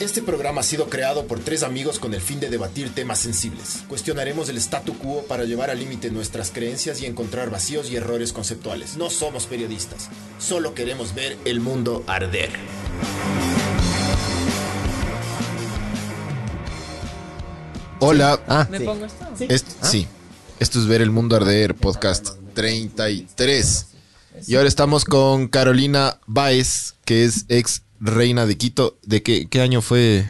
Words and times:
Este 0.00 0.20
programa 0.20 0.62
ha 0.62 0.64
sido 0.64 0.88
creado 0.90 1.26
por 1.28 1.38
tres 1.38 1.62
amigos 1.62 2.00
con 2.00 2.12
el 2.12 2.20
fin 2.20 2.40
de 2.40 2.50
debatir 2.50 2.92
temas 2.92 3.20
sensibles. 3.20 3.84
Cuestionaremos 3.88 4.48
el 4.48 4.56
statu 4.58 4.98
quo 4.98 5.22
para 5.28 5.44
llevar 5.44 5.70
al 5.70 5.78
límite 5.78 6.10
nuestras 6.10 6.50
creencias 6.50 7.00
y 7.00 7.06
encontrar 7.06 7.50
vacíos 7.50 7.88
y 7.90 7.96
errores 7.96 8.32
conceptuales. 8.32 8.96
No 8.96 9.10
somos 9.10 9.46
periodistas, 9.46 10.08
solo 10.40 10.74
queremos 10.74 11.14
ver 11.14 11.36
el 11.44 11.60
mundo 11.60 12.02
arder. 12.08 12.50
Hola. 18.00 18.40
Ah, 18.48 18.66
¿Me 18.70 18.78
sí. 18.78 18.84
pongo 18.84 19.04
esto? 19.04 19.26
Est- 19.48 19.68
Sí, 19.82 20.06
esto 20.58 20.78
es 20.80 20.86
Ver 20.86 21.02
el 21.02 21.10
Mundo 21.10 21.36
Arder, 21.36 21.74
podcast 21.74 22.30
33. 22.54 23.86
Y 24.46 24.54
ahora 24.56 24.68
estamos 24.68 25.04
con 25.04 25.48
Carolina 25.48 26.18
Baez, 26.26 26.94
que 27.04 27.24
es 27.24 27.44
ex 27.48 27.82
reina 28.00 28.46
de 28.46 28.56
Quito. 28.56 28.98
¿De 29.04 29.22
qué, 29.22 29.46
qué 29.48 29.60
año 29.60 29.82
fue? 29.82 30.28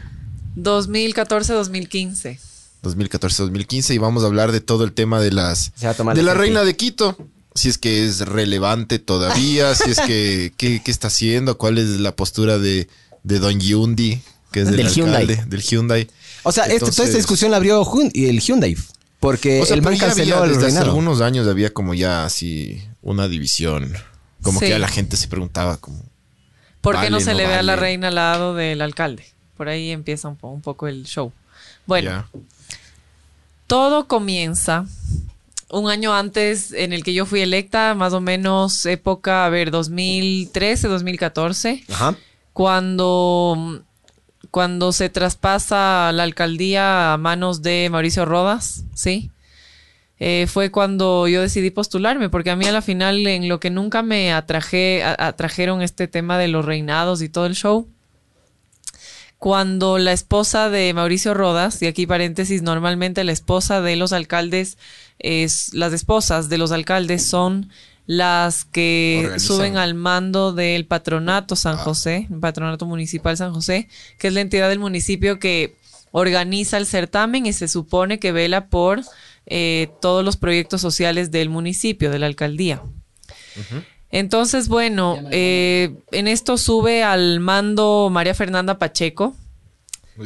2014-2015. 0.57 2.37
2014-2015 2.83 3.93
y 3.93 3.97
vamos 3.97 4.23
a 4.23 4.25
hablar 4.27 4.51
de 4.51 4.59
todo 4.61 4.83
el 4.83 4.91
tema 4.93 5.21
de 5.21 5.31
las 5.31 5.71
Se 5.75 5.85
va 5.85 5.93
a 5.93 5.95
tomar 5.95 6.15
de 6.15 6.23
la 6.23 6.33
reina 6.33 6.63
de 6.63 6.75
Quito. 6.75 7.17
Si 7.55 7.69
es 7.69 7.77
que 7.77 8.05
es 8.05 8.19
relevante 8.21 8.99
todavía, 8.99 9.73
si 9.75 9.91
es 9.91 9.99
que 10.01 10.53
qué, 10.57 10.81
qué 10.83 10.91
está 10.91 11.07
haciendo, 11.07 11.57
cuál 11.57 11.77
es 11.77 11.87
la 11.99 12.15
postura 12.15 12.57
de, 12.57 12.87
de 13.23 13.39
Don 13.39 13.59
Hyundai, 13.59 14.21
que 14.51 14.61
es 14.61 14.67
del, 14.67 14.77
Del 14.77 14.89
Hyundai. 14.89 15.27
del 15.47 15.61
Hyundai. 15.61 16.07
O 16.43 16.51
sea, 16.51 16.65
este- 16.65 16.79
toda 16.79 16.89
esta 16.89 17.03
Entonces- 17.03 17.15
discusión 17.15 17.51
la 17.51 17.57
abrió 17.57 17.87
el 18.13 18.39
Hyundai. 18.41 18.75
Porque 19.23 19.61
O 19.61 19.65
sea, 19.65 19.75
el 19.77 19.81
man 19.81 19.97
canceló 19.97 20.39
había, 20.39 20.53
el 20.53 20.59
desde 20.59 20.67
hace 20.67 20.79
algunos 20.85 21.21
años 21.21 21.47
había 21.47 21.73
como 21.73 21.93
ya 21.93 22.25
así 22.25 22.83
una 23.01 23.27
división. 23.29 23.93
Como 24.41 24.59
Sí. 24.59 24.65
que 24.67 24.73
a 24.75 24.79
la 24.79 24.89
gente 24.89 25.15
se 25.15 25.29
preguntaba 25.29 25.77
como 25.77 26.03
¿Por 26.81 26.95
qué 26.95 26.97
Vale, 26.97 27.09
no 27.11 27.19
se 27.21 27.31
no 27.31 27.37
le 27.37 27.47
ve 27.47 27.53
a 27.53 27.63
la 27.63 27.77
reina 27.77 28.09
al 28.09 28.15
lado 28.15 28.53
del 28.53 28.81
alcalde? 28.81 29.25
Por 29.55 29.69
ahí 29.69 29.91
empieza 29.91 30.27
un, 30.27 30.35
po- 30.35 30.49
un 30.49 30.59
poco 30.61 30.89
el 30.89 31.05
show. 31.05 31.31
Bueno, 31.85 32.09
ya. 32.09 32.27
todo 33.67 34.07
comienza 34.07 34.85
un 35.69 35.89
año 35.89 36.13
antes 36.13 36.73
en 36.73 36.91
el 36.93 37.03
que 37.03 37.13
yo 37.13 37.25
fui 37.25 37.39
electa, 37.41 37.95
más 37.95 38.11
o 38.13 38.19
menos 38.19 38.85
época, 38.85 39.45
a 39.45 39.49
ver, 39.49 39.71
2013, 39.71 40.87
2014, 40.89 41.83
Ajá. 41.89 42.15
cuando, 42.51 43.81
cuando 44.53 44.91
se 44.91 45.09
traspasa 45.09 46.11
la 46.13 46.21
alcaldía 46.21 47.13
a 47.13 47.17
manos 47.17 47.63
de 47.63 47.89
Mauricio 47.89 48.23
Rodas, 48.23 48.83
¿sí? 48.93 49.31
Eh, 50.19 50.45
fue 50.47 50.69
cuando 50.69 51.27
yo 51.27 51.41
decidí 51.41 51.71
postularme, 51.71 52.29
porque 52.29 52.51
a 52.51 52.55
mí 52.55 52.63
a 52.67 52.71
la 52.71 52.83
final 52.83 53.25
en 53.25 53.49
lo 53.49 53.59
que 53.59 53.71
nunca 53.71 54.03
me 54.03 54.31
atraje, 54.31 55.03
atrajeron 55.03 55.81
este 55.81 56.07
tema 56.07 56.37
de 56.37 56.49
los 56.49 56.65
reinados 56.65 57.23
y 57.23 57.29
todo 57.29 57.47
el 57.47 57.55
show, 57.55 57.87
cuando 59.39 59.97
la 59.97 60.11
esposa 60.11 60.69
de 60.69 60.93
Mauricio 60.93 61.33
Rodas, 61.33 61.81
y 61.81 61.87
aquí 61.87 62.05
paréntesis, 62.05 62.61
normalmente 62.61 63.23
la 63.23 63.31
esposa 63.31 63.81
de 63.81 63.95
los 63.95 64.13
alcaldes, 64.13 64.77
es, 65.17 65.73
las 65.73 65.93
esposas 65.93 66.47
de 66.47 66.59
los 66.59 66.71
alcaldes 66.71 67.25
son 67.25 67.71
las 68.05 68.65
que 68.65 69.21
Organizan. 69.23 69.39
suben 69.39 69.77
al 69.77 69.93
mando 69.93 70.51
del 70.53 70.85
patronato 70.85 71.55
San 71.55 71.77
José, 71.77 72.27
el 72.29 72.39
patronato 72.39 72.85
municipal 72.85 73.37
San 73.37 73.53
José, 73.53 73.87
que 74.17 74.27
es 74.27 74.33
la 74.33 74.41
entidad 74.41 74.69
del 74.69 74.79
municipio 74.79 75.39
que 75.39 75.75
organiza 76.11 76.77
el 76.77 76.85
certamen 76.85 77.45
y 77.45 77.53
se 77.53 77.67
supone 77.67 78.19
que 78.19 78.31
vela 78.31 78.67
por 78.67 79.01
eh, 79.45 79.89
todos 80.01 80.23
los 80.23 80.37
proyectos 80.37 80.81
sociales 80.81 81.31
del 81.31 81.49
municipio, 81.49 82.11
de 82.11 82.19
la 82.19 82.27
alcaldía. 82.27 82.81
Entonces, 84.11 84.67
bueno, 84.67 85.17
eh, 85.31 85.95
en 86.11 86.27
esto 86.27 86.57
sube 86.57 87.03
al 87.03 87.39
mando 87.39 88.09
María 88.11 88.35
Fernanda 88.35 88.77
Pacheco, 88.77 89.35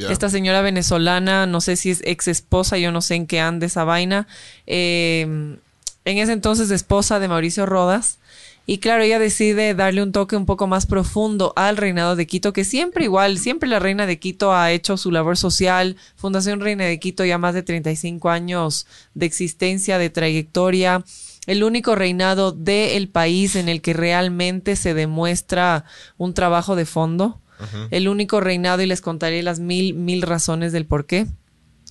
esta 0.10 0.30
señora 0.30 0.62
venezolana, 0.62 1.46
no 1.46 1.62
sé 1.62 1.78
si 1.78 1.92
es 1.92 2.02
ex 2.04 2.28
esposa, 2.28 2.78
yo 2.78 2.92
no 2.92 3.02
sé 3.02 3.16
en 3.16 3.26
qué 3.28 3.40
anda 3.40 3.66
esa 3.66 3.86
vaina. 3.86 4.28
eh, 4.66 5.58
en 6.08 6.20
ese 6.20 6.32
entonces 6.32 6.72
esposa 6.72 7.20
de 7.20 7.28
Mauricio 7.28 7.66
Rodas. 7.66 8.18
Y 8.66 8.78
claro, 8.78 9.04
ella 9.04 9.20
decide 9.20 9.74
darle 9.74 10.02
un 10.02 10.14
toque 10.14 10.38
un 10.38 10.46
poco 10.46 10.66
más 10.66 10.86
profundo 10.86 11.52
al 11.58 11.76
reinado 11.76 12.16
de 12.16 12.26
Quito, 12.28 12.54
que 12.54 12.64
siempre 12.64 13.04
igual, 13.04 13.38
siempre 13.40 13.68
la 13.68 13.80
reina 13.80 14.06
de 14.06 14.18
Quito 14.18 14.54
ha 14.54 14.72
hecho 14.72 14.96
su 14.96 15.12
labor 15.12 15.38
social. 15.38 15.98
Fundación 16.16 16.62
Reina 16.62 16.86
de 16.86 16.98
Quito 17.00 17.26
ya 17.26 17.38
más 17.38 17.54
de 17.54 17.64
35 17.64 18.30
años 18.30 18.88
de 19.16 19.26
existencia, 19.26 19.98
de 19.98 20.10
trayectoria. 20.10 21.04
El 21.46 21.64
único 21.64 21.96
reinado 21.96 22.54
del 22.54 23.10
país 23.10 23.58
en 23.58 23.68
el 23.68 23.82
que 23.82 23.94
realmente 23.94 24.78
se 24.78 24.94
demuestra 24.94 25.84
un 26.18 26.34
trabajo 26.34 26.78
de 26.78 26.86
fondo. 26.86 27.42
El 27.90 28.08
único 28.08 28.40
reinado, 28.40 28.82
y 28.82 28.86
les 28.86 29.02
contaré 29.02 29.44
las 29.44 29.60
mil, 29.60 29.94
mil 29.94 30.22
razones 30.22 30.72
del 30.72 30.86
por 30.86 31.06
qué. 31.06 31.28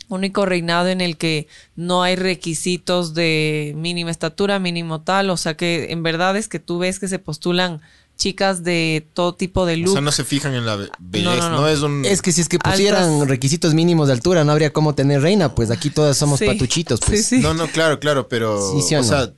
Único 0.09 0.47
reinado 0.47 0.89
en 0.89 1.01
el 1.01 1.17
que 1.17 1.49
no 1.75 2.03
hay 2.05 2.15
requisitos 2.15 3.13
de 3.15 3.73
mínima 3.77 4.11
estatura, 4.11 4.59
mínimo 4.61 5.01
tal. 5.01 5.31
O 5.31 5.37
sea 5.37 5.57
que 5.57 5.91
en 5.91 6.03
verdad 6.05 6.37
es 6.37 6.47
que 6.49 6.61
tú 6.61 6.79
ves 6.79 7.01
que 7.01 7.09
se 7.09 7.19
postulan 7.19 7.81
chicas 8.17 8.63
de 8.65 9.07
todo 9.15 9.35
tipo 9.35 9.67
de 9.67 9.75
O 9.75 9.77
look. 9.79 9.93
sea, 9.93 10.01
no 10.01 10.13
se 10.13 10.25
fijan 10.25 10.55
en 10.55 10.65
la 10.65 10.77
be- 10.77 10.89
belleza, 10.99 11.51
no, 11.51 11.57
no, 11.57 11.61
no. 11.63 11.69
es 11.69 11.81
un 11.81 12.05
Es 12.05 12.23
que 12.23 12.33
si 12.33 12.41
es 12.41 12.49
que 12.49 12.59
pusieran 12.59 13.03
Altas- 13.21 13.29
requisitos 13.29 13.75
mínimos 13.75 14.07
de 14.07 14.15
altura, 14.15 14.43
no 14.45 14.53
habría 14.53 14.73
cómo 14.73 14.95
tener 14.95 15.21
reina. 15.23 15.55
Pues 15.55 15.71
aquí 15.71 15.91
todas 15.91 16.17
somos 16.17 16.39
Sí. 16.39 16.47
patuchitos. 16.47 17.01
Pues. 17.01 17.27
Sí, 17.27 17.37
sí. 17.39 17.43
No, 17.43 17.53
no, 17.53 17.67
claro, 17.67 17.99
claro, 17.99 18.29
pero 18.29 18.73
Sí, 18.73 18.83
sí 18.89 18.95
o 18.95 19.01
o 19.01 19.03
sea, 19.03 19.33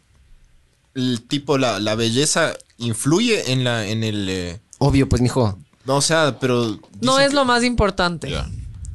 el 0.94 1.22
tipo 1.26 1.58
la, 1.58 1.80
la 1.80 1.94
belleza 1.94 2.54
influye 2.76 3.52
en 3.52 3.64
la 3.64 3.86
en 3.86 4.04
el 4.04 4.28
eh, 4.28 4.60
Obvio, 4.78 5.08
pues, 5.08 5.22
mijo. 5.22 5.58
no, 5.84 5.96
o 5.96 6.00
sea, 6.02 6.38
pero 6.40 6.78
no 7.00 7.18
es 7.18 7.32
lo 7.32 7.44
más 7.44 7.64
importante. 7.64 8.28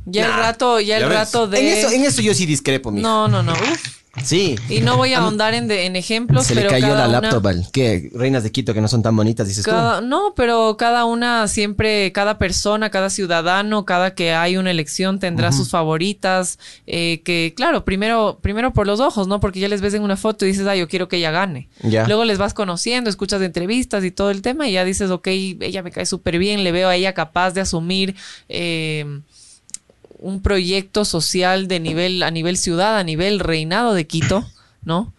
Ya. 0.06 0.26
El 0.26 0.34
rato, 0.34 0.80
ya, 0.80 1.00
ya 1.00 1.06
el 1.06 1.10
ves. 1.10 1.18
rato 1.18 1.48
de. 1.48 1.60
En, 1.60 1.78
eso, 1.78 1.90
en 1.92 2.04
eso 2.04 2.22
yo 2.22 2.34
sí 2.34 2.46
discrepo, 2.46 2.92
mijo. 2.92 3.08
No, 3.08 3.28
no, 3.28 3.42
no. 3.44 3.54
Uf. 3.54 4.00
Sí. 4.24 4.56
Y 4.70 4.82
no 4.82 4.96
voy 4.96 5.14
a 5.14 5.18
ahondar 5.18 5.56
en, 5.56 5.68
de- 5.68 5.88
en 5.88 5.96
ejemplos, 5.96 6.46
Se 6.46 6.54
le 6.54 6.62
pero 6.62 6.70
cayó 6.70 6.90
cada 6.90 7.08
la 7.08 7.18
una- 7.18 7.32
laptop. 7.32 7.52
¿Qué? 7.72 8.12
Reinas 8.14 8.44
de 8.44 8.52
Quito 8.52 8.72
que 8.76 8.80
no 8.80 8.88
son 8.88 9.02
tan 9.02 9.16
bonitas, 9.16 9.48
dices 9.48 9.66
Cada- 9.66 10.02
no, 10.02 10.34
pero 10.36 10.78
cada 10.78 11.06
una 11.06 11.48
siempre, 11.48 12.12
cada 12.12 12.38
persona, 12.38 12.92
cada 12.92 13.10
ciudadano, 13.10 13.86
cada 13.86 14.14
que 14.14 14.32
hay 14.34 14.56
una 14.58 14.70
elección 14.70 15.18
tendrá 15.18 15.52
sus 15.52 15.72
favoritas, 15.72 16.60
eh, 16.86 17.22
que 17.26 17.54
claro, 17.58 17.86
primero, 17.86 18.38
primero 18.40 18.72
por 18.72 18.86
los 18.86 19.00
ojos, 19.00 19.28
¿no? 19.28 19.40
Porque 19.40 19.60
ya 19.60 19.68
les 19.68 19.82
ves 19.82 19.96
en 19.96 20.04
una 20.04 20.16
foto 20.16 20.46
y 20.46 20.50
dices, 20.50 20.68
ah, 20.68 20.76
yo 20.76 20.88
quiero 20.88 21.08
que 21.08 21.18
ella 21.18 21.32
gane. 21.32 21.70
Ya. 21.82 22.06
Luego 22.06 22.24
les 22.24 22.38
vas 22.38 22.54
conociendo, 22.54 23.10
escuchas 23.10 23.42
entrevistas 23.42 24.04
y 24.04 24.12
todo 24.12 24.30
el 24.30 24.44
tema 24.44 24.68
y 24.68 24.74
ya 24.74 24.86
dices, 24.86 25.10
ok, 25.10 25.26
ella 25.28 25.82
me 25.82 25.90
cae 25.90 26.06
súper 26.06 26.38
bien, 26.38 26.64
le 26.64 26.72
veo 26.72 26.88
a 26.88 26.96
ella 26.96 27.14
capaz 27.14 27.56
de 27.56 27.62
asumir 27.62 28.16
eh, 28.48 29.22
un 30.24 30.42
proyecto 30.42 31.06
social 31.06 31.68
de 31.68 31.80
nivel, 31.80 32.24
a 32.24 32.32
nivel 32.32 32.58
ciudad, 32.58 32.98
a 32.98 33.04
nivel 33.04 33.40
reinado 33.40 33.94
de 33.94 34.08
Quito, 34.08 34.46
¿no? 34.84 35.14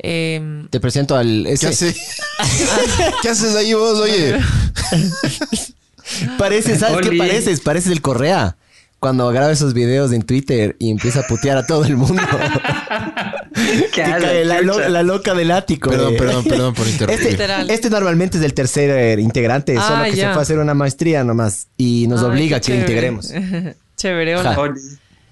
Em. 0.00 0.68
Te 0.68 0.78
presento 0.80 1.16
al... 1.16 1.44
¿Qué, 1.46 1.52
ese- 1.52 1.68
hace- 1.68 1.96
¿Qué 3.22 3.28
haces 3.28 3.54
ahí 3.56 3.72
vos, 3.74 3.98
oye? 4.00 4.38
Pareces, 6.38 6.80
¿sabes 6.80 7.08
qué 7.08 7.16
pareces? 7.16 7.60
Pareces 7.60 7.92
el 7.92 8.00
Correa. 8.00 8.56
Cuando 9.00 9.28
graba 9.28 9.52
esos 9.52 9.74
videos 9.74 10.10
en 10.12 10.22
Twitter 10.22 10.74
y 10.80 10.90
empieza 10.90 11.20
a 11.20 11.26
putear 11.28 11.56
a 11.56 11.64
todo 11.66 11.84
el 11.84 11.96
mundo. 11.96 12.20
¿Qué 13.54 13.88
Que 13.92 14.02
hago, 14.02 14.24
cae 14.24 14.44
la, 14.44 14.60
lo- 14.60 14.74
chucha? 14.74 14.88
la 14.88 15.02
loca 15.04 15.34
del 15.34 15.52
ático. 15.52 15.90
Perdón, 15.90 16.12
de- 16.14 16.18
perdón, 16.18 16.44
perdón 16.44 16.74
por 16.74 16.88
interrumpir. 16.88 17.20
Este, 17.20 17.30
Literal. 17.32 17.70
este 17.70 17.90
normalmente 17.90 18.38
es 18.38 18.40
del 18.40 18.54
tercer 18.54 18.90
eh, 19.18 19.20
integrante, 19.22 19.76
Ah, 19.78 19.86
solo 19.86 20.04
que 20.04 20.16
ya. 20.16 20.28
se 20.28 20.32
fue 20.32 20.40
a 20.40 20.42
hacer 20.42 20.58
una 20.58 20.74
maestría 20.74 21.22
nomás 21.22 21.68
y 21.76 22.06
nos 22.08 22.22
obliga 22.22 22.56
a 22.56 22.60
que 22.60 22.66
chévere. 22.66 22.82
integremos. 22.82 23.30
Chévere, 23.98 24.36
hola. 24.36 24.54
Ja. 24.54 24.60
Oli. 24.60 24.80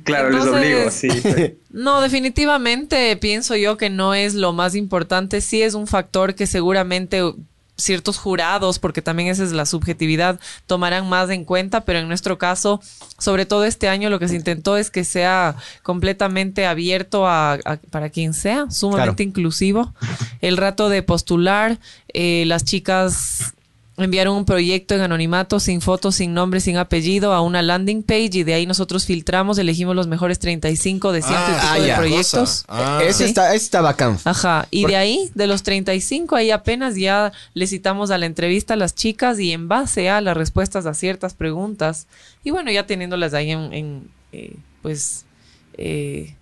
Claro, 0.04 0.30
les 0.30 0.44
Entonces- 0.44 0.62
obligo, 0.62 0.90
sí. 0.90 1.56
No, 1.70 2.00
definitivamente 2.00 3.16
pienso 3.16 3.56
yo 3.56 3.76
que 3.76 3.90
no 3.90 4.14
es 4.14 4.34
lo 4.34 4.52
más 4.52 4.74
importante. 4.74 5.40
Sí 5.40 5.62
es 5.62 5.74
un 5.74 5.86
factor 5.86 6.34
que 6.34 6.46
seguramente 6.46 7.22
ciertos 7.78 8.16
jurados, 8.16 8.78
porque 8.78 9.02
también 9.02 9.28
esa 9.28 9.44
es 9.44 9.52
la 9.52 9.66
subjetividad, 9.66 10.40
tomarán 10.66 11.08
más 11.10 11.28
en 11.28 11.44
cuenta, 11.44 11.84
pero 11.84 11.98
en 11.98 12.08
nuestro 12.08 12.38
caso, 12.38 12.80
sobre 13.18 13.44
todo 13.44 13.66
este 13.66 13.88
año, 13.90 14.08
lo 14.08 14.18
que 14.18 14.28
se 14.28 14.36
intentó 14.36 14.78
es 14.78 14.90
que 14.90 15.04
sea 15.04 15.56
completamente 15.82 16.64
abierto 16.66 17.26
a, 17.26 17.54
a- 17.64 17.76
para 17.90 18.08
quien 18.08 18.32
sea, 18.32 18.70
sumamente 18.70 19.16
Claro. 19.24 19.28
inclusivo. 19.28 19.94
El 20.40 20.56
rato 20.56 20.88
de 20.88 21.02
postular, 21.02 21.78
eh, 22.14 22.44
las 22.46 22.64
chicas 22.64 23.52
enviaron 23.98 24.36
un 24.36 24.44
proyecto 24.44 24.94
en 24.94 25.00
anonimato, 25.00 25.58
sin 25.58 25.80
fotos, 25.80 26.16
sin 26.16 26.34
nombre, 26.34 26.60
sin 26.60 26.76
apellido, 26.76 27.32
a 27.32 27.40
una 27.40 27.62
landing 27.62 28.02
page 28.02 28.30
y 28.32 28.42
de 28.42 28.54
ahí 28.54 28.66
nosotros 28.66 29.06
filtramos, 29.06 29.58
elegimos 29.58 29.96
los 29.96 30.06
mejores 30.06 30.38
35 30.38 31.12
de 31.12 31.22
ciento 31.22 31.46
pico 31.46 31.58
ah, 31.62 31.78
de 31.78 31.86
ya. 31.86 31.96
proyectos. 31.96 32.64
Ah. 32.68 33.00
ese, 33.02 33.24
Sí. 33.24 33.24
está, 33.24 33.54
ese 33.54 33.64
está 33.64 33.80
bacán. 33.80 34.18
Ajá, 34.24 34.68
y 34.70 34.84
de 34.86 34.96
ahí, 34.96 35.30
de 35.34 35.46
los 35.46 35.62
35, 35.62 36.36
ahí 36.36 36.50
apenas 36.50 36.96
ya 36.96 37.32
le 37.54 37.66
citamos 37.66 38.10
a 38.10 38.18
la 38.18 38.26
entrevista 38.26 38.74
a 38.74 38.76
las 38.76 38.94
chicas 38.94 39.38
y 39.40 39.52
en 39.52 39.68
base 39.68 40.10
a 40.10 40.20
las 40.20 40.36
respuestas 40.36 40.86
a 40.86 40.94
ciertas 40.94 41.34
preguntas, 41.34 42.06
y 42.44 42.50
bueno, 42.50 42.70
ya 42.70 42.86
teniéndolas 42.86 43.32
ahí 43.34 43.50
en, 43.50 43.72
en, 43.72 44.10
eh, 44.32 44.56
pues, 44.82 45.24
eh, 45.78 46.34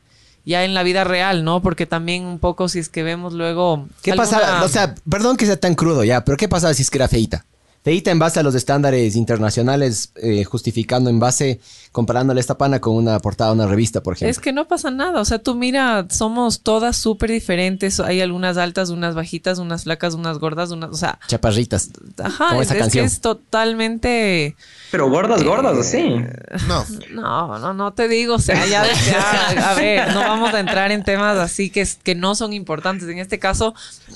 ya 0.45 0.65
en 0.65 0.75
la 0.75 0.83
vida 0.83 1.05
real, 1.05 1.45
¿no? 1.45 1.63
Porque 1.63 1.87
también 1.87 2.25
un 2.25 2.39
poco 2.39 2.69
si 2.69 2.79
es 2.79 2.89
que 2.89 3.03
vemos 3.03 3.33
luego... 3.33 3.87
¿Qué 4.03 4.13
alguna- 4.13 4.29
pasaba? 4.31 4.63
O 4.65 4.69
sea, 4.69 4.95
perdón 5.09 5.37
que 5.37 5.47
sea 5.47 5.59
tan 5.59 5.75
crudo 5.75 6.05
ya, 6.05 6.25
pero 6.25 6.37
¿qué 6.37 6.49
pasaba 6.49 6.75
si 6.75 6.83
es 6.83 6.91
que 6.91 6.99
era 6.99 7.09
feita? 7.09 7.45
Feita 7.85 8.11
en 8.11 8.19
base 8.19 8.41
a 8.41 8.43
los 8.43 8.55
estándares 8.55 9.15
internacionales, 9.15 10.11
eh, 10.17 10.43
justificando 10.45 11.11
en 11.11 11.19
base, 11.19 11.61
comparándole 11.93 12.41
esta 12.41 12.57
pana 12.57 12.81
con 12.81 12.97
una 12.97 13.19
portada 13.19 13.51
de 13.51 13.57
una 13.57 13.67
revista, 13.67 14.03
por 14.03 14.15
ejemplo. 14.15 14.31
Es 14.31 14.39
que 14.39 14.55
no 14.55 14.67
pasa 14.67 14.91
nada, 14.91 15.21
o 15.21 15.25
sea, 15.27 15.39
tú 15.39 15.55
mira, 15.55 16.07
somos 16.09 16.63
todas 16.63 16.97
súper 16.97 17.31
diferentes, 17.31 18.01
hay 18.01 18.23
algunas 18.23 18.57
altas, 18.57 18.89
unas 18.89 19.15
bajitas, 19.15 19.59
unas 19.59 19.85
flacas, 19.85 20.15
unas 20.15 20.39
gordas, 20.39 20.71
unas, 20.71 20.91
o 20.93 20.97
sea, 20.97 21.19
Chaparritas. 21.27 21.91
ajá, 22.23 22.49
Como 22.49 22.63
esa 22.63 22.73
es 22.73 22.77
que 22.79 22.81
canción. 22.85 23.05
es 23.05 23.21
totalmente... 23.21 24.57
Pero 24.91 25.11
gordas, 25.11 25.43
gordas, 25.43 25.77
así. 25.77 26.17
No. 26.67 26.87
No, 27.11 27.59
no, 27.59 27.75
no 27.75 27.93
te 27.93 28.09
digo, 28.09 28.37
o 28.37 28.39
sea, 28.39 28.65
ya, 28.67 28.85
ya, 29.11 29.71
a 29.71 29.75
ver, 29.75 30.15
no 30.15 30.21
vamos 30.21 30.55
a 30.55 30.61
entrar 30.61 30.91
en 30.91 31.05
temas 31.05 31.37
así 31.37 31.69
que, 31.69 31.87
que 32.03 32.15
no 32.15 32.35
son 32.35 32.53
importantes. 32.53 33.09
En 33.09 33.19
este 33.19 33.39
caso, 33.39 33.75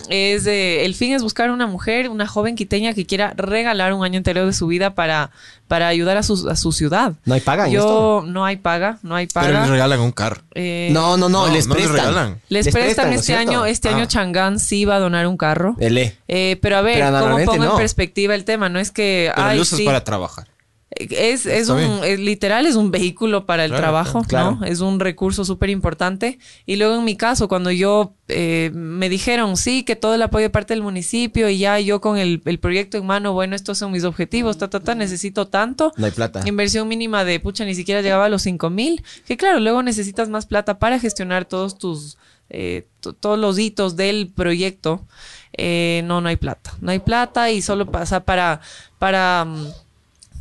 es 0.08 0.46
eh, 0.46 0.84
el 0.86 0.94
fin 0.94 1.12
es 1.12 1.22
buscar 1.22 1.50
una 1.50 1.66
mujer, 1.66 2.08
una 2.08 2.26
joven 2.26 2.54
quiteña 2.54 2.94
que 2.94 3.04
quiera 3.06 3.34
regalar 3.58 3.92
un 3.92 4.04
año 4.04 4.16
entero 4.18 4.46
de 4.46 4.52
su 4.52 4.66
vida 4.66 4.94
para, 4.94 5.30
para 5.68 5.88
ayudar 5.88 6.16
a 6.16 6.22
su, 6.22 6.48
a 6.48 6.56
su 6.56 6.72
ciudad. 6.72 7.12
¿No 7.24 7.34
hay 7.34 7.40
paga 7.40 7.66
en 7.66 7.72
Yo, 7.72 7.80
esto? 7.80 8.24
no 8.26 8.44
hay 8.44 8.56
paga, 8.56 8.98
no 9.02 9.14
hay 9.14 9.26
Pero 9.26 9.46
paga. 9.46 9.60
les 9.60 9.70
regalan 9.70 10.00
un 10.00 10.12
carro. 10.12 10.42
Eh, 10.54 10.88
No, 10.92 11.16
no, 11.16 11.28
no, 11.28 11.46
No, 11.46 11.52
les 11.52 11.66
no 11.66 11.74
les 11.74 11.86
prestan. 11.86 12.06
regalan. 12.08 12.40
Les, 12.48 12.66
Les 12.66 12.72
prestan, 12.74 12.84
prestan, 12.84 13.06
¿no 13.06 13.12
es 13.14 13.20
este 13.20 13.32
cierto? 13.32 13.50
año, 13.50 13.66
este 13.66 13.88
año 13.88 14.04
Ah. 14.04 14.08
Changán 14.08 14.58
sí 14.58 14.84
va 14.84 14.96
a 14.96 15.00
donar 15.00 15.26
un 15.26 15.36
carro. 15.36 15.76
E. 15.78 16.14
Eh, 16.28 16.58
pero 16.62 16.76
a 16.76 16.82
ver, 16.82 16.98
Pero 16.98 17.20
¿cómo 17.20 17.44
pongo 17.44 17.64
en 17.72 17.76
perspectiva 17.76 18.34
el 18.34 18.44
tema? 18.44 18.68
No 18.68 18.78
es 18.78 18.90
que. 18.90 19.30
Pero 19.34 19.46
ay, 19.48 19.56
lo 19.56 19.62
usas 19.62 19.78
sí. 19.78 19.84
para 19.84 20.04
trabajar. 20.04 20.46
Es, 20.90 21.44
es 21.44 21.68
un, 21.68 21.78
es 22.02 22.18
literal, 22.18 22.64
es 22.64 22.74
un 22.74 22.90
vehículo 22.90 23.44
para 23.44 23.64
el 23.66 23.70
Claro, 23.70 23.82
trabajo, 23.82 24.22
claro. 24.22 24.56
¿no? 24.60 24.64
Es 24.66 24.80
un 24.80 25.00
recurso 25.00 25.44
súper 25.44 25.68
importante. 25.68 26.38
Y 26.64 26.76
luego 26.76 26.96
en 26.96 27.04
mi 27.04 27.14
caso, 27.14 27.46
cuando 27.46 27.70
yo 27.70 28.14
eh, 28.28 28.70
me 28.72 29.10
dijeron, 29.10 29.58
sí, 29.58 29.82
que 29.82 29.96
todo 29.96 30.14
el 30.14 30.22
apoyo 30.22 30.44
de 30.44 30.50
parte 30.50 30.72
del 30.72 30.82
municipio 30.82 31.50
y 31.50 31.58
ya 31.58 31.78
yo 31.78 32.00
con 32.00 32.16
el, 32.16 32.40
el 32.46 32.58
proyecto 32.58 32.96
en 32.96 33.04
mano, 33.06 33.34
bueno, 33.34 33.54
estos 33.54 33.76
son 33.76 33.92
mis 33.92 34.04
objetivos, 34.04 34.56
ta, 34.56 34.70
ta, 34.70 34.80
ta, 34.80 34.94
necesito 34.94 35.46
tanto. 35.46 35.92
No 35.98 36.06
hay 36.06 36.12
plata. 36.12 36.40
Inversión 36.46 36.88
mínima 36.88 37.22
de, 37.24 37.38
pucha, 37.38 37.66
ni 37.66 37.74
siquiera 37.74 38.00
llegaba 38.00 38.24
a 38.24 38.28
los 38.30 38.40
5 38.42 38.70
mil. 38.70 39.04
Que 39.26 39.36
claro, 39.36 39.60
luego 39.60 39.82
necesitas 39.82 40.30
más 40.30 40.46
plata 40.46 40.78
para 40.78 40.98
gestionar 40.98 41.44
todos 41.44 41.76
tus, 41.76 42.16
eh, 42.48 42.86
to- 43.00 43.12
todos 43.12 43.38
los 43.38 43.58
hitos 43.58 43.94
del 43.96 44.32
proyecto. 44.34 45.04
Eh, 45.52 46.00
no, 46.06 46.22
no 46.22 46.28
hay 46.30 46.36
plata. 46.36 46.74
No 46.80 46.92
hay 46.92 46.98
plata 46.98 47.50
y 47.50 47.60
solo 47.60 47.90
pasa 47.90 48.20
para, 48.24 48.60
para 48.98 49.44
mm, 49.44 49.66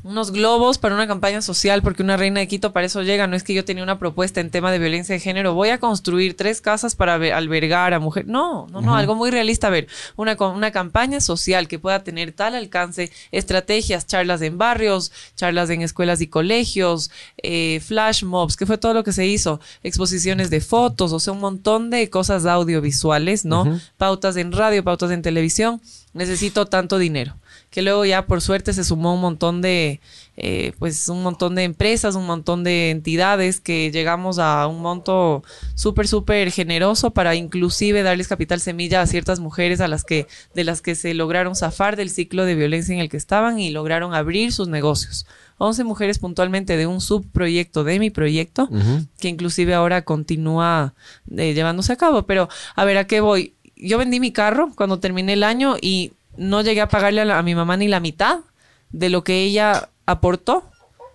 unos 0.04 0.32
globos, 0.32 0.78
para 0.78 0.96
una 0.96 1.08
campaña 1.08 1.42
social, 1.42 1.82
porque 1.82 2.04
una 2.04 2.18
reina 2.18 2.40
de 2.40 2.48
Quito 2.48 2.72
para 2.72 2.86
eso 2.86 3.02
llega. 3.04 3.28
No 3.28 3.36
es 3.36 3.44
que 3.44 3.54
yo 3.54 3.66
tenía 3.66 3.84
una 3.84 4.00
propuesta 4.00 4.40
en 4.40 4.50
tema 4.50 4.72
de 4.72 4.80
violencia 4.80 5.14
de 5.14 5.20
género. 5.20 5.54
Voy 5.54 5.70
a 5.70 5.80
construir 5.80 6.36
tres 6.36 6.62
casas 6.62 6.96
para 6.96 7.16
albergar 7.16 7.94
a 7.94 8.00
mujeres. 8.00 8.30
No, 8.30 8.68
no, 8.72 8.82
no, 8.82 8.96
algo 8.96 9.16
muy 9.16 9.32
realista. 9.32 9.68
A 9.68 9.70
ver, 9.70 9.88
una, 10.16 10.36
una 10.36 10.72
campaña 10.72 11.20
social 11.20 11.68
que 11.68 11.80
pueda 11.80 12.04
tener 12.04 12.32
tal 12.32 12.56
alcance, 12.56 13.12
estrategias, 13.32 14.08
charlas 14.08 14.42
en 14.42 14.58
barrios, 14.58 15.12
charlas 15.36 15.70
en 15.70 15.82
escuelas 15.82 16.22
y 16.22 16.28
colegios, 16.28 17.12
eh, 17.42 17.82
flash 17.86 18.24
mobs, 18.24 18.56
que 18.56 18.66
fue 18.66 18.78
todo 18.78 18.94
lo 18.94 19.04
que 19.04 19.12
se 19.12 19.26
hizo, 19.26 19.60
exposiciones 19.84 20.50
de 20.50 20.62
fotos, 20.62 21.12
o 21.12 21.20
sea, 21.20 21.34
un 21.34 21.40
montón 21.40 21.90
de 21.90 22.10
cosas 22.10 22.46
audiovisuales, 22.46 23.46
¿no? 23.46 23.80
Pautas 23.98 24.38
en 24.38 24.52
radio, 24.52 24.84
pautas 24.84 25.12
en 25.12 25.22
televisión. 25.22 25.82
Necesito 26.14 26.66
tanto 26.66 26.98
dinero. 26.98 27.36
Que 27.78 27.84
luego 27.84 28.06
ya 28.06 28.26
por 28.26 28.42
suerte 28.42 28.74
se 28.74 28.84
sumó 28.84 29.14
un 29.14 29.22
montón 29.22 29.62
de, 29.62 30.00
eh, 30.36 30.72
pues 30.80 31.10
un 31.10 31.22
montón 31.22 31.54
de 31.54 31.64
empresas, 31.64 32.16
un 32.16 32.26
montón 32.26 32.64
de 32.64 32.90
entidades 32.90 33.60
que 33.60 33.92
llegamos 33.92 34.40
a 34.40 34.66
un 34.66 34.82
monto 34.82 35.44
súper, 35.76 36.08
súper 36.08 36.50
generoso 36.50 37.12
para 37.12 37.36
inclusive 37.36 38.02
darles 38.02 38.28
capital 38.28 38.60
semilla 38.62 39.02
a 39.02 39.06
ciertas 39.06 39.40
mujeres 39.40 39.80
a 39.80 39.88
las 39.88 40.04
que, 40.04 40.26
de 40.56 40.64
las 40.64 40.82
que 40.82 40.96
se 40.96 41.14
lograron 41.14 41.56
zafar 41.56 41.98
del 41.98 42.10
ciclo 42.10 42.46
de 42.46 42.56
violencia 42.56 42.96
en 42.96 43.00
el 43.00 43.10
que 43.10 43.18
estaban 43.18 43.60
y 43.60 43.70
lograron 43.70 44.16
abrir 44.16 44.52
sus 44.54 44.68
negocios. 44.68 45.28
11 45.60 45.84
mujeres 45.84 46.18
puntualmente 46.18 46.78
de 46.78 46.88
un 46.88 47.00
subproyecto 47.00 47.84
de 47.84 48.00
mi 48.00 48.10
proyecto, 48.10 48.68
que 49.20 49.28
inclusive 49.28 49.76
ahora 49.76 50.02
continúa 50.02 50.96
eh, 51.30 51.54
llevándose 51.54 51.94
a 51.94 51.96
cabo. 51.96 52.24
Pero, 52.24 52.50
a 52.76 52.86
ver, 52.86 52.98
¿a 52.98 53.06
qué 53.06 53.22
voy? 53.22 53.54
Yo 53.76 54.00
vendí 54.00 54.20
mi 54.20 54.32
carro 54.32 54.72
cuando 54.76 55.00
terminé 55.00 55.34
el 55.34 55.44
año 55.44 55.76
y 55.80 56.14
no 56.38 56.62
llegué 56.62 56.82
a 56.82 56.88
pagarle 56.88 57.22
a, 57.22 57.26
la- 57.26 57.40
a 57.40 57.44
mi 57.44 57.56
mamá 57.56 57.78
ni 57.78 57.88
la 57.88 58.00
mitad 58.00 58.40
de 58.92 59.10
lo 59.10 59.24
que 59.24 59.44
ella 59.44 59.90
aportó 60.06 60.70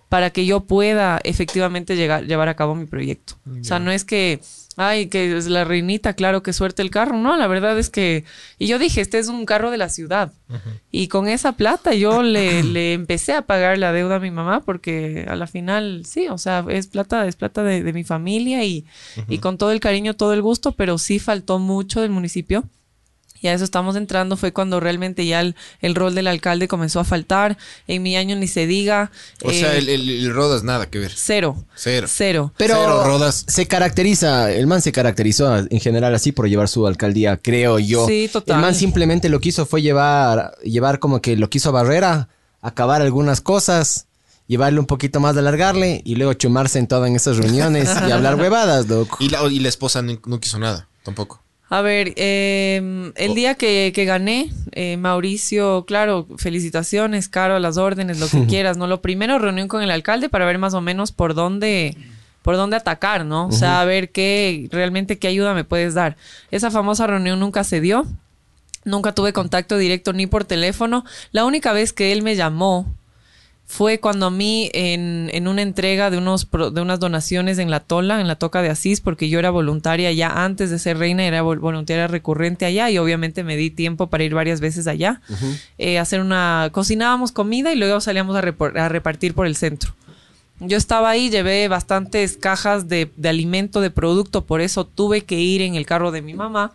para 0.09 0.29
que 0.29 0.45
yo 0.45 0.59
pueda 0.61 1.19
efectivamente 1.23 1.95
llegar, 1.95 2.25
llevar 2.27 2.47
a 2.47 2.55
cabo 2.55 2.75
mi 2.75 2.85
proyecto. 2.85 3.33
O 3.61 3.63
sea, 3.63 3.79
no 3.79 3.89
es 3.89 4.05
que, 4.05 4.41
ay, 4.77 5.07
que 5.07 5.35
es 5.35 5.47
la 5.47 5.63
reinita, 5.63 6.13
claro, 6.13 6.43
que 6.43 6.53
suerte 6.53 6.83
el 6.83 6.91
carro. 6.91 7.17
No, 7.17 7.35
la 7.35 7.47
verdad 7.47 7.79
es 7.79 7.89
que... 7.89 8.23
Y 8.59 8.67
yo 8.67 8.77
dije, 8.77 9.01
este 9.01 9.17
es 9.17 9.27
un 9.27 9.43
carro 9.47 9.71
de 9.71 9.77
la 9.79 9.89
ciudad. 9.89 10.31
Y 10.91 11.07
con 11.07 11.27
esa 11.27 11.53
plata 11.53 11.95
yo 11.95 12.21
le, 12.35 12.61
le 12.61 12.93
empecé 12.93 13.33
a 13.33 13.41
pagar 13.47 13.79
la 13.79 13.91
deuda 13.91 14.17
a 14.17 14.19
mi 14.19 14.29
mamá 14.29 14.59
porque 14.63 15.25
a 15.27 15.35
la 15.35 15.47
final, 15.47 16.03
sí, 16.05 16.27
o 16.29 16.37
sea, 16.37 16.63
es 16.69 16.85
plata, 16.85 17.25
es 17.25 17.35
plata 17.35 17.63
de, 17.63 17.81
de 17.81 17.91
mi 17.93 18.03
familia 18.03 18.63
y, 18.63 18.85
y 19.27 19.39
con 19.39 19.57
todo 19.57 19.71
el 19.71 19.79
cariño, 19.79 20.13
todo 20.13 20.33
el 20.33 20.43
gusto, 20.43 20.73
pero 20.73 20.99
sí 20.99 21.17
faltó 21.17 21.57
mucho 21.57 22.01
del 22.01 22.11
municipio. 22.11 22.65
Y 23.43 23.49
a 23.49 23.53
eso 23.53 23.63
estamos 23.65 23.95
entrando, 23.97 24.37
fue 24.37 24.53
cuando 24.53 24.79
realmente 24.79 25.25
ya 25.27 25.41
el, 25.41 25.55
el 25.81 25.93
rol 25.95 26.15
del 26.15 26.27
alcalde 26.27 26.67
comenzó 26.69 26.99
a 27.01 27.03
faltar. 27.03 27.57
En 27.87 28.01
mi 28.01 28.15
año 28.15 28.35
ni 28.37 28.47
se 28.47 28.65
diga. 28.65 29.11
O 29.43 29.51
sea, 29.51 29.75
eh, 29.75 29.79
el, 29.79 29.89
el- 29.89 30.09
el 30.09 30.33
Rodas 30.33 30.63
nada 30.63 30.89
que 30.89 30.97
ver. 30.97 31.11
Cero. 31.13 31.63
Cero. 31.75 32.07
Cero. 32.09 32.53
Pero 32.57 32.75
Cero 32.75 33.03
rodas. 33.05 33.43
se 33.47 33.67
caracteriza, 33.67 34.49
el 34.51 34.65
man 34.65 34.81
se 34.81 34.91
caracterizó 34.93 35.55
en 35.57 35.79
general 35.81 36.15
así 36.15 36.31
por 36.31 36.47
llevar 36.47 36.69
su 36.69 36.87
alcaldía, 36.87 37.35
creo 37.35 37.79
yo. 37.79 38.07
Sí, 38.07 38.29
total. 38.31 38.55
El 38.55 38.61
man 38.61 38.73
simplemente 38.75 39.27
lo 39.27 39.41
que 39.41 39.49
hizo 39.49 39.65
fue 39.65 39.81
llevar, 39.81 40.55
llevar 40.63 40.99
como 40.99 41.21
que 41.21 41.35
lo 41.35 41.49
quiso 41.49 41.67
a 41.69 41.73
Barrera, 41.73 42.29
acabar 42.61 43.01
algunas 43.01 43.41
cosas, 43.41 44.07
llevarle 44.47 44.79
un 44.79 44.85
poquito 44.85 45.19
más 45.19 45.35
de 45.35 45.41
alargarle 45.41 46.01
y 46.05 46.15
luego 46.15 46.31
chumarse 46.33 46.79
en 46.79 46.87
todas 46.87 47.11
esas 47.11 47.35
reuniones 47.35 47.89
y 48.07 48.11
hablar 48.11 48.35
huevadas, 48.39 48.87
loco. 48.87 49.17
Y 49.19 49.27
la, 49.27 49.43
y 49.51 49.59
la 49.59 49.67
esposa 49.67 50.01
no, 50.01 50.17
no 50.25 50.39
quiso 50.39 50.59
nada, 50.59 50.87
tampoco. 51.03 51.42
A 51.73 51.81
ver, 51.81 52.13
eh, 52.17 53.11
el 53.15 53.33
día 53.33 53.55
que, 53.55 53.93
que 53.95 54.05
gané, 54.05 54.51
eh, 54.73 54.95
Mauricio, 54.97 55.85
claro, 55.87 56.27
felicitaciones, 56.37 57.29
Caro, 57.29 57.55
a 57.55 57.59
las 57.59 57.77
órdenes, 57.77 58.19
lo 58.19 58.27
que 58.27 58.45
quieras, 58.47 58.77
¿no? 58.77 58.85
Lo 58.85 59.01
primero, 59.01 59.39
reunión 59.39 59.67
con 59.67 59.81
el 59.81 59.89
alcalde 59.89 60.29
para 60.29 60.45
ver 60.45 60.59
más 60.59 60.75
o 60.75 60.81
menos 60.81 61.11
por 61.11 61.33
dónde, 61.33 61.97
por 62.43 62.57
dónde 62.57 62.75
atacar, 62.75 63.25
¿no? 63.25 63.47
O 63.47 63.51
sea, 63.51 63.81
a 63.81 63.85
ver 63.85 64.11
qué, 64.11 64.69
realmente 64.71 65.17
qué 65.17 65.27
ayuda 65.27 65.55
me 65.55 65.63
puedes 65.63 65.95
dar. 65.95 66.15
Esa 66.51 66.69
famosa 66.69 67.07
reunión 67.07 67.39
nunca 67.39 67.63
se 67.63 67.81
dio. 67.81 68.05
Nunca 68.85 69.15
tuve 69.15 69.33
contacto 69.33 69.75
directo 69.75 70.13
ni 70.13 70.27
por 70.27 70.45
teléfono. 70.45 71.03
La 71.31 71.43
única 71.43 71.73
vez 71.73 71.91
que 71.91 72.11
él 72.11 72.21
me 72.21 72.35
llamó 72.35 72.85
fue 73.75 73.99
cuando 73.99 74.27
a 74.27 74.29
mí 74.29 74.69
en, 74.73 75.31
en 75.33 75.47
una 75.47 75.63
entrega 75.63 76.11
de, 76.11 76.19
unos, 76.19 76.47
de 76.51 76.79
unas 76.79 76.99
donaciones 76.99 77.57
en 77.57 77.71
la 77.71 77.79
Tola, 77.79 78.21
en 78.21 78.27
la 78.27 78.35
Toca 78.35 78.61
de 78.61 78.69
Asís, 78.69 79.01
porque 79.01 79.29
yo 79.29 79.39
era 79.39 79.49
voluntaria 79.49 80.11
ya 80.11 80.29
antes 80.45 80.69
de 80.69 80.77
ser 80.77 80.99
reina, 80.99 81.25
era 81.25 81.41
vol- 81.43 81.59
voluntaria 81.59 82.05
recurrente 82.07 82.65
allá 82.65 82.91
y 82.91 82.99
obviamente 82.99 83.43
me 83.43 83.55
di 83.57 83.71
tiempo 83.71 84.07
para 84.11 84.23
ir 84.23 84.35
varias 84.35 84.59
veces 84.61 84.85
allá, 84.85 85.21
eh, 85.79 85.97
hacer 85.97 86.21
una, 86.21 86.69
cocinábamos 86.71 87.31
comida 87.31 87.73
y 87.73 87.75
luego 87.75 87.99
salíamos 87.99 88.35
a, 88.35 88.39
a 88.39 88.89
repartir 88.89 89.33
por 89.33 89.47
el 89.47 89.55
centro. 89.55 89.95
Yo 90.59 90.77
estaba 90.77 91.09
ahí, 91.09 91.31
llevé 91.31 91.67
bastantes 91.67 92.37
cajas 92.37 92.87
de, 92.87 93.09
de 93.17 93.29
alimento, 93.29 93.81
de 93.81 93.89
producto, 93.89 94.45
por 94.45 94.61
eso 94.61 94.85
tuve 94.85 95.21
que 95.21 95.39
ir 95.39 95.63
en 95.63 95.73
el 95.73 95.87
carro 95.87 96.11
de 96.11 96.21
mi 96.21 96.35
mamá. 96.35 96.73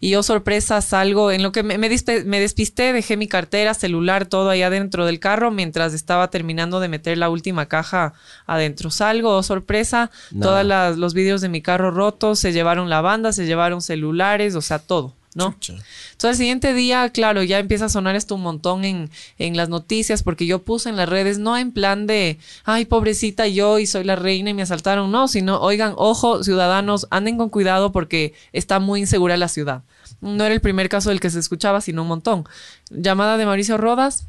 Y 0.00 0.10
yo, 0.10 0.22
sorpresa, 0.22 0.80
salgo. 0.80 1.30
En 1.30 1.42
lo 1.42 1.52
que 1.52 1.62
me, 1.62 1.76
me, 1.76 1.88
me 1.88 2.40
despisté, 2.40 2.92
dejé 2.92 3.16
mi 3.18 3.28
cartera, 3.28 3.74
celular, 3.74 4.24
todo 4.24 4.48
ahí 4.48 4.62
adentro 4.62 5.04
del 5.04 5.20
carro 5.20 5.50
mientras 5.50 5.92
estaba 5.92 6.30
terminando 6.30 6.80
de 6.80 6.88
meter 6.88 7.18
la 7.18 7.28
última 7.28 7.66
caja 7.66 8.14
adentro. 8.46 8.90
Salgo, 8.90 9.36
oh, 9.36 9.42
sorpresa, 9.42 10.10
todos 10.40 10.64
los 10.96 11.14
vídeos 11.14 11.42
de 11.42 11.50
mi 11.50 11.60
carro 11.60 11.90
rotos, 11.90 12.38
se 12.38 12.52
llevaron 12.52 12.88
la 12.88 13.02
banda, 13.02 13.32
se 13.32 13.44
llevaron 13.44 13.82
celulares, 13.82 14.54
o 14.54 14.62
sea, 14.62 14.78
todo, 14.78 15.14
¿no? 15.34 15.54
Chucha. 15.60 15.82
Entonces, 16.12 16.30
el 16.30 16.36
siguiente 16.36 16.74
día, 16.74 17.08
claro, 17.10 17.42
ya 17.42 17.58
empieza 17.58 17.86
a 17.86 17.88
sonar 17.88 18.16
esto 18.16 18.34
un 18.34 18.42
montón 18.42 18.84
en, 18.84 19.10
en 19.38 19.56
las 19.56 19.68
noticias, 19.68 20.22
porque 20.22 20.46
yo 20.46 20.62
puse 20.62 20.88
en 20.88 20.96
las 20.96 21.08
redes, 21.08 21.38
no 21.38 21.56
en 21.56 21.72
plan 21.72 22.06
de, 22.06 22.38
ay, 22.64 22.84
pobrecita 22.84 23.46
yo 23.46 23.78
y 23.78 23.86
soy 23.86 24.04
la 24.04 24.16
reina 24.16 24.50
y 24.50 24.54
me 24.54 24.62
asaltaron, 24.62 25.10
no, 25.10 25.28
sino, 25.28 25.60
oigan, 25.60 25.94
ojo, 25.96 26.42
ciudadanos, 26.42 27.06
anden 27.10 27.38
con 27.38 27.48
cuidado 27.48 27.92
porque 27.92 28.34
está 28.52 28.80
muy 28.80 29.00
insegura 29.00 29.36
la 29.36 29.48
ciudad. 29.48 29.82
No 30.20 30.44
era 30.44 30.54
el 30.54 30.60
primer 30.60 30.88
caso 30.88 31.08
del 31.10 31.20
que 31.20 31.30
se 31.30 31.38
escuchaba, 31.38 31.80
sino 31.80 32.02
un 32.02 32.08
montón. 32.08 32.44
Llamada 32.90 33.36
de 33.36 33.46
Mauricio 33.46 33.78
Rodas. 33.78 34.24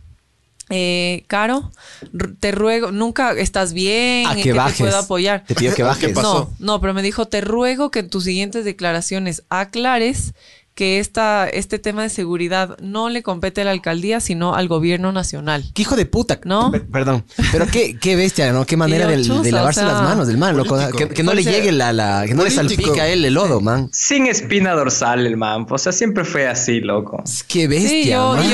Eh, 0.74 1.26
Caro, 1.28 1.70
te 2.40 2.54
ruego, 2.54 2.94
nunca 2.94 3.34
estás 3.34 3.74
bien, 3.74 4.26
A 4.26 4.32
en 4.32 4.38
que 4.38 4.54
que 4.54 4.54
te 4.54 4.74
puedo 4.78 4.98
apoyar. 4.98 5.44
Te 5.46 5.54
pido 5.54 5.76
que 5.76 5.84
bajes. 5.84 6.08
¿Qué 6.08 6.14
pasó? 6.14 6.54
No, 6.60 6.74
no, 6.74 6.82
pero 6.82 6.94
me 6.94 7.02
dijo, 7.02 7.28
te 7.28 7.42
ruego 7.42 7.92
que 7.92 8.00
en 8.00 8.10
tus 8.10 8.24
siguientes 8.24 8.64
declaraciones 8.64 9.44
aclares 9.50 10.34
que 10.74 11.00
esta, 11.00 11.50
este 11.50 11.80
tema 11.80 12.02
de 12.04 12.10
seguridad 12.10 12.78
no 12.82 13.10
le 13.10 13.24
compete 13.24 13.62
a 13.62 13.66
la 13.66 13.72
alcaldía, 13.72 14.20
sino 14.22 14.56
al 14.56 14.68
gobierno 14.70 15.12
nacional. 15.12 15.66
¿Qué 15.74 15.82
hijo 15.82 15.96
de 15.98 16.06
puta? 16.06 16.40
¿No? 16.46 16.72
Per- 16.72 16.88
perdón. 16.88 17.26
Pero 17.52 17.68
qué, 17.68 17.98
qué 18.00 18.16
bestia, 18.16 18.52
¿no? 18.54 18.66
Qué 18.66 18.78
manera 18.78 19.06
de, 19.06 19.18
lavarse 19.52 19.82
o 19.82 19.84
sea, 19.84 19.94
las 19.94 20.02
manos 20.04 20.28
del 20.28 20.38
man, 20.38 20.56
loco. 20.56 20.78
Que, 20.98 21.10
que 21.10 21.24
no 21.24 21.34
le 21.34 21.42
O 21.42 21.44
sea, 21.44 21.52
llegue 21.54 21.72
la, 21.74 21.92
la 21.92 22.24
que 22.26 22.34
no 22.34 22.44
le 22.44 22.52
salpique 22.52 23.00
a 23.02 23.08
él 23.10 23.26
el 23.26 23.34
lodo, 23.34 23.60
man. 23.60 23.90
Sin 23.92 24.28
espina 24.28 24.72
dorsal 24.74 25.26
el 25.28 25.36
man. 25.38 25.68
O 25.70 25.78
sea, 25.78 25.92
siempre 25.92 26.24
fue 26.24 26.48
así, 26.48 26.80
loco. 26.80 27.22
Qué 27.48 27.68
bestia, 27.68 27.90
Sí, 27.90 28.10
yo, 28.10 28.34
man. 28.36 28.50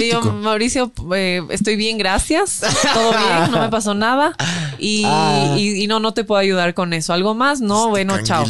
yo, 0.00 0.32
Mauricio, 0.32 0.90
eh, 1.14 1.42
estoy 1.50 1.76
bien, 1.76 1.98
gracias. 1.98 2.60
Todo 2.94 3.10
bien, 3.10 3.50
no 3.52 3.60
me 3.60 3.68
pasó 3.68 3.92
nada. 3.94 4.34
Y, 4.78 5.04
Ah. 5.20 5.54
y- 5.58 5.82
y 5.82 5.86
no, 5.86 6.00
no 6.00 6.12
te 6.14 6.24
puedo 6.24 6.40
ayudar 6.40 6.72
con 6.74 6.92
eso. 6.92 7.12
¿Algo 7.12 7.34
más? 7.34 7.60
No, 7.60 7.78
Este 7.80 7.90
bueno, 7.90 8.22
chao. 8.22 8.46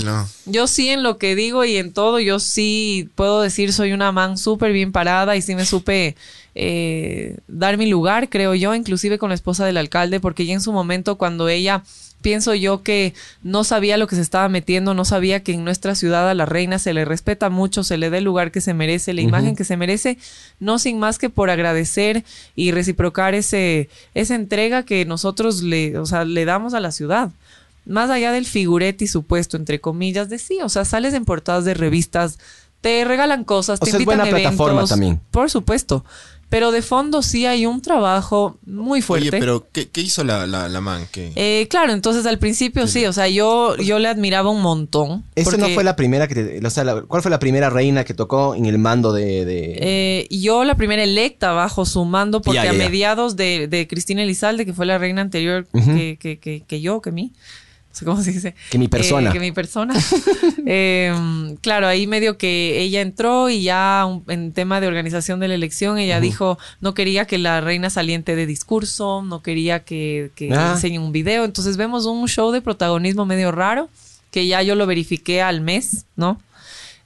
Yo 0.46 0.66
sí 0.66 0.88
en 0.88 1.02
lo 1.02 1.18
que 1.18 1.34
digo 1.34 1.64
y 1.64 1.76
en 1.76 1.92
todo, 1.92 2.20
yo 2.20 2.38
sí 2.38 3.08
puedo 3.18 3.42
decir 3.42 3.72
soy 3.72 3.92
una 3.92 4.12
man 4.12 4.38
súper 4.38 4.72
bien 4.72 4.92
parada 4.92 5.34
y 5.34 5.42
sí 5.42 5.56
me 5.56 5.66
supe 5.66 6.14
eh, 6.54 7.38
dar 7.48 7.76
mi 7.76 7.86
lugar, 7.86 8.28
creo 8.28 8.54
yo, 8.54 8.76
inclusive 8.76 9.18
con 9.18 9.30
la 9.30 9.34
esposa 9.34 9.66
del 9.66 9.76
alcalde, 9.76 10.20
porque 10.20 10.46
ya 10.46 10.54
en 10.54 10.60
su 10.60 10.72
momento 10.72 11.18
cuando 11.18 11.48
ella 11.48 11.82
pienso 12.22 12.54
yo 12.54 12.84
que 12.84 13.14
no 13.42 13.64
sabía 13.64 13.96
lo 13.96 14.06
que 14.06 14.14
se 14.14 14.22
estaba 14.22 14.48
metiendo, 14.48 14.94
no 14.94 15.04
sabía 15.04 15.42
que 15.42 15.52
en 15.52 15.64
nuestra 15.64 15.96
ciudad 15.96 16.30
a 16.30 16.34
la 16.34 16.46
reina 16.46 16.78
se 16.78 16.94
le 16.94 17.04
respeta 17.04 17.50
mucho, 17.50 17.82
se 17.82 17.98
le 17.98 18.08
dé 18.08 18.18
el 18.18 18.24
lugar 18.24 18.52
que 18.52 18.60
se 18.60 18.72
merece, 18.72 19.12
la 19.14 19.20
imagen 19.20 19.56
que 19.56 19.64
se 19.64 19.76
merece, 19.76 20.16
no 20.60 20.78
sin 20.78 21.00
más 21.00 21.18
que 21.18 21.28
por 21.28 21.50
agradecer 21.50 22.24
y 22.54 22.70
reciprocar 22.70 23.34
ese, 23.34 23.88
esa 24.14 24.36
entrega 24.36 24.84
que 24.84 25.04
nosotros 25.06 25.64
le, 25.64 25.98
o 25.98 26.06
sea, 26.06 26.24
le 26.24 26.44
damos 26.44 26.72
a 26.72 26.78
la 26.78 26.92
ciudad. 26.92 27.32
Más 27.84 28.10
allá 28.10 28.30
del 28.30 28.44
figurete 28.44 29.06
y 29.06 29.08
supuesto, 29.08 29.56
entre 29.56 29.80
comillas, 29.80 30.28
de 30.28 30.38
sí, 30.38 30.58
o 30.62 30.68
sea, 30.68 30.84
sales 30.84 31.14
en 31.14 31.24
portadas 31.24 31.64
de 31.64 31.72
revistas, 31.72 32.38
te 32.80 33.04
regalan 33.04 33.44
cosas, 33.44 33.80
O 33.80 33.84
te 33.84 33.90
sea, 33.90 33.98
es 33.98 34.02
invitan 34.02 34.18
buena 34.18 34.24
a 34.24 34.28
eventos. 34.28 34.52
plataforma 34.56 34.86
también. 34.86 35.20
Por 35.30 35.50
supuesto. 35.50 36.04
Pero 36.50 36.70
de 36.70 36.80
fondo 36.80 37.20
sí 37.20 37.44
hay 37.44 37.66
un 37.66 37.82
trabajo 37.82 38.56
muy 38.64 39.02
fuerte. 39.02 39.28
Oye, 39.28 39.38
pero 39.38 39.66
¿qué, 39.70 39.90
qué 39.90 40.00
hizo 40.00 40.24
la, 40.24 40.46
la, 40.46 40.70
la 40.70 40.80
man? 40.80 41.06
¿Qué? 41.12 41.30
Eh, 41.36 41.66
claro, 41.68 41.92
entonces 41.92 42.24
al 42.24 42.38
principio 42.38 42.86
sí, 42.86 43.04
o 43.04 43.12
sea, 43.12 43.28
yo, 43.28 43.76
yo 43.76 43.98
le 43.98 44.08
admiraba 44.08 44.48
un 44.48 44.62
montón. 44.62 45.24
Esa 45.34 45.58
no 45.58 45.68
fue 45.68 45.84
la 45.84 45.94
primera 45.94 46.26
que 46.26 46.34
te, 46.34 46.66
o 46.66 46.70
sea, 46.70 46.84
la- 46.84 47.02
¿cuál 47.02 47.20
fue 47.20 47.30
la 47.30 47.38
primera 47.38 47.68
reina 47.68 48.02
que 48.04 48.14
tocó 48.14 48.54
en 48.54 48.64
el 48.64 48.78
mando 48.78 49.12
de, 49.12 49.44
de- 49.44 49.76
eh, 49.78 50.26
yo 50.30 50.64
la 50.64 50.74
primera 50.74 51.02
electa 51.04 51.52
bajo 51.52 51.84
su 51.84 52.06
mando, 52.06 52.40
porque 52.40 52.54
Ya, 52.56 52.64
ya, 52.64 52.70
a 52.70 52.72
mediados 52.72 53.36
de, 53.36 53.68
de 53.68 53.86
Cristina 53.86 54.22
Elizalde, 54.22 54.64
que 54.64 54.72
fue 54.72 54.86
la 54.86 54.96
reina 54.96 55.20
anterior 55.20 55.66
que, 55.74 56.16
que, 56.18 56.62
que 56.66 56.80
yo, 56.80 57.02
que 57.02 57.12
mí. 57.12 57.34
Cómo 58.04 58.22
se 58.22 58.32
dice. 58.32 58.54
Que 58.70 58.78
mi 58.78 58.88
persona. 58.88 59.30
Eh, 59.30 59.32
que 59.32 59.40
mi 59.40 59.52
persona. 59.52 59.94
Eh, 60.70 61.14
claro, 61.62 61.86
ahí 61.86 62.06
medio 62.06 62.36
que 62.36 62.80
ella 62.82 63.00
entró 63.00 63.48
y 63.48 63.62
ya 63.62 64.04
un- 64.06 64.22
en 64.28 64.52
tema 64.52 64.80
de 64.82 64.86
organización 64.86 65.40
de 65.40 65.48
la 65.48 65.54
elección, 65.54 65.98
ella 65.98 66.20
dijo, 66.20 66.58
no 66.80 66.92
quería 66.92 67.24
que 67.26 67.38
la 67.38 67.60
reina 67.62 67.88
saliente 67.88 68.36
de 68.36 68.44
discurso, 68.46 69.22
no 69.22 69.42
quería 69.42 69.80
que, 69.84 70.30
que 70.34 70.52
Ah. 70.52 70.72
enseñe 70.74 70.98
un 70.98 71.10
video. 71.12 71.44
Entonces 71.44 71.76
vemos 71.78 72.04
un 72.04 72.28
show 72.28 72.50
de 72.52 72.60
protagonismo 72.60 73.24
medio 73.24 73.50
raro, 73.50 73.88
que 74.30 74.46
ya 74.46 74.60
yo 74.62 74.74
lo 74.74 74.86
verifiqué 74.86 75.40
al 75.40 75.62
mes, 75.62 76.04
¿no? 76.16 76.38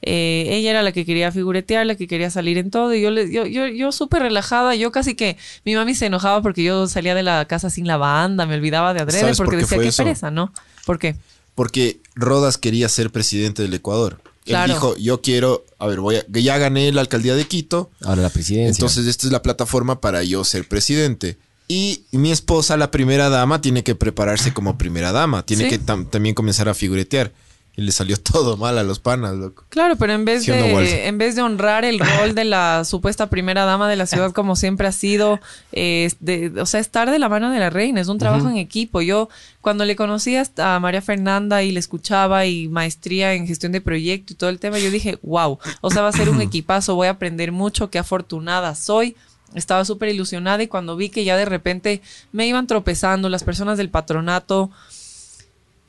Eh, 0.05 0.47
ella 0.51 0.71
era 0.71 0.83
la 0.83 0.91
que 0.91 1.05
quería 1.07 1.31
figuretear, 1.31 1.87
la 1.87 1.95
que 1.95 2.09
quería 2.09 2.29
salir 2.31 2.59
en 2.59 2.73
todo, 2.73 2.93
y 2.93 3.01
yo 3.01 3.13
le, 3.13 3.31
yo, 3.33 3.47
yo, 3.47 3.69
yo 3.69 3.93
súper 3.93 4.23
relajada, 4.23 4.75
yo 4.75 4.91
casi 4.91 5.15
que 5.15 5.37
mi 5.65 5.77
mami 5.77 5.95
se 5.95 6.07
enojaba 6.07 6.43
porque 6.43 6.65
yo 6.65 6.89
salía 6.89 7.15
de 7.15 7.23
la 7.23 7.45
casa 7.45 7.71
sin 7.71 7.87
la 7.87 7.97
banda, 7.99 8.45
me 8.47 8.57
olvidaba 8.57 8.93
de 8.95 9.01
adrede, 9.03 9.21
¿Sabes 9.21 9.37
por 9.37 9.47
porque 9.47 9.59
decía 9.59 9.81
eso? 9.81 10.03
pereza, 10.03 10.33
¿no? 10.33 10.53
¿Por 10.87 10.99
qué? 10.99 11.17
Porque 11.55 12.01
Rodas 12.15 12.59
quería 12.59 12.89
ser 12.89 13.11
presidente 13.11 13.63
del 13.63 13.75
Ecuador. 13.75 14.21
Claro. 14.45 14.65
Él 14.73 14.77
dijo, 14.79 14.97
yo 14.97 15.21
quiero, 15.23 15.65
a 15.79 15.87
ver, 15.87 16.01
voy 16.01 16.17
a, 16.17 16.27
ya 16.29 16.59
gané 16.59 16.91
la 16.93 17.01
alcaldía 17.03 17.35
de 17.37 17.45
Quito, 17.47 17.91
ahora 18.03 18.23
la 18.23 18.31
presidencia? 18.31 18.71
entonces 18.73 19.07
esta 19.07 19.27
es 19.27 19.33
la 19.33 19.43
plataforma 19.43 20.01
para 20.01 20.23
yo 20.25 20.43
ser 20.45 20.67
presidente. 20.67 21.37
Y 21.69 22.03
mi 22.11 22.33
esposa, 22.33 22.77
la 22.77 22.91
primera 22.91 23.29
dama, 23.29 23.61
tiene 23.61 23.85
que 23.85 23.95
prepararse 23.95 24.53
como 24.53 24.77
primera 24.77 25.13
dama, 25.13 25.47
tiene 25.47 25.65
Sí. 25.65 25.71
que 25.71 25.81
tam- 25.81 26.11
también 26.11 26.35
comenzar 26.35 26.69
a 26.69 26.75
figuretear. 26.75 27.33
Y 27.75 27.81
le 27.83 27.91
salió 27.93 28.17
todo 28.23 28.57
mal 28.59 28.77
a 28.77 28.83
los 28.83 28.99
panas, 28.99 29.35
loco. 29.35 29.65
Claro, 29.71 29.97
pero 29.97 30.13
en 30.13 30.25
vez 30.27 30.45
de 30.45 31.07
en 31.07 31.17
vez 31.17 31.37
de 31.37 31.43
honrar 31.43 31.85
el 31.87 31.99
rol 31.99 32.35
de 32.35 32.45
la 32.45 32.85
supuesta 32.87 33.31
primera 33.31 33.65
dama 33.65 33.89
de 33.89 33.97
la 33.97 34.05
ciudad 34.07 34.33
como 34.35 34.57
siempre 34.57 34.87
ha 34.87 34.93
sido, 34.93 35.41
eh, 35.73 36.11
de- 36.21 36.53
o 36.61 36.67
sea, 36.67 36.81
estar 36.81 37.11
de 37.11 37.19
la 37.19 37.29
mano 37.31 37.51
de 37.51 37.59
la 37.59 37.71
reina, 37.71 38.01
es 38.01 38.09
un 38.09 38.19
trabajo 38.19 38.49
en 38.51 38.59
equipo. 38.59 39.01
Yo 39.01 39.31
cuando 39.63 39.85
le 39.87 39.97
conocí 39.97 40.37
a 40.59 40.79
María 40.81 41.01
Fernanda 41.01 41.63
y 41.63 41.73
le 41.73 41.81
escuchaba 41.81 42.45
y 42.45 42.69
maestría 42.69 43.33
en 43.35 43.47
gestión 43.47 43.73
de 43.73 43.81
proyecto 43.81 44.35
y 44.35 44.37
todo 44.37 44.51
el 44.51 44.59
tema, 44.59 44.79
yo 44.79 44.91
dije, 44.91 45.19
wow, 45.23 45.59
o 45.81 45.91
sea, 45.91 46.03
va 46.03 46.09
a 46.09 46.13
ser 46.13 46.29
un 46.29 46.41
equipazo, 46.43 46.95
voy 46.95 47.07
a 47.07 47.13
aprender 47.13 47.53
mucho, 47.53 47.89
qué 47.91 47.99
afortunada 47.99 48.75
soy. 48.75 49.17
Estaba 49.55 49.85
súper 49.85 50.09
ilusionada 50.09 50.63
y 50.63 50.67
cuando 50.67 50.97
vi 50.97 51.11
que 51.11 51.25
ya 51.25 51.37
de 51.37 51.45
repente 51.45 52.01
me 52.33 52.47
iban 52.47 52.67
tropezando 52.67 53.29
las 53.29 53.45
personas 53.45 53.77
del 53.77 53.91
patronato, 53.91 54.71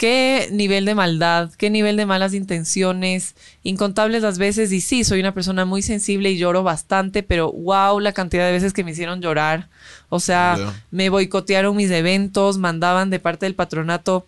qué 0.03 0.49
nivel 0.51 0.83
de 0.83 0.95
maldad, 0.95 1.49
qué 1.57 1.69
nivel 1.69 1.95
de 1.95 2.05
malas 2.05 2.33
intenciones, 2.33 3.35
incontables 3.63 4.21
las 4.21 4.37
veces. 4.37 4.73
Y 4.73 4.81
sí, 4.81 5.05
soy 5.05 5.21
una 5.21 5.33
persona 5.33 5.63
muy 5.63 5.81
sensible 5.81 6.29
y 6.29 6.37
lloro 6.37 6.61
bastante, 6.61 7.23
pero 7.23 7.53
wow, 7.53 8.01
la 8.01 8.11
cantidad 8.11 8.45
de 8.45 8.51
veces 8.51 8.73
que 8.73 8.83
me 8.83 8.91
hicieron 8.91 9.21
llorar. 9.21 9.69
O 10.09 10.19
sea, 10.19 10.57
me 10.91 11.07
boicotearon 11.07 11.73
mis 11.77 11.89
eventos, 11.89 12.57
mandaban 12.57 13.11
de 13.11 13.21
parte 13.21 13.45
del 13.45 13.55
patronato 13.55 14.25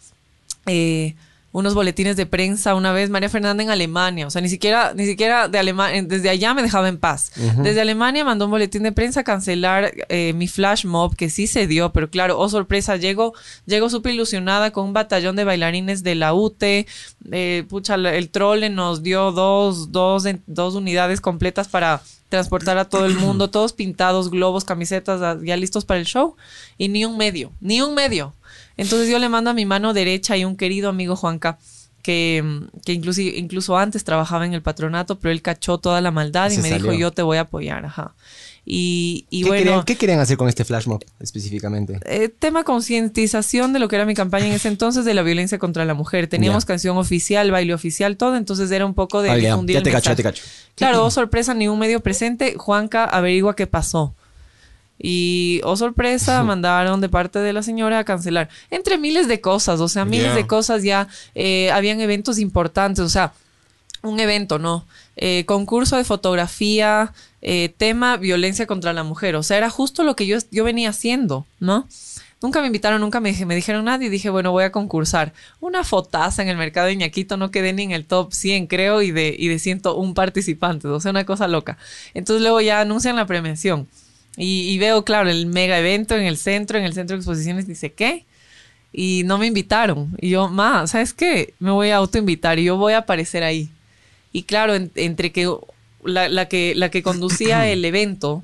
eh, 0.65 1.15
unos 1.55 1.73
boletines 1.73 2.17
de 2.17 2.25
prensa 2.25 2.75
una 2.75 2.91
vez 2.91 3.09
María 3.09 3.29
Fernanda 3.29 3.63
en 3.63 3.69
Alemania, 3.69 4.27
o 4.27 4.29
sea, 4.29 4.41
ni 4.41 4.49
siquiera 4.49 4.93
ni 4.93 5.05
siquiera 5.05 5.47
de 5.47 5.57
Alemania, 5.57 6.03
desde 6.03 6.27
allá 6.29 6.53
me 6.53 6.61
dejaba 6.61 6.89
en 6.89 6.97
paz. 6.97 7.31
Desde 7.63 7.79
Alemania 7.79 8.25
mandó 8.25 8.43
un 8.43 8.51
boletín 8.51 8.83
de 8.83 8.91
prensa 8.91 9.21
a 9.21 9.23
cancelar 9.23 9.93
eh, 10.09 10.33
mi 10.33 10.49
flash 10.49 10.83
mob 10.83 11.15
que 11.15 11.29
sí 11.29 11.47
se 11.47 11.65
dio, 11.65 11.93
pero 11.93 12.09
claro, 12.09 12.37
oh 12.37 12.49
sorpresa, 12.49 12.97
llego 12.97 13.33
llego 13.65 13.89
súper 13.89 14.15
ilusionada 14.15 14.71
con 14.71 14.83
un 14.83 14.91
batallón 14.91 15.37
de 15.37 15.45
bailarines 15.45 16.03
de 16.03 16.15
la 16.15 16.33
UTE, 16.33 16.87
eh, 17.31 17.63
pucha, 17.69 17.95
el 17.95 18.29
trole 18.31 18.69
nos 18.69 19.01
dio 19.01 19.31
dos 19.31 19.93
dos 19.93 20.25
dos 20.47 20.75
unidades 20.75 21.21
completas 21.21 21.69
para 21.69 22.01
transportar 22.27 22.77
a 22.77 22.89
todo 22.89 23.05
el 23.05 23.15
mundo, 23.15 23.49
todos 23.49 23.71
pintados, 23.71 24.29
globos, 24.29 24.65
camisetas, 24.65 25.21
ah, 25.21 25.37
ya 25.41 25.55
listos 25.55 25.85
para 25.85 26.01
el 26.01 26.05
show, 26.05 26.35
y 26.77 26.89
ni 26.89 27.05
un 27.05 27.15
medio, 27.15 27.53
ni 27.61 27.81
un 27.81 27.95
medio. 27.95 28.33
Entonces 28.77 29.09
yo 29.09 29.19
le 29.19 29.29
mando 29.29 29.49
a 29.49 29.53
mi 29.53 29.65
mano 29.65 29.93
derecha 29.93 30.37
y 30.37 30.45
un 30.45 30.57
querido 30.57 30.89
amigo 30.89 31.15
Juanca, 31.15 31.57
que, 32.01 32.43
que 32.85 32.93
incluso, 32.93 33.21
incluso 33.21 33.77
antes 33.77 34.03
trabajaba 34.03 34.45
en 34.45 34.53
el 34.53 34.61
patronato, 34.61 35.17
pero 35.17 35.31
él 35.31 35.41
cachó 35.41 35.79
toda 35.79 36.01
la 36.01 36.11
maldad 36.11 36.51
y 36.51 36.57
me 36.59 36.69
dijo, 36.69 36.93
yo 36.93 37.11
te 37.11 37.23
voy 37.23 37.37
a 37.37 37.41
apoyar, 37.41 37.85
ajá. 37.85 38.13
Y, 38.67 39.27
y 39.29 39.43
¿Qué, 39.43 39.47
bueno, 39.47 39.63
querían, 39.63 39.83
qué 39.85 39.95
querían 39.95 40.19
hacer 40.19 40.37
con 40.37 40.49
este 40.49 40.65
flash 40.65 40.87
mob 40.87 41.03
específicamente? 41.19 41.99
eh, 42.05 42.29
tema 42.29 42.63
concientización 42.63 43.73
de 43.73 43.79
lo 43.79 43.87
que 43.87 43.95
era 43.95 44.05
mi 44.05 44.15
campaña 44.15 44.47
en 44.47 44.53
ese 44.53 44.67
entonces 44.67 45.05
de 45.05 45.13
la 45.13 45.21
violencia 45.21 45.59
contra 45.59 45.85
la 45.85 45.93
mujer. 45.93 46.27
Teníamos 46.27 46.65
canción 46.65 46.97
oficial, 46.97 47.51
baile 47.51 47.75
oficial, 47.75 48.17
todo, 48.17 48.35
entonces 48.35 48.71
era 48.71 48.85
un 48.85 48.95
poco 48.95 49.21
de 49.21 49.29
ya, 49.29 49.35
difundir 49.35 49.75
ya 49.75 49.77
el 49.79 49.83
te 49.83 49.91
cacho, 49.91 50.09
ya 50.09 50.15
te 50.15 50.23
cacho. 50.23 50.43
Claro, 50.75 51.05
oh 51.05 51.11
sorpresa, 51.11 51.53
ni 51.53 51.67
un 51.67 51.77
medio 51.77 52.01
presente. 52.01 52.55
Juanca 52.57 53.05
averigua 53.05 53.55
qué 53.55 53.67
pasó. 53.67 54.15
Y, 54.99 55.61
oh 55.63 55.75
sorpresa, 55.75 56.43
mandaron 56.45 57.01
de 57.01 57.09
parte 57.09 57.39
de 57.39 57.53
la 57.53 57.63
señora 57.63 57.99
a 57.99 58.03
cancelar. 58.03 58.49
Entre 58.69 58.97
miles 58.97 59.27
de 59.27 59.41
cosas, 59.41 59.79
o 59.79 59.87
sea, 59.87 60.05
miles 60.05 60.35
de 60.35 60.47
cosas 60.47 60.83
ya. 60.83 61.07
eh, 61.35 61.71
habían 61.71 62.01
eventos 62.01 62.39
importantes, 62.39 63.03
o 63.03 63.09
sea, 63.09 63.33
un 64.01 64.19
evento, 64.19 64.59
¿no? 64.59 64.85
Eh, 65.17 65.45
concurso 65.45 65.97
de 65.97 66.03
fotografía, 66.03 67.13
eh, 67.41 67.73
tema 67.77 68.17
violencia 68.17 68.65
contra 68.67 68.93
la 68.93 69.03
mujer. 69.03 69.35
O 69.35 69.43
sea, 69.43 69.57
era 69.57 69.69
justo 69.69 70.03
lo 70.03 70.15
que 70.15 70.27
yo, 70.27 70.37
yo 70.51 70.63
venía 70.63 70.89
haciendo, 70.89 71.45
¿no? 71.59 71.87
Nunca 72.41 72.61
me 72.61 72.67
invitaron, 72.67 73.01
nunca 73.01 73.19
me, 73.19 73.33
me 73.45 73.55
dijeron 73.55 73.85
nada 73.85 74.03
y 74.03 74.09
dije, 74.09 74.29
bueno, 74.29 74.51
voy 74.51 74.65
a 74.65 74.71
concursar. 74.71 75.33
Una 75.61 75.83
fotaza 75.83 76.43
en 76.43 76.49
el 76.49 76.57
mercado 76.57 76.87
de 76.87 76.95
Ñaquito, 76.95 77.37
no 77.37 77.49
quedé 77.49 77.73
ni 77.73 77.83
en 77.83 77.91
el 77.91 78.05
top 78.05 78.33
100, 78.33 78.67
creo, 78.67 79.01
y 79.01 79.11
de, 79.11 79.35
y 79.37 79.47
de 79.47 79.57
101 79.57 80.13
participantes. 80.13 80.91
O 80.91 80.99
sea, 80.99 81.11
una 81.11 81.25
cosa 81.25 81.47
loca. 81.47 81.77
Entonces 82.13 82.41
luego 82.41 82.61
ya 82.61 82.81
anuncian 82.81 83.15
la 83.15 83.25
premiación. 83.25 83.87
Y, 84.37 84.69
y 84.69 84.77
veo, 84.77 85.03
claro, 85.05 85.29
el 85.29 85.45
mega 85.45 85.79
evento 85.79 86.15
en 86.15 86.23
el 86.23 86.37
centro, 86.37 86.77
en 86.77 86.83
el 86.85 86.93
centro 86.93 87.15
de 87.15 87.19
exposiciones, 87.21 87.67
dice, 87.67 87.93
¿qué? 87.93 88.25
Y 88.91 89.23
no 89.25 89.37
me 89.37 89.47
invitaron. 89.47 90.15
Y 90.19 90.29
yo, 90.29 90.49
ma, 90.49 90.87
¿sabes 90.87 91.13
qué? 91.13 91.53
Me 91.59 91.71
voy 91.71 91.89
a 91.89 91.97
autoinvitar 91.97 92.59
y 92.59 92.65
yo 92.65 92.77
voy 92.77 92.93
a 92.93 92.99
aparecer 92.99 93.43
ahí. 93.43 93.69
Y 94.31 94.43
claro, 94.43 94.75
en- 94.75 94.91
entre 94.95 95.31
que 95.31 95.49
la, 96.03 96.29
la 96.29 96.47
que 96.47 96.73
la 96.75 96.89
que 96.89 97.03
conducía 97.03 97.67
el 97.71 97.83
evento 97.85 98.43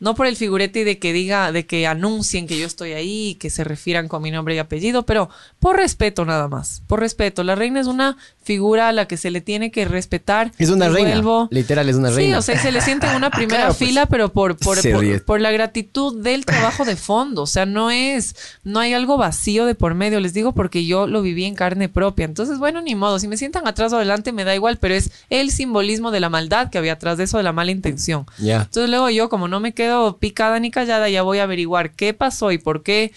no 0.00 0.14
por 0.14 0.26
el 0.26 0.36
figurete 0.36 0.84
de 0.84 0.98
que 0.98 1.12
diga, 1.12 1.52
de 1.52 1.66
que 1.66 1.86
anuncien 1.86 2.46
que 2.46 2.58
yo 2.58 2.66
estoy 2.66 2.92
ahí, 2.92 3.36
que 3.36 3.50
se 3.50 3.62
refieran 3.64 4.08
con 4.08 4.22
mi 4.22 4.30
nombre 4.30 4.54
y 4.54 4.58
apellido, 4.58 5.04
pero 5.06 5.28
por 5.58 5.76
respeto 5.76 6.24
nada 6.24 6.48
más, 6.48 6.82
por 6.86 7.00
respeto. 7.00 7.44
La 7.44 7.54
reina 7.54 7.80
es 7.80 7.86
una 7.86 8.16
figura 8.42 8.88
a 8.88 8.92
la 8.92 9.06
que 9.06 9.16
se 9.16 9.30
le 9.30 9.40
tiene 9.40 9.70
que 9.70 9.84
respetar. 9.84 10.52
Es 10.58 10.70
una 10.70 10.88
reina. 10.88 11.10
vuelvo- 11.20 11.48
Literal, 11.50 11.88
es 11.88 11.96
una 11.96 12.08
Sí, 12.10 12.16
reina. 12.16 12.38
o 12.38 12.42
sea, 12.42 12.58
se 12.60 12.72
le 12.72 12.80
siente 12.80 13.06
en 13.06 13.14
una 13.16 13.30
primera 13.30 13.58
Claro, 13.60 13.74
pues. 13.76 13.88
fila, 13.88 14.06
pero 14.06 14.32
por, 14.32 14.56
por, 14.56 14.78
por, 15.26 15.40
la 15.40 15.50
gratitud 15.52 16.20
del 16.22 16.44
trabajo 16.46 16.84
de 16.84 16.96
fondo. 16.96 17.42
O 17.42 17.46
sea, 17.46 17.66
no 17.66 17.90
es, 17.90 18.34
no 18.64 18.80
hay 18.80 18.94
algo 18.94 19.16
vacío 19.18 19.66
de 19.66 19.74
por 19.74 19.94
medio. 19.94 20.18
Les 20.20 20.32
digo 20.34 20.52
porque 20.52 20.86
yo 20.86 21.06
lo 21.06 21.20
viví 21.22 21.44
en 21.44 21.54
carne 21.54 21.88
propia. 21.90 22.24
Entonces, 22.24 22.58
bueno, 22.58 22.80
ni 22.80 22.94
modo. 22.94 23.18
Si 23.18 23.28
me 23.28 23.36
sientan 23.36 23.68
atrás 23.68 23.92
o 23.92 23.96
adelante, 23.96 24.32
me 24.32 24.44
da 24.44 24.54
igual, 24.54 24.78
pero 24.78 24.94
es 24.94 25.10
el 25.28 25.50
simbolismo 25.50 26.10
de 26.10 26.20
la 26.20 26.30
maldad 26.30 26.70
que 26.70 26.78
había 26.78 26.94
atrás 26.94 27.18
de 27.18 27.24
eso, 27.24 27.36
de 27.36 27.42
la 27.42 27.52
mala 27.52 27.70
intención. 27.70 28.24
Entonces, 28.38 28.88
luego 28.88 29.10
yo, 29.10 29.28
como 29.28 29.46
no 29.46 29.60
me 29.60 29.74
quedo 29.74 29.89
picada 30.18 30.58
ni 30.60 30.70
callada, 30.70 31.08
ya 31.08 31.22
voy 31.22 31.38
a 31.38 31.44
averiguar 31.44 31.92
qué 31.92 32.14
pasó 32.14 32.52
y 32.52 32.58
por 32.58 32.82
qué 32.82 33.12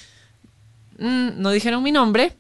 mm, 1.00 1.42
no 1.42 1.52
dijeron 1.52 1.84
mi 1.84 1.92
nombre. 1.92 2.34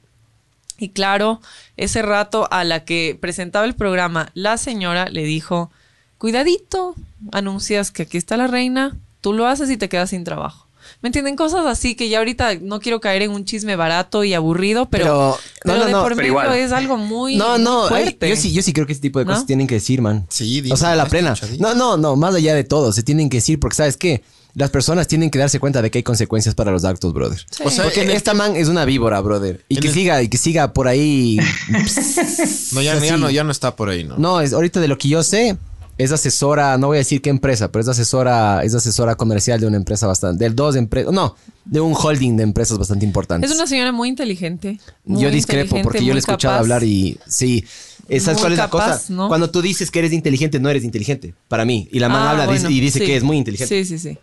Y 0.78 0.90
claro, 0.90 1.40
ese 1.78 2.02
rato 2.02 2.48
a 2.52 2.64
la 2.64 2.84
que 2.84 3.18
presentaba 3.20 3.66
el 3.66 3.76
programa, 3.76 4.30
la 4.34 4.58
señora 4.58 5.08
le 5.10 5.24
dijo, 5.24 5.72
cuidadito, 6.18 6.96
anuncias 7.32 7.92
que 7.92 8.04
aquí 8.04 8.18
está 8.18 8.38
la 8.38 8.48
reina, 8.48 8.98
tú 9.22 9.34
lo 9.34 9.48
haces 9.48 9.70
y 9.70 9.78
te 9.78 9.90
quedas 9.90 10.10
sin 10.10 10.24
trabajo. 10.24 10.63
¿Me 11.04 11.10
entienden? 11.10 11.36
Cosas 11.36 11.66
así 11.68 11.94
que 11.96 12.08
ya 12.10 12.18
ahorita 12.20 12.56
no 12.62 12.80
quiero 12.80 13.00
caer 13.02 13.22
en 13.24 13.32
un 13.32 13.44
chisme 13.46 13.76
barato 13.76 14.24
y 14.24 14.34
aburrido, 14.34 14.88
pero, 14.90 15.04
Pero- 15.04 15.16
no, 15.16 15.38
pero 15.64 15.76
no, 15.78 15.86
de 15.86 15.92
no, 15.92 16.02
por 16.04 16.16
medio 16.16 16.52
es 16.54 16.72
algo 16.72 16.98
muy 16.98 17.36
No, 17.36 17.58
no, 17.60 17.84
hay- 17.88 18.06
fuerte. 18.06 18.30
yo 18.30 18.36
sí, 18.38 18.54
yo 18.54 18.62
sí 18.64 18.72
creo 18.74 18.88
que 18.88 18.94
ese 18.94 19.02
tipo 19.02 19.20
de 19.20 19.26
cosas 19.26 19.42
¿No? 19.42 19.46
tienen 19.48 19.68
que 19.68 19.76
decir, 19.76 20.02
man. 20.02 20.26
Sí, 20.30 20.62
dime, 20.62 20.74
O 20.74 20.78
sea, 20.78 20.96
la 20.96 21.06
plena. 21.06 21.36
No, 21.60 21.76
no, 21.76 21.98
no, 21.98 22.16
más 22.16 22.34
allá 22.34 22.56
de 22.56 22.64
todo, 22.64 22.92
se 22.94 23.04
tienen 23.04 23.30
que 23.30 23.38
decir 23.38 23.60
porque 23.60 23.76
sabes 23.76 23.98
qué, 23.98 24.24
las 24.56 24.70
personas 24.70 25.08
tienen 25.08 25.30
que 25.30 25.40
darse 25.40 25.60
cuenta 25.60 25.82
de 25.82 25.92
que 25.92 25.98
hay 25.98 26.04
consecuencias 26.04 26.56
para 26.56 26.72
los 26.72 26.86
actos, 26.86 27.12
brother. 27.12 27.40
Sí. 27.50 27.64
O 27.66 27.70
sea, 27.70 27.84
Porque 27.84 28.04
el- 28.04 28.12
esta 28.12 28.34
man 28.34 28.56
es 28.56 28.70
una 28.70 28.86
víbora, 28.86 29.20
brother. 29.20 29.66
Y 29.68 29.76
En 29.76 29.82
que 29.82 29.88
el- 29.90 29.94
siga, 29.94 30.22
y 30.22 30.30
que 30.30 30.38
siga 30.38 30.72
por 30.72 30.88
ahí. 30.88 31.38
No, 32.72 32.82
ya, 32.82 32.98
ya 33.00 33.18
no, 33.18 33.30
ya 33.30 33.44
no 33.44 33.52
está 33.52 33.76
por 33.76 33.90
ahí, 33.90 34.04
¿no? 34.04 34.18
No, 34.18 34.42
es 34.42 34.54
ahorita 34.54 34.80
de 34.80 34.88
lo 34.88 34.98
que 34.98 35.10
yo 35.10 35.22
sé, 35.24 35.58
es 35.98 36.12
asesora, 36.12 36.78
no 36.78 36.88
voy 36.88 36.98
a 36.98 37.00
decir 37.00 37.22
qué 37.22 37.30
empresa, 37.30 37.72
pero 37.72 37.82
es 37.82 37.88
asesora, 37.88 38.64
es 38.64 38.74
asesora 38.74 39.16
comercial 39.16 39.60
de 39.60 39.68
una 39.68 39.78
empresa 39.78 40.08
bastante, 40.08 40.44
del 40.44 40.56
dos 40.56 40.76
empresas, 40.76 41.14
no, 41.14 41.36
de 41.66 41.80
un 41.82 41.94
holding 41.96 42.36
de 42.38 42.44
empresas 42.44 42.78
bastante 42.78 43.06
importantes. 43.06 43.50
Es 43.52 43.56
una 43.58 43.68
señora 43.68 43.92
muy 43.92 44.10
inteligente. 44.10 44.80
muy 45.06 45.22
yo 45.22 45.30
discrepo 45.30 45.78
inteligente, 45.78 45.84
porque 45.84 46.04
yo 46.06 46.14
le 46.14 46.18
he 46.18 46.20
escuchado 46.20 46.54
capaz. 46.54 46.60
hablar 46.60 46.84
y 46.84 47.18
sí. 47.28 47.64
¿Sabes 48.10 48.26
Muy 48.34 48.36
cuál 48.42 48.52
es 48.52 48.58
la 48.58 48.70
cosa? 48.70 49.02
¿no? 49.10 49.30
Cuando 49.30 49.50
tú 49.50 49.62
dices 49.62 49.90
que 49.90 50.00
eres 50.00 50.12
inteligente, 50.12 50.60
no 50.60 50.70
eres 50.70 50.84
inteligente. 50.84 51.34
Para 51.48 51.64
mí. 51.64 51.88
Y 51.90 52.00
la 52.00 52.10
man 52.10 52.24
Ah, 52.24 52.32
habla 52.32 52.48
dice- 52.48 52.70
y 52.70 52.82
dice 52.82 53.00
sí. 53.00 53.06
que 53.06 53.16
es 53.16 53.24
muy 53.24 53.38
inteligente. 53.38 53.86
Sí, 53.86 53.98
sí, 53.98 53.98
sí. 53.98 54.18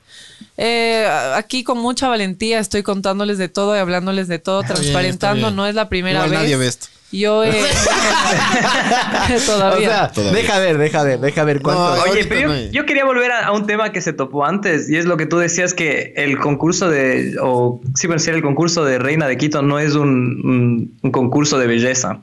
Eh, 0.59 1.07
aquí 1.35 1.65
con 1.65 1.79
mucha 1.79 2.07
valentía 2.07 2.59
estoy 2.59 2.83
contándoles 2.83 3.39
de 3.39 3.49
todo 3.49 3.75
y 3.75 3.79
hablándoles 3.79 4.29
de 4.29 4.39
todo, 4.39 4.61
bien, 4.61 4.75
transparentando. 4.75 5.47
bien. 5.47 5.57
No 5.57 5.67
es 5.67 5.75
la 5.75 5.89
primera 5.89 6.19
Igual 6.19 6.31
vez. 6.31 6.41
nadie 6.41 6.57
ve 6.57 6.67
esto. 6.69 6.89
Yo 7.13 7.43
he... 7.45 7.51
Todavía. 9.47 9.89
O 9.89 9.91
sea, 9.91 10.13
Todavía. 10.13 10.41
deja 10.41 10.59
ver, 10.59 10.79
deja 10.79 11.03
ver, 11.03 11.19
deja 11.21 11.45
ver 11.45 11.61
cuánto. 11.61 11.97
No, 11.97 12.03
Oye, 12.11 12.25
pero 12.25 12.55
yo, 12.71 12.87
quería 12.87 13.05
volver 13.05 13.31
a, 13.33 13.47
a 13.47 13.53
un 13.53 13.67
tema 13.67 13.93
que 13.93 14.01
se 14.01 14.13
topó 14.13 14.45
antes 14.45 14.89
y 14.91 14.97
es 14.97 15.07
lo 15.07 15.17
que 15.17 15.27
tú 15.27 15.39
decías 15.39 15.75
que 15.75 16.13
el 16.17 16.39
concurso 16.39 16.89
de, 16.89 17.37
o 17.43 17.81
sí, 17.95 18.09
sí, 18.19 18.31
el 18.31 18.43
concurso 18.43 18.85
de 18.85 18.99
Reina 18.99 19.27
de 19.27 19.37
Quito 19.37 19.63
no 19.63 19.79
es 19.79 19.95
un, 19.95 20.09
un- 20.45 20.99
un 21.03 21.11
concurso 21.11 21.59
de 21.59 21.67
belleza. 21.67 22.21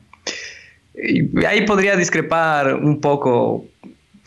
Y 0.96 1.46
ahí 1.46 1.62
podría 1.66 1.96
discrepar 1.96 2.74
un 2.76 3.00
poco, 3.02 3.66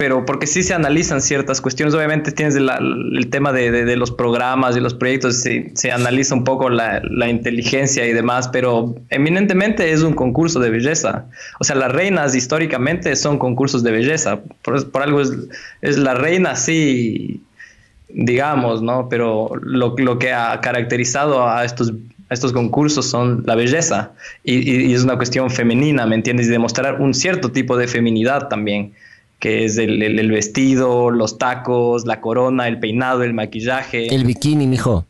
pero 0.01 0.25
porque 0.25 0.47
sí 0.47 0.63
se 0.63 0.73
analizan 0.73 1.21
ciertas 1.21 1.61
cuestiones. 1.61 1.95
Obviamente 1.95 2.33
tienes 2.33 2.55
la- 2.55 2.79
el 2.79 3.29
tema 3.29 3.53
de, 3.53 3.71
de- 3.71 3.97
los 3.97 4.11
programas 4.11 4.75
y 4.75 4.81
los 4.81 4.95
proyectos, 4.95 5.37
se, 5.43 5.73
se 5.75 5.93
analiza 5.93 6.35
un 6.35 6.43
poco 6.45 6.71
la, 6.71 7.03
la 7.05 7.29
inteligencia 7.29 8.07
y 8.07 8.15
demás, 8.15 8.49
pero 8.49 8.95
eminentemente 9.11 9.93
es 9.93 10.01
un 10.03 10.15
concurso 10.15 10.59
de 10.59 10.71
belleza. 10.71 11.27
O 11.59 11.65
sea, 11.65 11.77
las 11.77 11.93
reinas 11.93 12.35
históricamente 12.35 13.15
son 13.15 13.39
concursos 13.39 13.83
de 13.83 13.91
belleza. 13.91 14.41
Por, 14.63 15.03
algo 15.03 15.21
es, 15.21 15.33
es 15.83 15.99
la 15.99 16.15
reina, 16.15 16.57
sí, 16.57 17.43
digamos, 18.09 18.81
¿no? 18.81 19.07
Pero 19.11 19.51
lo, 19.61 19.95
lo 19.99 20.19
que 20.19 20.33
ha 20.33 20.59
caracterizado 20.63 21.47
a 21.47 21.63
estos, 21.67 21.93
estos 22.31 22.55
concursos 22.55 23.05
son 23.11 23.43
la 23.47 23.55
belleza 23.55 24.13
y, 24.45 24.55
y- 24.55 24.87
y 24.87 24.95
es 24.95 25.05
una 25.05 25.17
cuestión 25.17 25.51
femenina, 25.51 26.07
¿me 26.07 26.15
entiendes? 26.15 26.47
Y 26.47 26.51
demostrar 26.51 27.03
un 27.03 27.13
cierto 27.13 27.53
tipo 27.53 27.77
de 27.77 27.87
feminidad 27.87 28.49
también, 28.49 28.93
que 29.41 29.65
es 29.65 29.77
el, 29.79 30.03
el- 30.03 30.19
el 30.21 30.31
vestido, 30.31 31.11
los 31.11 31.39
tacos, 31.39 32.07
la 32.07 32.21
corona, 32.21 32.69
el 32.69 32.79
peinado, 32.79 33.23
el 33.25 33.35
maquillaje. 33.35 34.15
El 34.15 34.25
bikini, 34.25 34.67
mijo. 34.69 35.05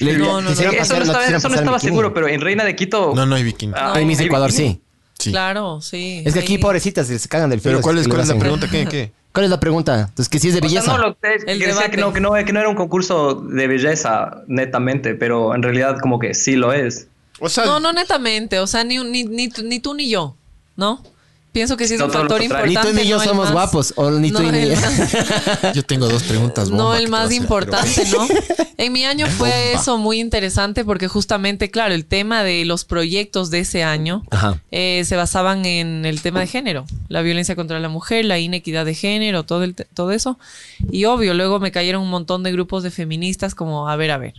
Le- 0.00 0.18
No, 0.18 0.40
no, 0.40 0.42
no. 0.42 0.50
eso 0.50 0.62
no 0.64 1.02
estaba, 1.02 1.26
eso 1.26 1.48
no 1.48 1.54
estaba 1.54 1.78
seguro, 1.78 2.12
pero 2.14 2.28
en 2.28 2.40
Reina 2.40 2.64
de 2.64 2.76
Quito... 2.76 3.12
No, 3.14 3.24
no 3.26 3.34
hay 3.36 3.42
bikini. 3.44 3.72
Ah, 3.76 3.92
Ay, 3.96 4.04
Miss 4.04 4.20
¿hay 4.20 4.26
Ecuador, 4.26 4.50
bikini? 4.50 4.68
sí. 4.74 4.80
Sí. 5.18 5.30
Claro, 5.30 5.80
sí. 5.80 6.22
Es 6.24 6.34
que 6.34 6.40
aquí, 6.40 6.58
pobrecitas, 6.58 7.06
se 7.06 7.28
cagan 7.28 7.48
del 7.50 7.60
frío. 7.60 7.74
Pero 7.74 7.82
¿cuál 7.82 7.98
es, 7.98 8.08
cuál 8.08 8.20
es 8.22 8.28
la 8.28 8.38
pregunta? 8.38 8.66
¿Qué? 8.68 8.86
¿Qué? 8.86 9.12
¿Cuál 9.32 9.44
es 9.44 9.50
la 9.50 9.60
pregunta? 9.60 10.00
Entonces, 10.08 10.28
que 10.28 10.40
si 10.40 10.48
es 10.48 10.54
de 10.54 10.60
O 10.60 10.68
sea, 10.68 10.80
belleza. 10.80 10.92
no, 10.92 10.98
lo 10.98 11.16
que, 11.16 11.34
El 11.46 11.58
que 11.60 11.66
decía 11.68 11.90
que 11.90 11.96
no, 11.96 12.12
que, 12.12 12.20
no, 12.20 12.32
que 12.32 12.52
no 12.52 12.58
era 12.58 12.68
un 12.68 12.74
concurso 12.74 13.34
de 13.36 13.68
belleza 13.68 14.42
netamente, 14.48 15.14
pero 15.14 15.54
en 15.54 15.62
realidad 15.62 15.98
como 16.02 16.18
que 16.18 16.34
sí 16.34 16.56
lo 16.56 16.72
es. 16.72 17.06
O 17.38 17.48
sea, 17.48 17.64
No, 17.66 17.78
no 17.78 17.92
netamente. 17.92 18.58
O 18.58 18.66
sea, 18.66 18.82
ni, 18.82 18.98
ni, 18.98 19.22
ni, 19.24 19.46
ni 19.62 19.78
tú 19.78 19.94
ni 19.94 20.10
yo, 20.10 20.34
¿no? 20.76 21.04
Pienso 21.52 21.76
que 21.76 21.86
sí 21.86 21.94
es 21.94 22.00
No, 22.00 22.06
un 22.06 22.12
factor 22.12 22.38
contrario. 22.40 22.66
Ni 22.66 22.72
importante. 22.72 22.98
tú 22.98 23.04
ni 23.04 23.10
yo 23.10 23.18
no 23.18 23.24
somos 23.24 23.44
más- 23.44 23.52
guapos. 23.52 23.92
O 23.96 24.10
ni 24.10 24.30
tú 24.32 24.42
no 24.42 24.50
ni 24.52 24.58
el 24.58 24.70
yo. 24.74 24.80
más- 24.80 25.74
yo 25.74 25.82
tengo 25.84 26.08
dos 26.08 26.22
preguntas. 26.22 26.70
No 26.70 26.94
el 26.94 27.08
más 27.08 27.30
importante, 27.32 27.90
pero- 28.10 28.22
¿no? 28.22 28.28
En 28.78 28.92
mi 28.92 29.04
año 29.04 29.26
fue 29.28 29.74
eso 29.74 29.96
muy 29.98 30.18
interesante 30.18 30.84
porque 30.84 31.06
justamente, 31.06 31.70
claro, 31.70 31.94
el 31.94 32.04
tema 32.04 32.42
de 32.42 32.64
los 32.64 32.84
proyectos 32.84 33.50
de 33.50 33.60
ese 33.60 33.84
año 33.84 34.22
eh, 34.72 35.04
se 35.06 35.14
basaban 35.14 35.66
en 35.66 36.04
el 36.04 36.20
tema 36.20 36.40
de 36.40 36.48
género, 36.48 36.84
la 37.08 37.22
violencia 37.22 37.54
contra 37.54 37.78
la 37.78 37.88
mujer, 37.88 38.24
la 38.24 38.40
inequidad 38.40 38.84
de 38.84 38.94
género, 38.94 39.44
todo, 39.44 39.62
el 39.62 39.74
todo 39.76 40.10
eso. 40.10 40.36
Y 40.90 41.04
obvio, 41.04 41.32
luego 41.34 41.60
me 41.60 41.70
cayeron 41.70 42.02
un 42.02 42.10
montón 42.10 42.42
de 42.42 42.50
grupos 42.50 42.82
de 42.82 42.90
feministas 42.90 43.54
como, 43.54 43.88
a 43.88 43.94
ver, 43.94 44.10
a 44.10 44.18
ver. 44.18 44.34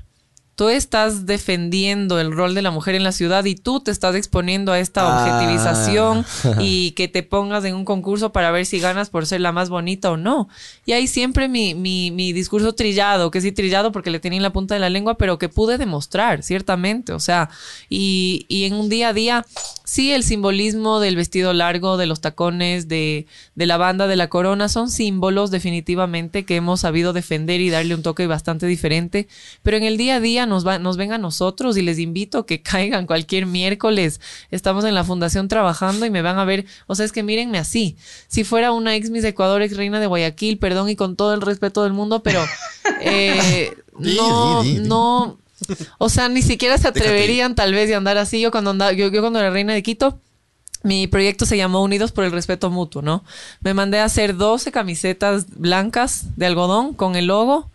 Tú 0.56 0.70
estás 0.70 1.26
defendiendo 1.26 2.20
el 2.20 2.32
rol 2.32 2.54
de 2.54 2.62
la 2.62 2.70
mujer 2.70 2.94
en 2.94 3.04
la 3.04 3.12
ciudad 3.12 3.44
y 3.46 3.56
tú 3.56 3.80
te 3.80 3.90
estás 3.90 4.16
exponiendo 4.16 4.72
a 4.72 4.80
esta 4.80 5.02
Ah. 5.02 5.24
objetivización 5.24 6.26
y 6.60 6.92
que 6.92 7.08
te 7.08 7.24
pongas 7.24 7.66
en 7.66 7.74
un 7.76 7.86
concurso 7.86 8.32
para 8.32 8.52
ver 8.52 8.66
si 8.68 8.80
ganas 8.80 9.10
por 9.10 9.26
ser 9.26 9.42
la 9.42 9.52
más 9.52 9.70
bonita 9.70 10.12
o 10.12 10.18
no. 10.18 10.48
Y 10.86 10.92
ahí 10.92 11.08
siempre 11.08 11.48
mi, 11.50 11.74
mi, 11.74 12.12
mi 12.12 12.34
discurso 12.34 12.74
trillado, 12.74 13.32
que 13.32 13.42
sí 13.42 13.52
trillado 13.52 13.92
porque 13.92 14.12
le 14.12 14.20
tenía 14.20 14.38
en 14.38 14.44
la 14.44 14.54
punta 14.54 14.76
de 14.76 14.80
la 14.80 14.90
lengua, 14.92 15.16
pero 15.18 15.40
que 15.40 15.50
pude 15.50 15.78
demostrar, 15.80 16.44
ciertamente. 16.44 17.14
O 17.14 17.20
sea, 17.20 17.50
y, 17.90 18.46
y 18.48 18.66
en 18.66 18.74
un 18.76 18.90
día 18.90 19.10
a 19.10 19.14
día, 19.14 19.46
sí, 19.94 20.12
el 20.12 20.24
simbolismo 20.24 21.00
del 21.00 21.16
vestido 21.16 21.54
largo, 21.54 21.98
de 21.98 22.08
los 22.08 22.20
tacones, 22.20 22.88
de, 22.88 23.28
de 23.54 23.66
la 23.68 23.78
banda, 23.78 24.08
de 24.08 24.16
la 24.16 24.28
corona, 24.28 24.68
son 24.68 24.90
símbolos 24.90 25.52
definitivamente 25.52 26.46
que 26.46 26.56
hemos 26.56 26.80
sabido 26.80 27.14
defender 27.14 27.62
y 27.62 27.70
darle 27.70 27.94
un 27.94 28.02
toque 28.02 28.26
bastante 28.26 28.66
diferente. 28.66 29.28
Pero 29.62 29.78
en 29.78 29.84
el 29.84 29.98
día 29.98 30.16
a 30.16 30.20
día 30.20 30.48
nos, 30.48 30.66
va, 30.66 30.80
nos 30.80 30.98
ven 30.98 31.14
a 31.14 31.20
nosotros 31.20 31.78
y 31.78 31.84
les 31.84 32.00
invito 32.00 32.40
a 32.40 32.46
que 32.48 32.62
caigan 32.64 33.06
cualquier 33.06 33.46
miércoles. 33.46 34.20
Estamos 34.50 34.84
en 34.84 34.96
la 34.96 35.04
fundación 35.04 35.48
trabajando 35.48 36.08
y 36.08 36.10
me 36.10 36.24
van 36.24 36.40
a 36.40 36.46
ver. 36.46 36.66
O 36.88 36.96
sea, 36.96 37.06
es 37.06 37.12
que 37.12 37.22
mírenme 37.22 37.60
así. 37.60 37.96
Si 38.28 38.44
fuera 38.44 38.72
una 38.72 38.96
ex 38.96 39.12
Miss 39.12 39.24
Ecuador, 39.26 39.62
ex 39.62 39.78
reina 39.78 40.00
de 40.00 40.08
Guayaquil, 40.08 40.58
perdón 40.58 40.90
y 40.90 40.96
con 40.96 41.16
todo 41.16 41.36
el 41.36 41.42
respeto 41.42 41.84
del 41.84 41.94
mundo, 41.94 42.24
pero 42.24 42.44
eh, 43.02 43.72
no, 44.00 44.64
no. 44.64 45.43
O 45.98 46.10
sea, 46.10 46.30
ni 46.30 46.42
siquiera 46.42 46.78
se 46.78 46.88
atreverían 46.88 47.56
tal 47.56 47.74
vez 47.74 47.88
de 47.88 47.96
andar 47.96 48.18
así. 48.18 48.42
Yo 48.42 48.52
cuando 48.52 48.72
andaba, 48.72 48.94
yo, 48.94 49.10
yo 49.10 49.22
cuando 49.22 49.40
era 49.40 49.50
reina 49.50 49.74
de 49.74 49.84
Quito, 49.84 50.20
mi 50.84 51.08
proyecto 51.08 51.46
se 51.46 51.58
llamó 51.58 51.82
Unidos 51.82 52.12
por 52.12 52.26
el 52.26 52.32
Respeto 52.32 52.70
Mutuo, 52.70 53.02
¿no? 53.02 53.24
Me 53.62 53.74
mandé 53.74 54.00
a 54.00 54.06
hacer 54.06 54.36
12 54.36 54.72
camisetas 54.72 55.46
blancas 55.58 56.26
de 56.36 56.46
algodón 56.46 56.94
con 56.94 57.16
el 57.16 57.28
logo 57.28 57.70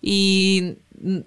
y 0.00 0.76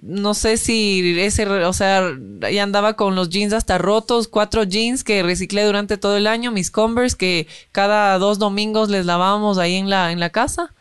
no 0.02 0.34
sé 0.34 0.58
si 0.58 1.20
ese, 1.20 1.48
o 1.48 1.74
sea, 1.74 2.10
ya 2.52 2.64
andaba 2.64 2.96
con 2.96 3.16
los 3.16 3.30
jeans 3.30 3.54
hasta 3.54 3.78
rotos, 3.78 4.28
cuatro 4.28 4.64
jeans 4.64 5.04
que 5.04 5.22
reciclé 5.22 5.64
durante 5.66 5.98
todo 5.98 6.18
el 6.18 6.26
año, 6.26 6.52
mis 6.52 6.72
Converse 6.72 7.16
que 7.16 7.48
cada 7.72 8.18
dos 8.18 8.40
domingos 8.40 8.90
les 8.90 9.06
lavábamos 9.06 9.60
ahí 9.60 9.76
en 9.76 9.90
la, 9.90 10.12
en 10.12 10.20
la 10.20 10.32
casa, 10.32 10.74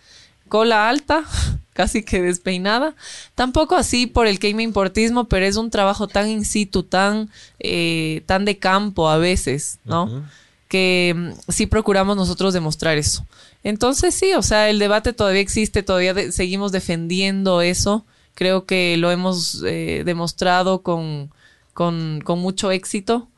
cola 0.49 0.89
alta, 0.89 1.25
casi 1.75 2.03
que 2.03 2.23
despeinada. 2.23 2.95
Tampoco 3.35 3.77
así 3.77 4.07
por 4.07 4.27
el 4.27 4.39
me 4.55 4.63
importismo, 4.63 5.25
pero 5.25 5.45
es 5.47 5.57
un 5.57 5.71
trabajo 5.71 6.09
tan 6.09 6.29
in 6.29 6.45
situ, 6.45 6.83
tan, 6.83 7.31
eh, 7.59 8.23
tan 8.27 8.45
de 8.45 8.59
campo 8.59 9.09
a 9.09 9.19
veces, 9.19 9.79
¿no? 9.85 10.25
que 10.69 11.15
mm, 11.17 11.31
sí 11.53 11.67
procuramos 11.67 12.17
nosotros 12.17 12.53
demostrar 12.53 12.99
eso. 12.99 13.25
Entonces 13.63 14.15
sí, 14.15 14.33
o 14.35 14.43
sea, 14.43 14.69
el 14.69 14.79
debate 14.81 15.13
todavía 15.13 15.41
existe, 15.41 15.83
todavía 15.85 16.13
de- 16.15 16.33
seguimos 16.33 16.73
defendiendo 16.73 17.61
eso. 17.63 18.05
Creo 18.35 18.65
que 18.67 18.97
lo 18.97 19.11
hemos 19.13 19.63
eh, 19.65 20.03
demostrado 20.05 20.83
con, 20.83 21.31
con, 21.73 22.21
con 22.25 22.41
mucho 22.41 22.71
éxito. 22.73 23.29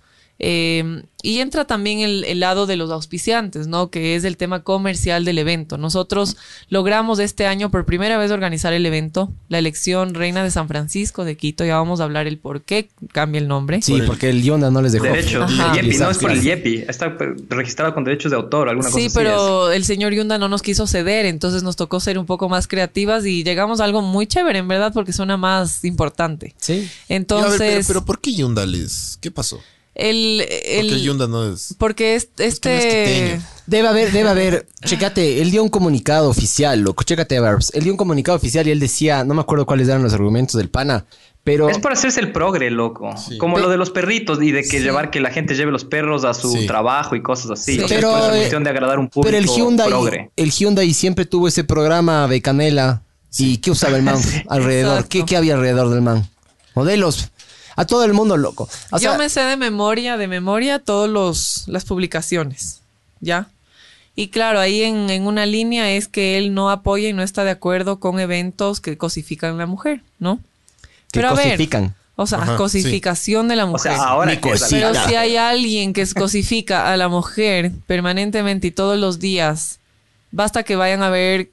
Eh, 0.40 1.02
y 1.20 1.40
entra 1.40 1.64
también 1.64 1.98
el, 1.98 2.22
el 2.22 2.38
lado 2.38 2.66
de 2.66 2.76
los 2.76 2.92
auspiciantes, 2.92 3.66
¿no? 3.66 3.90
Que 3.90 4.14
es 4.14 4.22
el 4.22 4.36
tema 4.36 4.62
comercial 4.62 5.24
del 5.24 5.38
evento. 5.38 5.76
Nosotros 5.76 6.36
logramos 6.68 7.18
este 7.18 7.44
año 7.46 7.72
por 7.72 7.84
primera 7.84 8.18
vez 8.18 8.30
organizar 8.30 8.72
el 8.72 8.86
evento, 8.86 9.32
la 9.48 9.58
elección 9.58 10.14
Reina 10.14 10.44
de 10.44 10.52
San 10.52 10.68
Francisco 10.68 11.24
de 11.24 11.36
Quito. 11.36 11.64
Ya 11.64 11.74
vamos 11.76 11.98
a 12.00 12.04
hablar 12.04 12.28
el 12.28 12.38
por 12.38 12.62
qué 12.62 12.88
cambia 13.12 13.40
el 13.40 13.48
nombre. 13.48 13.82
Sí, 13.82 14.00
porque 14.06 14.30
el 14.30 14.44
Yonda 14.44 14.70
no 14.70 14.80
les 14.80 14.92
dejó. 14.92 15.06
Derechos. 15.06 15.42
Ajá. 15.42 15.74
Yepi, 15.74 15.98
no 15.98 16.10
es 16.10 16.18
por 16.18 16.30
el. 16.30 16.40
Yepi. 16.40 16.84
Está 16.86 17.16
registrado 17.48 17.92
con 17.94 18.04
derechos 18.04 18.30
de 18.30 18.36
autor, 18.36 18.68
alguna 18.68 18.88
cosa 18.88 19.00
Sí, 19.00 19.06
así. 19.06 19.14
pero 19.14 19.72
el 19.72 19.84
señor 19.84 20.12
Yunda 20.14 20.38
no 20.38 20.48
nos 20.48 20.62
quiso 20.62 20.86
ceder, 20.86 21.26
entonces 21.26 21.64
nos 21.64 21.74
tocó 21.74 21.98
ser 21.98 22.16
un 22.16 22.26
poco 22.26 22.48
más 22.48 22.68
creativas 22.68 23.26
y 23.26 23.42
llegamos 23.42 23.80
a 23.80 23.84
algo 23.84 24.02
muy 24.02 24.28
chévere, 24.28 24.60
en 24.60 24.68
verdad, 24.68 24.92
porque 24.94 25.12
suena 25.12 25.36
más 25.36 25.84
importante. 25.84 26.54
Sí. 26.58 26.74
Ver, 26.74 26.88
Entonces, 27.08 27.58
pero, 27.58 27.84
pero 27.88 28.04
¿por 28.04 28.20
qué 28.20 28.32
Yunda 28.34 28.64
les? 28.64 29.18
¿Qué 29.20 29.32
pasó? 29.32 29.60
El, 29.98 30.38
Porque 30.46 30.78
el- 30.94 31.02
Yunda 31.02 31.26
no 31.28 31.52
es. 31.52 31.74
porque 31.78 32.14
es 32.14 32.28
este. 32.38 33.40
Debe 33.66 33.88
haber, 33.88 34.12
debe 34.12 34.28
haber. 34.30 34.66
Chécate, 34.84 35.42
él 35.42 35.50
dio 35.50 35.62
un 35.62 35.68
comunicado 35.68 36.30
oficial, 36.30 36.80
loco. 36.80 37.04
Chécate, 37.04 37.38
Barbs. 37.40 37.70
Él 37.74 37.82
dio 37.84 37.92
un 37.92 37.98
comunicado 37.98 38.36
oficial 38.36 38.66
y 38.66 38.70
él 38.70 38.80
decía, 38.80 39.24
no 39.24 39.34
me 39.34 39.40
acuerdo 39.42 39.66
cuáles 39.66 39.88
eran 39.88 40.02
los 40.02 40.14
argumentos 40.14 40.54
del 40.56 40.70
pana, 40.70 41.04
pero. 41.44 41.68
Es 41.68 41.78
por 41.78 41.92
hacerse 41.92 42.20
el 42.20 42.32
progre, 42.32 42.70
loco. 42.70 43.10
Sí. 43.16 43.36
Como 43.36 43.56
Pe- 43.56 43.60
lo 43.62 43.68
de 43.68 43.76
los 43.76 43.90
perritos 43.90 44.40
y 44.42 44.52
de 44.52 44.62
que 44.62 44.78
Sí. 44.78 44.80
llevar 44.80 45.10
que 45.10 45.20
la 45.20 45.30
gente 45.30 45.54
lleve 45.54 45.70
los 45.72 45.84
perros 45.84 46.24
a 46.24 46.32
su 46.32 46.50
Sí. 46.52 46.66
trabajo 46.66 47.14
y 47.14 47.20
cosas 47.22 47.50
así. 47.50 47.74
Sí. 47.74 47.80
O 47.82 47.88
sea, 47.88 47.96
Pero, 47.98 48.16
es 48.16 48.22
esa 48.24 48.34
eh, 48.34 48.38
cuestión 48.38 48.64
de 48.64 48.70
agradar 48.70 48.98
un 48.98 49.08
público 49.08 49.26
Pero 49.30 49.38
el 49.38 49.46
Hyundai, 49.50 49.88
progre. 49.88 50.30
el 50.36 50.50
Hyundai 50.50 50.94
siempre 50.94 51.26
tuvo 51.26 51.48
ese 51.48 51.64
programa 51.64 52.26
de 52.28 52.40
Canela. 52.40 53.02
¿Y 53.36 53.58
qué 53.58 53.70
usaba 53.70 53.96
el 53.98 54.02
man 54.02 54.16
alrededor? 54.48 55.06
¿Qué, 55.08 55.26
¿Qué 55.26 55.36
había 55.36 55.54
alrededor 55.54 55.90
del 55.90 56.00
man? 56.00 56.26
Modelos. 56.74 57.30
A 57.78 57.86
todo 57.86 58.04
el 58.04 58.12
mundo, 58.12 58.36
loco. 58.36 58.68
O 58.90 58.98
sea, 58.98 59.12
yo 59.12 59.18
me 59.18 59.28
sé 59.28 59.40
de 59.40 59.56
memoria, 59.56 60.16
de 60.16 60.26
memoria, 60.26 60.78
todas 60.78 61.08
los 61.08 61.64
las 61.68 61.84
publicaciones, 61.84 62.80
¿ya? 63.20 63.48
Y 64.16 64.28
claro, 64.28 64.58
ahí 64.58 64.82
en, 64.82 65.10
en 65.10 65.26
una 65.28 65.46
línea 65.46 65.92
es 65.92 66.08
que 66.08 66.38
él 66.38 66.52
no 66.52 66.70
apoya 66.70 67.08
y 67.08 67.12
no 67.12 67.22
está 67.22 67.44
de 67.44 67.50
acuerdo 67.52 68.00
con 68.00 68.18
eventos 68.18 68.80
que 68.80 68.98
cosifican 68.98 69.54
a 69.54 69.58
la 69.58 69.66
mujer, 69.66 70.00
¿no? 70.18 70.38
que 71.12 71.20
Pero 71.20 71.28
a 71.28 71.34
ver, 71.34 71.44
cosifican. 71.52 71.94
o 72.16 72.26
sea, 72.26 72.38
Ajá, 72.42 72.56
cosificación 72.56 73.46
de 73.46 73.54
la 73.54 73.64
O 73.64 73.68
mujer. 73.68 73.92
sea, 73.92 74.02
ahora 74.02 74.40
que. 74.40 74.54
Pero 74.70 74.92
si 75.06 75.14
hay 75.14 75.36
alguien 75.36 75.92
que 75.92 76.04
cosifica 76.14 76.92
a 76.92 76.96
la 76.96 77.08
mujer 77.08 77.70
permanentemente 77.86 78.66
y 78.66 78.70
todos 78.72 78.98
los 78.98 79.20
días, 79.20 79.78
basta 80.32 80.64
que 80.64 80.74
vayan 80.74 81.02
a 81.04 81.10
ver 81.10 81.48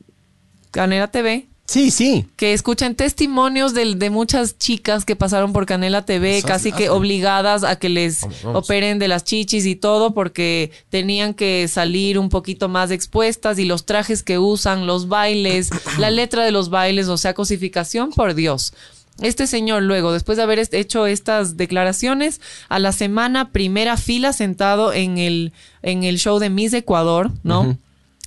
Canela 0.72 1.08
TV, 1.10 1.46
Sí, 1.68 1.90
sí. 1.90 2.28
que 2.36 2.54
escuchen 2.54 2.94
testimonios 2.96 3.74
de, 3.74 3.96
de 3.96 4.10
muchas 4.12 4.58
chicas 4.60 5.04
que 5.04 5.16
pasaron 5.16 5.52
por 5.52 5.66
Canela 5.66 6.06
TV, 6.06 6.38
Eso 6.38 6.48
casi 6.48 6.72
que 6.72 6.90
obligadas 6.90 7.64
a 7.64 7.78
que 7.78 7.90
les 7.90 8.22
Vamos, 8.22 8.44
vamos. 8.44 8.64
operen 8.64 9.00
de 9.00 9.08
las 9.08 9.24
chichis 9.24 9.66
y 9.66 9.76
todo, 9.76 10.14
porque 10.14 10.72
tenían 10.90 11.34
que 11.34 11.68
salir 11.68 12.20
un 12.20 12.30
poquito 12.30 12.70
más 12.70 12.92
expuestas 12.92 13.58
y 13.58 13.66
los 13.66 13.86
trajes 13.86 14.22
que 14.22 14.38
usan, 14.38 14.86
los 14.86 15.08
bailes, 15.08 15.70
la 15.98 16.12
letra 16.12 16.44
de 16.46 16.52
los 16.52 16.70
bailes, 16.70 17.08
o 17.08 17.18
sea, 17.18 17.34
cosificación, 17.34 18.12
por 18.12 18.36
Dios. 18.36 18.74
Este 19.22 19.48
señor 19.48 19.82
luego, 19.84 20.12
después 20.12 20.36
de 20.36 20.44
haber 20.44 20.60
hecho 20.72 21.08
estas 21.08 21.56
declaraciones, 21.56 22.42
a 22.68 22.80
la 22.80 22.92
semana 22.92 23.50
primera 23.52 23.96
fila 23.98 24.34
sentado 24.34 24.92
en 24.92 25.18
el, 25.18 25.54
en 25.82 26.04
el 26.04 26.20
show 26.20 26.38
de 26.38 26.50
Miss 26.50 26.74
Ecuador, 26.74 27.32
¿no? 27.42 27.78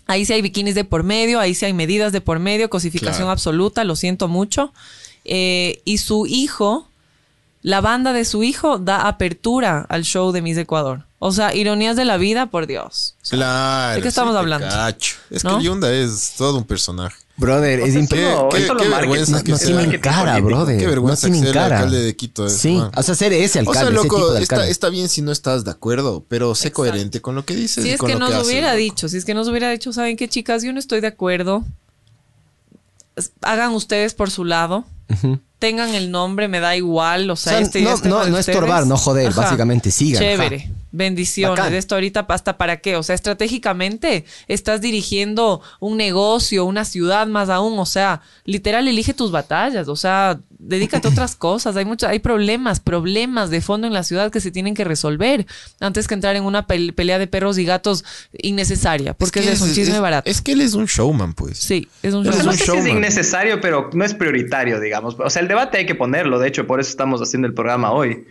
Ahí 0.08 0.24
sí 0.24 0.32
hay 0.32 0.42
bikinis 0.42 0.74
de 0.74 0.84
por 0.84 1.04
medio, 1.04 1.38
ahí 1.38 1.54
sí 1.54 1.64
hay 1.66 1.72
medidas 1.74 2.12
de 2.12 2.20
por 2.20 2.38
medio, 2.40 2.68
cosificación 2.70 3.18
Claro. 3.26 3.30
absoluta, 3.30 3.84
lo 3.84 3.94
siento 3.94 4.26
mucho. 4.26 4.72
Eh, 5.24 5.82
y 5.84 5.98
su 5.98 6.26
hijo, 6.26 6.88
la 7.62 7.80
banda 7.80 8.12
de 8.12 8.24
su 8.24 8.42
hijo 8.42 8.78
da 8.78 9.06
apertura 9.06 9.84
al 9.88 10.02
show 10.04 10.32
de 10.32 10.42
Miss 10.42 10.56
Ecuador. 10.56 11.04
O 11.18 11.30
sea, 11.32 11.54
ironías 11.54 11.94
de 11.96 12.04
la 12.04 12.16
vida, 12.16 12.46
por 12.46 12.66
Dios. 12.66 13.16
Claro. 13.28 13.96
¿de 13.96 14.02
qué 14.02 14.08
estamos 14.08 14.32
sí 14.34 14.38
hablando? 14.38 14.66
cacho. 14.68 15.16
Es 15.30 15.44
¿No? 15.44 15.58
que 15.58 15.64
Yunda 15.64 15.92
es 15.92 16.34
todo 16.38 16.56
un 16.56 16.64
personaje. 16.64 17.16
Brother, 17.38 17.80
es 17.80 17.94
impresionante. 17.94 18.42
no- 18.42 18.48
qué- 18.48 18.58
qué 18.62 18.66
marketing, 18.68 18.90
vergüenza 18.90 19.32
No, 19.38 19.44
que 19.44 19.52
no 19.52 19.58
sea- 19.58 19.66
tienen 19.78 20.00
cara, 20.00 20.40
brother. 20.40 20.78
Qué 20.78 20.86
vergüenza 20.86 21.28
no 21.28 21.32
que 21.34 21.38
sea 21.40 21.48
el 21.48 21.54
cara. 21.54 21.76
alcalde 21.78 22.02
de 22.02 22.16
Quito, 22.16 22.46
ese 22.46 22.58
Sí, 22.58 22.74
man. 22.76 22.90
o 22.96 23.02
sea, 23.02 23.14
ser 23.14 23.32
ese 23.32 23.58
O 23.58 23.60
alcalde, 23.60 23.78
sea, 23.80 23.88
ese 23.90 24.02
tipo 24.02 24.18
loco, 24.18 24.32
de 24.32 24.42
está, 24.42 24.54
alcalde. 24.56 24.72
está 24.72 24.88
bien 24.88 25.08
si 25.08 25.22
no 25.22 25.30
estás 25.32 25.64
de 25.64 25.70
acuerdo, 25.70 26.24
pero 26.28 26.54
sé 26.54 26.68
Exacto. 26.68 26.76
coherente 26.76 27.20
con 27.22 27.34
lo 27.36 27.44
que 27.44 27.54
dices. 27.54 27.84
Si 27.84 27.90
y 27.90 27.92
es 27.92 27.98
con 28.00 28.08
que 28.08 28.14
lo 28.14 28.20
nos 28.20 28.34
haces, 28.34 28.46
hubiera 28.48 28.68
loco. 28.72 28.78
dicho, 28.78 29.08
si 29.08 29.16
es 29.16 29.24
que 29.24 29.34
nos 29.34 29.46
hubiera 29.48 29.70
dicho, 29.70 29.92
¿saben 29.92 30.16
qué, 30.16 30.28
chicas? 30.28 30.62
Yo 30.64 30.72
no 30.72 30.78
estoy 30.80 31.00
de 31.00 31.06
acuerdo. 31.06 31.64
Es- 33.16 33.32
Hagan 33.42 33.72
ustedes 33.72 34.14
por 34.14 34.30
su 34.30 34.44
lado. 34.44 34.84
Tengan 35.58 35.94
el 35.94 36.10
nombre, 36.10 36.46
me 36.48 36.60
da 36.60 36.76
igual. 36.76 37.28
O 37.30 37.36
sea, 37.36 37.54
O 37.54 37.56
sea, 37.56 37.64
este 37.64 37.80
no- 37.82 37.96
no- 38.04 38.26
no 38.26 38.38
estorbar, 38.38 38.86
no 38.86 38.96
joder, 38.96 39.32
básicamente, 39.32 39.90
sigan, 39.90 40.22
Chévere. 40.22 40.56
ajá. 40.56 40.72
Bendiciones. 40.90 41.58
Bacán. 41.58 41.74
Esto 41.74 41.96
ahorita 41.96 42.24
hasta 42.28 42.56
para 42.56 42.78
qué. 42.78 42.96
O 42.96 43.02
sea, 43.02 43.14
estratégicamente 43.14 44.24
estás 44.46 44.80
dirigiendo 44.80 45.60
un 45.80 45.96
negocio, 45.96 46.64
una 46.64 46.84
ciudad 46.84 47.26
más 47.26 47.48
aún. 47.50 47.78
O 47.78 47.86
sea, 47.86 48.22
literal, 48.44 48.88
elige 48.88 49.12
tus 49.14 49.30
batallas. 49.30 49.88
O 49.88 49.96
sea, 49.96 50.38
dedícate 50.58 51.08
a 51.08 51.10
otras 51.10 51.36
cosas. 51.36 51.76
Hay 51.76 51.84
muchos, 51.84 52.08
hay 52.08 52.18
problemas, 52.18 52.80
problemas 52.80 53.50
de 53.50 53.60
fondo 53.60 53.86
en 53.86 53.92
la 53.92 54.02
ciudad 54.02 54.30
que 54.32 54.40
se 54.40 54.50
tienen 54.50 54.74
que 54.74 54.84
resolver 54.84 55.46
antes 55.80 56.08
que 56.08 56.14
entrar 56.14 56.36
en 56.36 56.44
una 56.44 56.66
pel- 56.66 56.94
pelea 56.94 57.18
de 57.18 57.26
perros 57.26 57.58
y 57.58 57.64
gatos 57.64 58.04
innecesaria. 58.32 59.14
Porque 59.14 59.40
que 59.40 59.52
es, 59.52 59.60
un 59.60 59.72
chisme 59.72 59.94
es- 59.96 60.00
barato. 60.00 60.28
Es 60.30 60.40
que 60.40 60.52
él 60.52 60.60
es 60.60 60.74
un 60.74 60.86
showman, 60.86 61.32
pues. 61.34 61.58
sí, 61.58 61.88
es 62.02 62.14
un 62.14 62.24
sea, 62.24 62.32
Es 62.34 62.44
no 62.44 62.52
si 62.52 62.62
es 62.62 62.66
showman. 62.68 62.88
innecesario, 62.88 63.60
pero 63.60 63.90
no 63.92 64.04
es 64.04 64.14
prioritario, 64.14 64.80
digamos. 64.80 65.16
O 65.18 65.30
sea, 65.30 65.42
el 65.42 65.48
debate 65.48 65.78
hay 65.78 65.86
que 65.86 65.94
ponerlo, 65.94 66.38
de 66.38 66.48
hecho, 66.48 66.66
por 66.66 66.80
eso 66.80 66.90
estamos 66.90 67.20
haciendo 67.20 67.46
el 67.48 67.54
programa 67.54 67.92
hoy. 67.92 68.24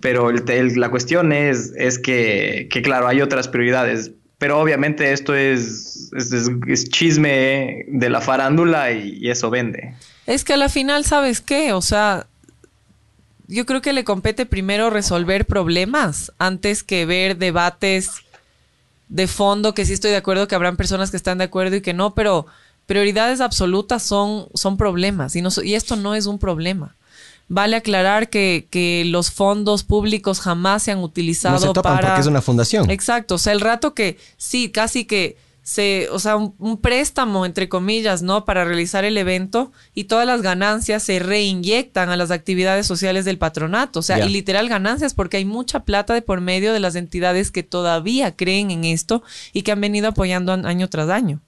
Pero 0.00 0.30
el- 0.30 0.48
el- 0.50 0.80
la 0.80 0.90
cuestión 0.90 1.32
es, 1.32 1.72
es 1.76 1.98
que, 1.98 2.68
que, 2.70 2.82
claro, 2.82 3.06
hay 3.08 3.20
otras 3.22 3.48
prioridades. 3.48 4.10
Pero 4.38 4.58
obviamente 4.58 5.12
esto 5.12 5.34
es, 5.34 6.10
es, 6.16 6.32
es- 6.32 6.50
es 6.66 6.88
chisme 6.90 7.84
de 7.88 8.10
la 8.10 8.20
farándula 8.20 8.92
y, 8.92 9.18
y 9.20 9.30
eso 9.30 9.48
vende. 9.50 9.94
Es 10.26 10.44
que 10.44 10.54
a 10.54 10.56
la 10.56 10.68
final, 10.68 11.04
¿sabes 11.04 11.40
qué? 11.40 11.72
O 11.72 11.82
sea, 11.82 12.26
yo 13.48 13.64
creo 13.66 13.80
que 13.80 13.92
le 13.92 14.04
compete 14.04 14.44
primero 14.46 14.90
resolver 14.90 15.46
problemas 15.46 16.32
antes 16.38 16.82
que 16.82 17.06
ver 17.06 17.36
debates 17.38 18.10
de 19.08 19.28
fondo, 19.28 19.72
que 19.72 19.86
sí 19.86 19.92
estoy 19.92 20.10
de 20.10 20.16
acuerdo 20.16 20.48
que 20.48 20.56
habrán 20.56 20.76
personas 20.76 21.10
que 21.12 21.16
están 21.16 21.38
de 21.38 21.44
acuerdo 21.44 21.76
y 21.76 21.80
que 21.80 21.94
no, 21.94 22.14
pero 22.14 22.46
prioridades 22.86 23.40
absolutas 23.40 24.02
son, 24.02 24.48
son 24.54 24.76
problemas 24.76 25.36
y, 25.36 25.42
no, 25.42 25.50
so- 25.52 25.62
y 25.62 25.74
esto 25.74 25.94
no 25.96 26.14
es 26.14 26.26
un 26.26 26.38
problema. 26.40 26.94
Vale 27.48 27.76
aclarar 27.76 28.28
que, 28.28 28.66
que 28.70 29.04
los 29.06 29.30
fondos 29.30 29.84
públicos 29.84 30.40
jamás 30.40 30.82
se 30.82 30.90
han 30.90 30.98
utilizado 30.98 31.54
No 31.54 31.60
se 31.60 31.66
topan 31.72 31.94
para... 31.94 32.08
porque 32.08 32.20
es 32.22 32.26
una 32.26 32.42
fundación. 32.42 32.90
Exacto, 32.90 33.36
o 33.36 33.38
sea, 33.38 33.52
el 33.52 33.60
rato 33.60 33.94
que 33.94 34.18
sí, 34.36 34.70
casi 34.72 35.04
que 35.04 35.36
se, 35.68 36.08
o 36.12 36.20
sea, 36.20 36.36
un, 36.36 36.54
un 36.60 36.76
préstamo, 36.80 37.44
entre 37.44 37.68
comillas, 37.68 38.22
¿no? 38.22 38.44
Para 38.44 38.64
realizar 38.64 39.04
el 39.04 39.18
evento 39.18 39.72
y 39.94 40.04
todas 40.04 40.24
las 40.24 40.40
ganancias 40.40 41.02
se 41.02 41.18
reinyectan 41.18 42.08
a 42.08 42.16
las 42.16 42.30
actividades 42.30 42.86
sociales 42.86 43.24
del 43.24 43.36
patronato, 43.38 43.98
o 43.98 44.02
sea, 44.02 44.24
y 44.24 44.28
literal 44.28 44.68
ganancias 44.68 45.12
porque 45.12 45.38
hay 45.38 45.44
mucha 45.44 45.80
plata 45.80 46.14
de 46.14 46.22
por 46.22 46.40
medio 46.40 46.72
de 46.72 46.78
las 46.78 46.94
entidades 46.94 47.50
que 47.50 47.64
todavía 47.64 48.36
creen 48.36 48.70
en 48.70 48.84
esto 48.84 49.24
y 49.52 49.62
que 49.62 49.72
han 49.72 49.80
venido 49.80 50.06
apoyando 50.06 50.52
an- 50.52 50.66
año 50.66 50.88
tras 50.88 51.08
año. 51.10 51.40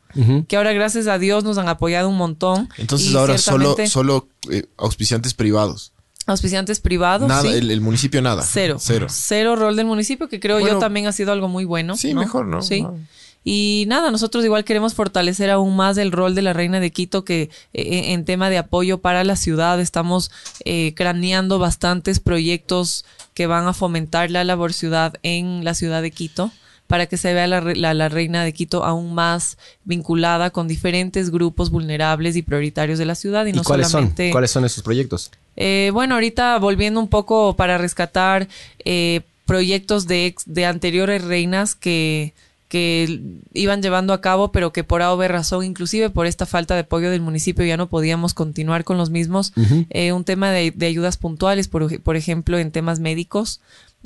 Que 0.49 0.57
ahora, 0.57 0.73
gracias 0.73 1.07
a 1.07 1.17
Dios, 1.21 1.45
nos 1.45 1.57
han 1.59 1.69
apoyado 1.69 2.09
un 2.09 2.17
montón. 2.17 2.69
Entonces 2.77 3.15
ahora 3.15 3.39
solo, 3.39 3.77
solo 3.87 4.27
eh, 4.51 4.65
auspiciantes 4.79 5.33
privados. 5.35 5.93
auspiciantes 6.27 6.81
privados. 6.81 7.29
Nada, 7.29 7.43
sí. 7.43 7.49
el, 7.57 7.71
el 7.71 7.81
municipio 7.81 8.21
nada. 8.21 8.43
Cero. 8.43 8.79
Cero. 8.81 9.07
Cero 9.09 9.55
rol 9.55 9.77
del 9.77 9.87
municipio, 9.87 10.29
que 10.29 10.41
creo 10.41 10.59
yo 10.59 10.79
también 10.81 11.07
ha 11.07 11.13
sido 11.13 11.31
algo 11.31 11.47
muy 11.47 11.65
bueno. 11.65 11.97
sí, 11.97 12.15
mejor, 12.15 12.47
¿no? 12.47 12.63
Sí. 12.63 12.83
No. 12.83 12.99
Y 13.45 13.85
nada, 13.89 14.11
nosotros 14.11 14.45
igual 14.45 14.65
queremos 14.65 14.95
fortalecer 14.95 15.49
aún 15.51 15.75
más 15.77 15.97
el 15.97 16.13
rol 16.13 16.35
de 16.35 16.43
la 16.43 16.53
Reina 16.53 16.81
de 16.81 16.91
Quito, 16.91 17.25
que 17.25 17.51
eh, 17.73 18.13
en 18.13 18.25
tema 18.25 18.51
de 18.51 18.59
apoyo 18.59 18.99
para 18.99 19.25
la 19.25 19.37
ciudad 19.37 19.81
estamos 19.81 20.31
eh, 20.65 20.93
craneando 20.95 21.59
bastantes 21.59 22.21
proyectos 22.21 23.05
que 23.35 23.47
van 23.47 23.67
a 23.67 23.73
fomentar 23.73 24.31
la 24.31 24.45
labor 24.45 24.73
ciudad 24.73 25.15
en 25.23 25.65
la 25.65 25.75
ciudad 25.75 26.03
de 26.03 26.11
Quito 26.11 26.51
para 26.89 27.07
que 27.07 27.17
se 27.19 27.33
vea 27.35 27.47
la, 27.47 27.61
la, 27.61 27.95
la 27.95 28.09
reina 28.09 28.43
de 28.45 28.53
Quito 28.53 28.85
aún 28.85 29.15
más 29.15 29.57
vinculada 29.85 30.51
con 30.51 30.69
diferentes 30.69 31.31
grupos 31.31 31.71
vulnerables 31.71 32.35
y 32.37 32.43
prioritarios 32.43 32.99
de 32.99 33.05
la 33.05 33.15
ciudad 33.15 33.47
y, 33.47 33.51
¿Y 33.51 33.53
no 33.53 33.63
cuáles 33.63 33.89
solamente 33.89 34.27
son? 34.29 34.33
¿Cuáles 34.33 34.51
son 34.51 34.65
esos 34.65 34.83
proyectos? 34.83 35.31
eh, 35.57 35.91
bueno, 35.93 36.15
ahorita 36.15 36.59
volviendo 36.59 36.99
un 37.01 37.09
poco 37.09 37.57
para 37.57 37.79
rescatar 37.79 38.49
eh, 38.85 39.21
proyectos 39.47 40.07
de, 40.07 40.27
ex- 40.27 40.45
de 40.47 40.67
anteriores 40.67 41.23
reinas 41.25 41.75
que, 41.75 42.33
que 42.69 43.23
iban 43.55 43.81
llevando 43.83 44.13
a 44.13 44.21
cabo, 44.21 44.53
pero 44.53 44.73
que 44.73 44.85
por 44.85 45.01
A 45.03 45.13
o 45.13 45.17
B 45.17 45.27
razón, 45.27 45.65
inclusive 45.65 46.11
por 46.11 46.27
esta 46.27 46.45
falta 46.47 46.75
de 46.75 46.81
apoyo 46.81 47.11
del 47.11 47.23
municipio, 47.23 47.65
ya 47.65 47.77
no 47.79 47.89
podíamos 47.89 48.35
continuar 48.35 48.85
con 48.85 48.99
los 48.99 49.09
mismos. 49.11 49.53
Eh, 49.91 50.13
un 50.13 50.25
tema 50.25 50.51
de, 50.51 50.71
de 50.71 50.87
ayudas 50.87 51.17
puntuales, 51.17 51.67
por, 51.69 51.83
ej- 51.85 52.01
por 52.03 52.17
ejemplo, 52.17 52.59
en 52.59 52.71
temas 52.71 53.01
médicos. 53.01 53.61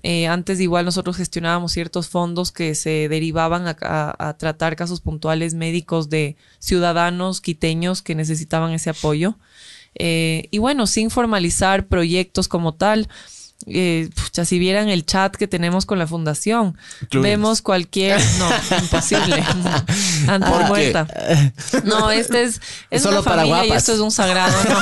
Eh, 0.04 0.26
antes 0.26 0.58
igual 0.60 0.84
nosotros 0.86 1.16
gestionábamos 1.16 1.72
ciertos 1.72 2.08
fondos 2.08 2.50
que 2.50 2.74
se 2.74 3.08
derivaban 3.08 3.66
a, 3.68 3.76
a- 3.82 4.28
a 4.28 4.38
tratar 4.38 4.74
casos 4.76 5.00
puntuales 5.00 5.52
médicos 5.54 6.08
de 6.08 6.36
ciudadanos 6.60 7.40
quiteños 7.40 8.00
que 8.00 8.14
necesitaban 8.14 8.72
ese 8.72 8.90
apoyo. 8.90 9.36
Eh, 9.94 10.48
y 10.50 10.58
bueno, 10.58 10.86
sin 10.86 11.10
formalizar 11.10 11.86
proyectos 11.88 12.48
como 12.48 12.72
tal, 12.74 13.08
eh, 13.66 14.08
Pucha, 14.14 14.44
si 14.44 14.58
vieran 14.58 14.88
el 14.88 15.04
chat 15.06 15.34
que 15.36 15.46
tenemos 15.48 15.86
con 15.86 15.98
la 15.98 16.06
fundación, 16.06 16.76
vemos 17.12 17.62
cualquier... 17.62 18.20
No, 18.38 18.48
imposible. 18.78 19.42
Antes 20.28 20.50
¿Por 20.50 20.66
muerta. 20.68 21.06
No, 21.84 22.10
este 22.10 22.44
es, 22.44 22.60
es 22.90 23.02
Solo 23.02 23.20
una 23.20 23.24
para 23.24 23.36
familia 23.42 23.64
y 23.64 23.66
guapas. 23.68 23.82
esto 23.82 23.92
es 23.94 24.00
un 24.00 24.10
sagrado. 24.10 24.56
¿no? 24.68 24.78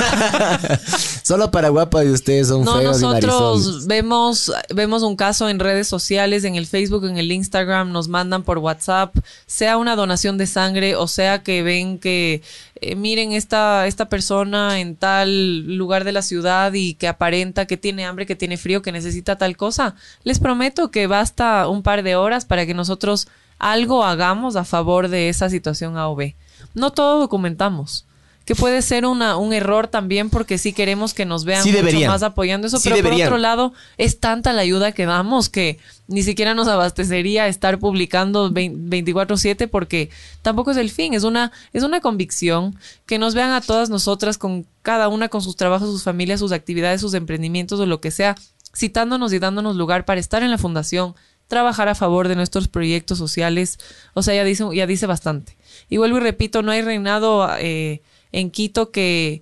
Solo 1.23 1.51
para 1.51 1.69
guapa 1.69 2.03
y 2.03 2.09
ustedes 2.09 2.47
son 2.47 2.63
No, 2.63 2.77
feos 2.77 2.99
y 2.99 3.01
nosotros 3.03 3.59
narizones. 3.61 3.87
vemos, 3.87 4.51
vemos 4.73 5.03
un 5.03 5.15
caso 5.15 5.49
en 5.49 5.59
redes 5.59 5.87
sociales, 5.87 6.43
en 6.43 6.55
el 6.55 6.67
Facebook, 6.67 7.05
en 7.05 7.17
el 7.17 7.31
Instagram, 7.31 7.91
nos 7.91 8.07
mandan 8.07 8.43
por 8.43 8.57
WhatsApp, 8.57 9.15
sea 9.47 9.77
una 9.77 9.95
donación 9.95 10.37
de 10.37 10.47
sangre 10.47 10.95
o 10.95 11.07
sea 11.07 11.43
que 11.43 11.63
ven 11.63 11.97
que 11.99 12.41
eh, 12.81 12.95
miren 12.95 13.31
esta, 13.31 13.85
esta 13.85 14.09
persona 14.09 14.79
en 14.79 14.95
tal 14.95 15.77
lugar 15.77 16.03
de 16.03 16.11
la 16.11 16.23
ciudad 16.23 16.73
y 16.73 16.95
que 16.95 17.07
aparenta 17.07 17.67
que 17.67 17.77
tiene 17.77 18.05
hambre, 18.05 18.25
que 18.25 18.35
tiene 18.35 18.57
frío, 18.57 18.81
que 18.81 18.91
necesita 18.91 19.37
tal 19.37 19.55
cosa. 19.55 19.95
Les 20.23 20.39
prometo 20.39 20.89
que 20.89 21.05
basta 21.05 21.67
un 21.67 21.83
par 21.83 22.01
de 22.01 22.15
horas 22.15 22.45
para 22.45 22.65
que 22.65 22.73
nosotros 22.73 23.27
algo 23.59 24.03
hagamos 24.03 24.55
a 24.55 24.65
favor 24.65 25.09
de 25.09 25.29
esa 25.29 25.47
situación 25.49 25.95
A 25.95 26.09
o 26.09 26.15
B. 26.15 26.35
No 26.73 26.91
todo 26.91 27.19
documentamos. 27.19 28.05
Que 28.45 28.55
puede 28.55 28.81
ser 28.81 29.05
una, 29.05 29.37
un 29.37 29.53
error 29.53 29.87
también 29.87 30.31
porque 30.31 30.57
sí 30.57 30.73
queremos 30.73 31.13
que 31.13 31.25
nos 31.25 31.45
vean 31.45 31.61
Sí 31.61 31.71
mucho 31.71 31.99
más 32.07 32.23
apoyando 32.23 32.65
eso, 32.65 32.79
Sí 32.79 32.85
pero 32.89 32.95
deberían. 32.95 33.27
por 33.27 33.33
otro 33.33 33.37
lado 33.37 33.73
es 33.99 34.19
tanta 34.19 34.51
la 34.51 34.61
ayuda 34.63 34.93
que 34.93 35.05
damos 35.05 35.47
que 35.47 35.77
ni 36.11 36.23
siquiera 36.23 36.53
nos 36.53 36.67
abastecería 36.67 37.47
estar 37.47 37.79
publicando 37.79 38.51
vein- 38.51 38.89
24/7 38.89 39.67
porque 39.67 40.09
tampoco 40.41 40.71
es 40.71 40.77
el 40.77 40.89
fin, 40.91 41.13
es 41.13 41.23
una 41.23 41.51
es 41.73 41.83
una 41.83 42.01
convicción 42.01 42.75
que 43.05 43.17
nos 43.17 43.33
vean 43.33 43.51
a 43.51 43.61
todas 43.61 43.89
nosotras 43.89 44.37
con 44.37 44.65
cada 44.81 45.07
una 45.07 45.29
con 45.29 45.41
sus 45.41 45.55
trabajos, 45.55 45.89
sus 45.89 46.03
familias, 46.03 46.39
sus 46.39 46.51
actividades, 46.51 47.01
sus 47.01 47.13
emprendimientos 47.13 47.79
o 47.79 47.85
lo 47.85 48.01
que 48.01 48.11
sea, 48.11 48.35
citándonos 48.75 49.33
y 49.33 49.39
dándonos 49.39 49.75
lugar 49.75 50.05
para 50.05 50.19
estar 50.19 50.43
en 50.43 50.51
la 50.51 50.57
fundación, 50.57 51.15
trabajar 51.47 51.87
a 51.89 51.95
favor 51.95 52.27
de 52.27 52.35
nuestros 52.35 52.67
proyectos 52.67 53.17
sociales, 53.17 53.79
o 54.13 54.21
sea, 54.23 54.35
ya 54.35 54.43
dice 54.43 54.63
ya 54.73 54.87
dice 54.87 55.05
bastante. 55.07 55.57
Y 55.89 55.97
vuelvo 55.97 56.17
y 56.17 56.21
repito, 56.21 56.61
no 56.61 56.71
hay 56.71 56.81
reinado 56.81 57.49
eh, 57.57 58.01
en 58.31 58.51
Quito 58.51 58.91
que 58.91 59.41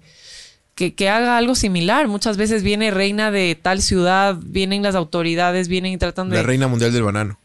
que, 0.80 0.94
que 0.96 1.10
haga 1.10 1.38
algo 1.38 1.56
similar. 1.56 2.08
Muchas 2.08 2.38
veces 2.38 2.64
viene 2.64 2.90
reina 2.90 3.32
de 3.32 3.60
tal 3.62 3.82
ciudad, 3.82 4.38
vienen 4.42 4.82
las 4.82 4.96
autoridades, 4.96 5.68
vienen 5.68 5.92
y 5.92 5.98
tratan 5.98 6.30
de... 6.30 6.38
La 6.38 6.44
reina 6.44 6.70
mundial 6.70 6.94
del 6.94 7.04
banano. 7.04 7.38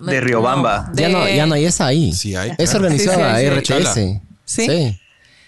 de 0.00 0.20
Riobamba. 0.22 0.88
de- 0.94 1.02
Ya 1.02 1.08
no, 1.10 1.28
ya 1.28 1.44
no 1.44 1.54
hay 1.54 1.66
esa 1.66 1.84
ahí. 1.86 2.14
Sí 2.14 2.34
hay, 2.34 2.56
claro. 2.56 2.72
organizaba 2.78 3.38
Sí, 3.38 3.44
sí, 3.44 3.62
sí. 3.66 3.74
RTS. 3.74 4.20
Sí. 4.46 4.98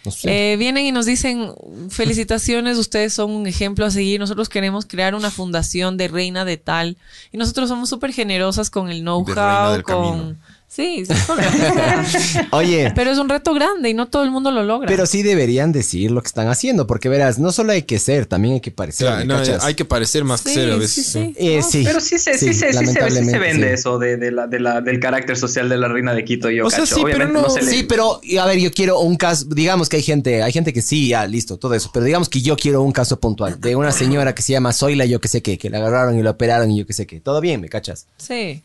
No 0.04 0.10
sé. 0.10 0.52
Eh, 0.52 0.56
vienen 0.58 0.84
y 0.84 0.92
nos 0.92 1.06
dicen, 1.06 1.50
felicitaciones, 1.88 2.76
ustedes 2.76 3.14
son 3.14 3.30
un 3.30 3.46
ejemplo 3.46 3.86
a 3.86 3.90
seguir, 3.90 4.20
nosotros 4.20 4.50
queremos 4.50 4.84
crear 4.84 5.14
una 5.14 5.30
fundación 5.30 5.96
de 5.96 6.08
reina 6.08 6.44
de 6.44 6.58
tal, 6.58 6.98
y 7.32 7.38
nosotros 7.38 7.68
somos 7.70 7.88
súper 7.88 8.12
generosas 8.12 8.68
con 8.70 8.90
el 8.90 9.00
know-how, 9.00 9.82
con... 9.82 9.82
camino. 9.82 10.36
Sí, 10.72 11.04
sí. 11.04 11.12
Oye, 12.52 12.92
Pero 12.94 13.10
es 13.10 13.18
un 13.18 13.28
reto 13.28 13.52
grande 13.54 13.88
y 13.90 13.94
no 13.94 14.06
todo 14.08 14.22
el 14.22 14.30
mundo 14.30 14.52
lo 14.52 14.62
logra. 14.62 14.86
pero 14.88 15.04
sí 15.04 15.22
deberían 15.24 15.72
decir 15.72 16.12
lo 16.12 16.22
que 16.22 16.28
están 16.28 16.46
haciendo, 16.46 16.86
porque 16.86 17.08
verás, 17.08 17.40
no 17.40 17.50
solo 17.50 17.72
hay 17.72 17.82
que 17.82 17.98
ser, 17.98 18.26
también 18.26 18.54
hay 18.54 18.60
que 18.60 18.70
parecer. 18.70 19.08
Claro, 19.08 19.26
¿me 19.26 19.26
no, 19.26 19.62
hay 19.64 19.74
que 19.74 19.84
parecer 19.84 20.22
más 20.24 20.42
que 20.42 20.50
Sí, 20.50 20.54
ser 20.54 20.70
a 20.70 20.74
sí, 20.74 20.78
veces. 20.78 21.06
sí. 21.06 21.34
Eh, 21.38 21.56
No, 21.56 21.62
sí. 21.68 21.82
Pero 21.84 22.00
sí 22.00 22.18
se, 22.20 22.34
sí, 22.38 22.54
se, 22.54 22.72
sí 22.72 22.86
se, 22.86 23.10
sí 23.10 23.38
vende 23.38 23.66
sí. 23.68 23.74
eso 23.74 23.98
de, 23.98 24.16
de 24.16 24.30
la, 24.30 24.46
de 24.46 24.60
la, 24.60 24.80
del 24.80 25.00
carácter 25.00 25.36
social 25.36 25.68
de 25.68 25.76
la 25.76 25.88
reina 25.88 26.14
de 26.14 26.24
Quito. 26.24 26.48
Yo 26.50 26.66
O 26.66 26.70
sea, 26.70 26.80
cacho. 26.80 26.94
sí, 26.96 27.02
pero 27.04 27.26
no- 27.28 27.50
se 27.50 27.62
le- 27.62 27.70
Sí, 27.70 27.82
pero 27.82 28.20
a 28.40 28.46
ver, 28.46 28.58
yo 28.60 28.70
quiero 28.70 29.00
un 29.00 29.16
caso, 29.16 29.46
digamos 29.46 29.88
que 29.88 29.96
hay 29.96 30.02
gente, 30.04 30.42
hay 30.42 30.52
gente 30.52 30.72
que 30.72 30.82
sí, 30.82 31.08
ya, 31.08 31.26
listo, 31.26 31.56
todo 31.56 31.74
eso, 31.74 31.90
pero 31.92 32.04
digamos 32.04 32.28
que 32.28 32.40
yo 32.42 32.54
quiero 32.56 32.82
un 32.82 32.92
caso 32.92 33.18
puntual 33.18 33.60
de 33.60 33.74
una 33.74 33.90
señora 33.92 34.34
que 34.34 34.42
se 34.42 34.52
llama 34.52 34.72
Zoila, 34.72 35.04
yo 35.04 35.20
que 35.20 35.28
sé 35.28 35.42
qué, 35.42 35.58
que 35.58 35.68
la 35.68 35.78
agarraron 35.78 36.16
y 36.16 36.22
la 36.22 36.30
operaron 36.30 36.70
y 36.70 36.78
yo 36.78 36.86
que 36.86 36.92
sé 36.92 37.06
qué. 37.08 37.20
Todo 37.20 37.40
bien, 37.40 37.60
¿me 37.60 37.68
cachas? 37.68 38.06
Sí. 38.18 38.62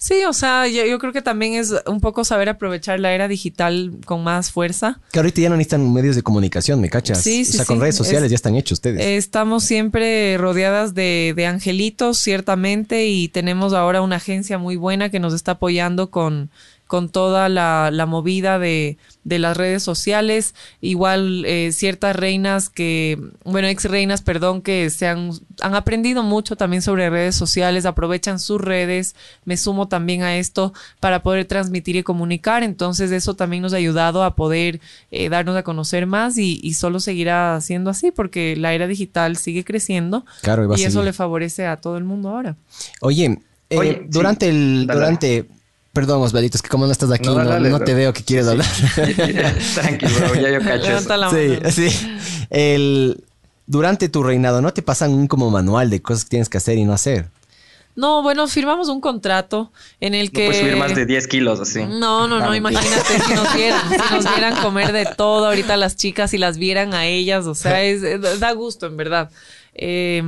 Sí, 0.00 0.22
o 0.28 0.32
sea, 0.32 0.68
yo, 0.68 0.86
yo 0.86 0.98
creo 1.00 1.12
que 1.12 1.22
también 1.22 1.54
es 1.54 1.74
un 1.86 2.00
poco 2.00 2.22
saber 2.24 2.48
aprovechar 2.48 3.00
la 3.00 3.12
era 3.12 3.26
digital 3.26 3.90
con 4.06 4.22
más 4.22 4.52
fuerza. 4.52 5.00
Que 5.10 5.18
ahorita 5.18 5.40
ya 5.40 5.48
no 5.48 5.56
necesitan 5.56 5.92
medios 5.92 6.14
de 6.14 6.22
comunicación, 6.22 6.80
¿me 6.80 6.88
cachas? 6.88 7.20
Sí, 7.20 7.42
o 7.42 7.44
sí, 7.44 7.52
sea, 7.56 7.64
con 7.64 7.78
sí. 7.78 7.80
redes 7.82 7.96
sociales 7.96 8.26
Es- 8.26 8.30
ya 8.30 8.34
están 8.36 8.54
hechos 8.54 8.76
ustedes. 8.76 9.00
Estamos 9.04 9.64
siempre 9.64 10.38
rodeadas 10.38 10.94
de, 10.94 11.32
de 11.34 11.46
angelitos, 11.46 12.18
ciertamente, 12.18 13.06
y 13.08 13.26
tenemos 13.26 13.72
ahora 13.72 14.00
una 14.00 14.16
agencia 14.16 14.56
muy 14.56 14.76
buena 14.76 15.08
que 15.10 15.18
nos 15.18 15.34
está 15.34 15.52
apoyando 15.52 16.10
con, 16.12 16.50
con 16.88 17.08
toda 17.08 17.48
la, 17.48 17.90
la 17.92 18.06
movida 18.06 18.58
de, 18.58 18.98
de 19.22 19.38
las 19.38 19.56
redes 19.56 19.84
sociales. 19.84 20.56
Igual 20.80 21.44
eh, 21.46 21.70
ciertas 21.72 22.16
reinas 22.16 22.68
que, 22.68 23.16
bueno, 23.44 23.68
ex 23.68 23.84
reinas, 23.84 24.22
perdón, 24.22 24.60
que 24.60 24.90
se 24.90 25.06
han, 25.06 25.30
han 25.60 25.76
aprendido 25.76 26.24
mucho 26.24 26.56
también 26.56 26.82
sobre 26.82 27.08
redes 27.10 27.36
sociales, 27.36 27.86
aprovechan 27.86 28.40
sus 28.40 28.60
redes. 28.60 29.14
Me 29.44 29.56
sumo 29.56 29.86
también 29.86 30.22
a 30.22 30.36
esto 30.36 30.72
para 30.98 31.22
poder 31.22 31.44
transmitir 31.44 31.94
y 31.94 32.02
comunicar. 32.02 32.64
Entonces, 32.64 33.12
eso 33.12 33.34
también 33.34 33.62
nos 33.62 33.72
ha 33.72 33.76
ayudado 33.76 34.24
a 34.24 34.34
poder 34.34 34.80
eh, 35.12 35.28
darnos 35.28 35.56
a 35.56 35.62
conocer 35.62 36.06
más 36.06 36.36
y, 36.38 36.58
y 36.62 36.74
solo 36.74 36.98
seguirá 36.98 37.60
siendo 37.60 37.90
así 37.90 38.10
porque 38.10 38.56
la 38.56 38.74
era 38.74 38.88
digital 38.88 39.36
sigue 39.36 39.62
creciendo 39.64 40.24
Claro, 40.42 40.74
y 40.76 40.84
eso 40.84 41.02
le 41.02 41.12
favorece 41.12 41.66
a 41.66 41.76
todo 41.76 41.98
el 41.98 42.04
mundo 42.04 42.30
ahora. 42.30 42.56
Oye, 43.00 43.38
eh, 43.70 43.76
Oye, 43.78 43.92
sí. 44.00 44.06
durante 44.08 44.48
el, 44.48 44.86
Dale, 44.86 44.98
durante, 44.98 45.44
perdón 45.98 46.22
Osvaldito, 46.22 46.56
es 46.56 46.62
que 46.62 46.68
como 46.68 46.86
no 46.86 46.92
estás 46.92 47.10
aquí, 47.10 47.26
No, 47.26 47.32
no, 47.32 47.38
dale, 47.38 47.50
dale, 47.54 47.70
no 47.70 47.76
bro. 47.78 47.84
te 47.86 47.94
veo 47.94 48.12
que 48.12 48.22
quieres 48.22 48.46
hablar. 48.46 48.66
Tranquilo, 49.74 50.12
bro, 50.20 50.34
ya 50.36 50.50
yo 50.50 50.60
cacho 50.60 50.82
Levanta 50.88 51.16
la 51.16 51.30
Sí, 51.30 51.36
mano. 51.60 51.70
sí. 51.72 51.88
El, 52.50 53.24
durante 53.66 54.08
tu 54.08 54.22
reinado, 54.22 54.60
¿no 54.62 54.72
te 54.72 54.82
pasan 54.82 55.12
un 55.12 55.26
como 55.26 55.50
manual 55.50 55.90
de 55.90 56.00
cosas 56.00 56.24
que 56.24 56.30
tienes 56.30 56.48
que 56.48 56.58
hacer 56.58 56.78
y 56.78 56.84
no 56.84 56.92
hacer? 56.92 57.26
No, 57.96 58.22
bueno, 58.22 58.46
firmamos 58.46 58.88
un 58.88 59.00
contrato 59.00 59.72
en 60.00 60.14
el 60.14 60.26
No 60.26 60.32
que... 60.32 60.46
puedes 60.46 60.60
subir 60.60 60.76
más 60.76 60.94
de 60.94 61.04
10 61.04 61.26
kilos 61.26 61.58
así. 61.58 61.80
No, 61.84 62.28
no, 62.28 62.38
no, 62.38 62.50
Ah, 62.52 62.56
imagínate 62.56 63.20
si 63.26 63.34
nos 63.34 63.52
vieran, 63.54 63.80
si 63.90 64.14
nos 64.14 64.24
vieran 64.36 64.54
comer 64.62 64.92
de 64.92 65.04
todo 65.16 65.46
ahorita 65.46 65.76
las 65.76 65.96
chicas 65.96 66.32
y 66.32 66.38
las 66.38 66.58
vieran 66.58 66.94
a 66.94 67.06
ellas, 67.06 67.46
o 67.46 67.56
sea, 67.56 67.82
es- 67.82 68.02
da 68.38 68.52
gusto 68.52 68.86
en 68.86 68.96
verdad. 68.96 69.30
Eh, 69.80 70.18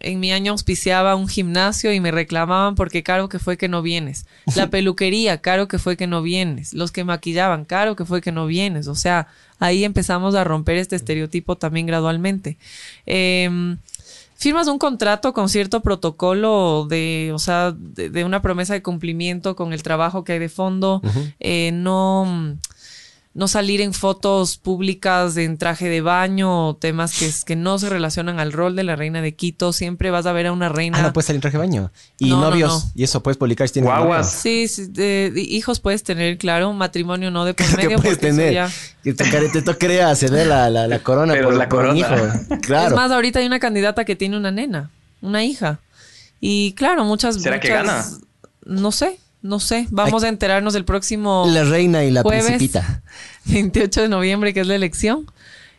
en 0.00 0.20
mi 0.20 0.32
año 0.32 0.52
auspiciaba 0.52 1.16
un 1.16 1.28
gimnasio 1.28 1.92
y 1.92 1.98
me 1.98 2.12
reclamaban 2.12 2.76
porque 2.76 3.02
caro 3.02 3.28
que 3.28 3.38
fue 3.38 3.56
que 3.56 3.68
no 3.68 3.82
vienes. 3.82 4.26
La 4.54 4.66
peluquería, 4.70 5.38
caro 5.38 5.68
que 5.68 5.78
fue 5.78 5.96
que 5.96 6.06
no 6.06 6.22
vienes. 6.22 6.72
Los 6.72 6.92
que 6.92 7.04
maquillaban, 7.04 7.64
caro 7.64 7.96
que 7.96 8.04
fue 8.04 8.20
que 8.20 8.32
no 8.32 8.46
vienes. 8.46 8.86
O 8.86 8.94
sea, 8.94 9.26
ahí 9.58 9.84
empezamos 9.84 10.34
a 10.36 10.44
romper 10.44 10.76
este 10.76 10.96
estereotipo 10.96 11.56
también 11.56 11.86
gradualmente. 11.86 12.58
Eh, 13.06 13.76
firmas 14.42 14.66
un 14.66 14.78
contrato 14.78 15.32
con 15.32 15.48
cierto 15.48 15.82
protocolo 15.82 16.86
de, 16.88 17.30
o 17.32 17.38
sea, 17.38 17.72
de, 17.76 18.10
de 18.10 18.24
una 18.24 18.42
promesa 18.42 18.74
de 18.74 18.82
cumplimiento 18.82 19.54
con 19.54 19.72
el 19.72 19.84
trabajo 19.84 20.24
que 20.24 20.32
hay 20.32 20.38
de 20.40 20.48
fondo, 20.48 21.00
eh, 21.38 21.70
no, 21.72 22.56
no 23.34 23.48
salir 23.48 23.80
en 23.80 23.94
fotos 23.94 24.58
públicas 24.58 25.38
en 25.38 25.56
traje 25.56 25.88
de 25.88 26.02
baño 26.02 26.68
o 26.68 26.76
temas 26.76 27.18
que, 27.18 27.24
es- 27.26 27.44
que 27.46 27.56
no 27.56 27.78
se 27.78 27.88
relacionan 27.88 28.38
al 28.40 28.52
rol 28.52 28.76
de 28.76 28.82
la 28.84 28.94
reina 28.94 29.22
de 29.22 29.34
Quito. 29.34 29.72
Siempre 29.72 30.10
vas 30.10 30.26
a 30.26 30.32
ver 30.32 30.48
a 30.48 30.52
una 30.52 30.68
reina. 30.68 30.98
Ah, 30.98 31.02
no 31.02 31.12
puedes 31.14 31.26
salir 31.28 31.36
en 31.38 31.40
traje 31.40 31.56
de 31.56 31.64
baño. 31.64 31.90
Y 32.18 32.28
No, 32.28 32.40
no, 32.40 32.50
novios, 32.50 32.84
no. 32.84 32.90
y 32.94 33.04
eso 33.04 33.22
puedes 33.22 33.38
publicar 33.38 33.66
si 33.68 33.72
tienes 33.74 33.88
Guaguas. 33.90 34.30
Sí, 34.30 34.68
sí, 34.68 34.86
de- 34.90 35.30
de 35.32 35.40
hijos 35.40 35.80
puedes 35.80 36.02
tener, 36.02 36.36
claro, 36.36 36.68
un 36.68 36.76
matrimonio 36.76 37.30
no 37.30 37.46
de 37.46 37.54
por 37.54 37.64
que 37.70 37.76
medio. 37.76 37.98
puedes 37.98 38.18
porque 38.18 38.28
eso 38.28 38.36
tener. 38.36 38.52
ya- 38.52 38.70
Que 39.02 39.14
te, 39.14 39.48
te 39.48 39.62
toque 39.62 40.02
ceder 40.14 40.46
la, 40.46 40.68
la, 40.68 40.86
la 40.86 40.98
corona 40.98 41.32
Pero 41.32 41.48
por, 41.48 41.56
la 41.56 41.68
por 41.70 41.86
un 41.86 42.00
corona. 42.02 42.34
hijo. 42.50 42.58
Claro. 42.60 42.88
Es 42.88 42.94
más, 42.94 43.10
ahorita 43.10 43.38
hay 43.38 43.46
una 43.46 43.58
candidata 43.60 44.04
que 44.04 44.14
tiene 44.14 44.36
una 44.36 44.50
nena, 44.50 44.90
una 45.22 45.42
hija. 45.42 45.80
Y 46.38 46.72
claro, 46.74 47.04
muchas 47.06 47.40
¿Será 47.40 47.60
que 47.60 47.70
muchas- 47.70 47.86
gana? 47.86 48.26
No 48.66 48.92
sé, 48.92 49.18
no 49.42 49.60
sé. 49.60 49.86
Vamos 49.90 50.22
a 50.24 50.28
enterarnos 50.28 50.74
el 50.74 50.84
próximo 50.84 51.44
la 51.48 51.64
reina 51.64 52.04
y 52.04 52.10
la 52.10 52.22
jueves, 52.22 52.46
principita. 52.46 53.02
28 53.46 54.02
de 54.02 54.08
noviembre, 54.08 54.54
que 54.54 54.60
es 54.60 54.66
la 54.66 54.74
elección. 54.74 55.26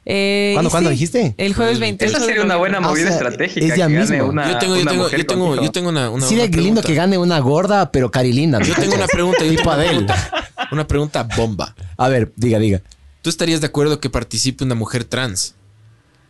Eh, 0.06 0.52
¿Cuándo- 0.54 0.70
cuándo 0.70 0.90
dijiste? 0.90 1.34
El 1.38 1.54
jueves 1.54 1.80
28 1.80 2.18
Esa 2.18 2.26
sería 2.26 2.44
una 2.44 2.58
buena 2.58 2.80
o 2.80 2.82
movida 2.82 3.08
sea, 3.08 3.14
estratégica. 3.16 3.66
es 3.66 3.70
ya 3.78 3.88
que 3.88 3.94
gane 3.94 4.00
mismo. 4.12 4.26
Una, 4.26 4.52
Yo 4.52 4.58
tengo, 4.60 4.76
yo 4.76 4.82
una 4.82 4.92
tengo, 4.92 5.10
yo 5.10 5.26
tengo, 5.26 5.56
yo 5.64 5.72
tengo 5.72 5.90
una, 5.90 6.10
una, 6.10 6.26
Sería 6.28 6.44
una 6.46 6.58
lindo 6.58 6.82
que 6.82 6.94
gane 6.94 7.18
una 7.18 7.40
gorda, 7.40 7.90
pero 7.92 8.12
cari 8.12 8.34
linda. 8.34 8.60
¿me 8.60 8.66
Yo 8.66 8.76
tengo 8.76 8.96
una 8.96 9.08
pregunta, 9.08 9.40
Tipo 9.40 9.72
pregunta. 9.76 10.48
Una 10.72 10.86
pregunta 10.88 11.24
bomba. 11.38 11.74
A 11.98 12.10
ver, 12.10 12.34
diga, 12.36 12.60
diga. 12.60 12.82
¿Tú 13.22 13.30
estarías 13.30 13.62
de 13.62 13.68
acuerdo 13.68 14.02
que 14.02 14.10
participe 14.10 14.66
una 14.66 14.76
mujer 14.76 15.06
trans? 15.06 15.56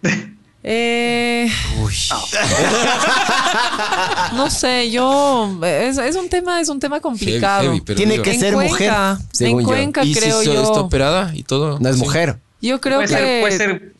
Eh, 0.66 1.50
Uy. 1.84 1.94
no 4.36 4.50
sé, 4.50 4.90
yo 4.92 5.60
es, 5.64 5.98
es 5.98 6.16
un 6.16 6.30
tema, 6.30 6.62
es 6.62 6.70
un 6.70 6.80
tema 6.80 7.02
complicado. 7.02 7.64
heavy, 7.64 7.82
Tiene 7.82 8.14
digo, 8.14 8.24
que 8.24 8.34
en 8.34 8.40
ser 8.40 8.54
Cuenca, 8.54 8.72
mujer, 8.74 8.94
según 9.34 9.60
en 9.60 9.66
yo. 9.66 9.68
Cuenca 9.68 10.04
¿Y 10.06 10.14
si 10.14 10.20
creo 10.22 10.42
so- 10.42 10.54
yo. 10.54 10.64
está 10.64 10.80
operada 10.80 11.32
y 11.36 11.44
todo? 11.44 11.80
No 11.80 11.90
es 11.90 11.96
Sí. 11.98 12.02
mujer. 12.02 12.38
Yo 12.62 12.80
creo 12.80 13.00
Puede 13.00 13.08
que 13.10 13.14
ser, 13.14 13.42
puede 13.42 13.58
ser. 13.58 13.94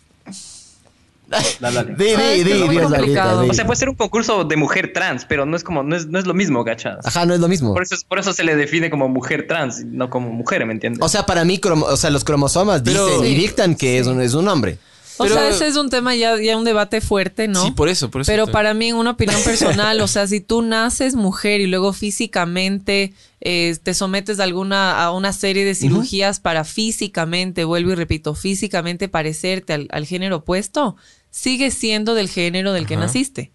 O 3.50 3.54
sea, 3.54 3.66
puede 3.66 3.78
ser 3.80 3.90
un 3.90 3.96
concurso 3.96 4.44
de 4.44 4.56
mujer 4.56 4.92
trans, 4.94 5.26
pero 5.26 5.46
no 5.46 5.58
es 5.58 5.64
como, 5.64 5.84
no 5.84 5.96
es, 5.96 6.06
no 6.06 6.20
es 6.20 6.26
lo 6.26 6.34
mismo, 6.34 6.64
¿cachas? 6.64 7.06
Ajá, 7.06 7.26
no 7.26 7.34
es 7.34 7.40
lo 7.40 7.48
mismo. 7.48 7.74
Por 7.74 7.84
eso, 7.84 7.96
es- 7.96 8.04
por 8.04 8.20
eso 8.20 8.34
se 8.34 8.44
le 8.44 8.56
define 8.56 8.90
como 8.90 9.10
mujer 9.10 9.48
trans, 9.48 9.84
no 9.86 10.10
como 10.10 10.30
mujer, 10.30 10.66
¿me 10.66 10.74
entiendes? 10.74 11.02
O 11.04 11.10
sea, 11.10 11.26
para 11.26 11.44
mí, 11.44 11.60
cromo- 11.60 11.86
o 11.88 11.98
sea, 11.98 12.10
los 12.10 12.24
cromosomas 12.24 12.82
Pero- 12.84 13.08
dicen 13.08 13.26
y 13.26 13.36
dictan 13.36 13.76
que 13.76 14.00
es, 14.00 14.08
un, 14.08 14.22
es 14.22 14.34
un 14.34 14.48
hombre. 14.48 14.78
O 15.18 15.24
Pero- 15.24 15.36
sea, 15.36 15.50
ese 15.50 15.68
es 15.68 15.76
un 15.76 15.90
tema 15.90 16.16
ya, 16.16 16.40
ya 16.42 16.58
un 16.58 16.64
debate 16.64 17.00
fuerte, 17.02 17.48
¿no? 17.48 17.64
Sí, 17.66 17.72
por 17.72 17.88
eso, 17.90 18.10
por 18.10 18.22
eso. 18.22 18.32
Pero 18.32 18.48
para 18.48 18.74
mí, 18.74 18.90
en 18.90 18.96
una 18.96 19.12
opinión 19.12 19.42
personal, 19.46 20.00
o 20.02 20.08
sea, 20.08 20.26
si 20.28 20.42
tú 20.42 20.62
naces 20.62 21.16
mujer 21.16 21.62
y 21.62 21.68
luego 21.68 21.94
físicamente 21.94 23.14
eh, 23.42 23.78
te 23.84 23.94
sometes 23.94 24.40
a 24.40 24.44
alguna 24.44 25.04
a 25.04 25.12
una 25.12 25.34
serie 25.34 25.66
de 25.66 25.76
cirugías 25.76 26.40
para 26.40 26.64
físicamente, 26.64 27.64
vuelvo 27.66 27.92
y 27.92 27.96
repito, 27.96 28.34
físicamente 28.36 29.08
parecerte 29.10 29.74
al, 29.74 29.88
al 29.92 30.06
género 30.06 30.38
opuesto, 30.38 30.96
sigues 31.30 31.74
siendo 31.74 32.14
del 32.16 32.30
género 32.30 32.74
del 32.74 32.86
que 32.88 32.96
naciste. 32.96 33.52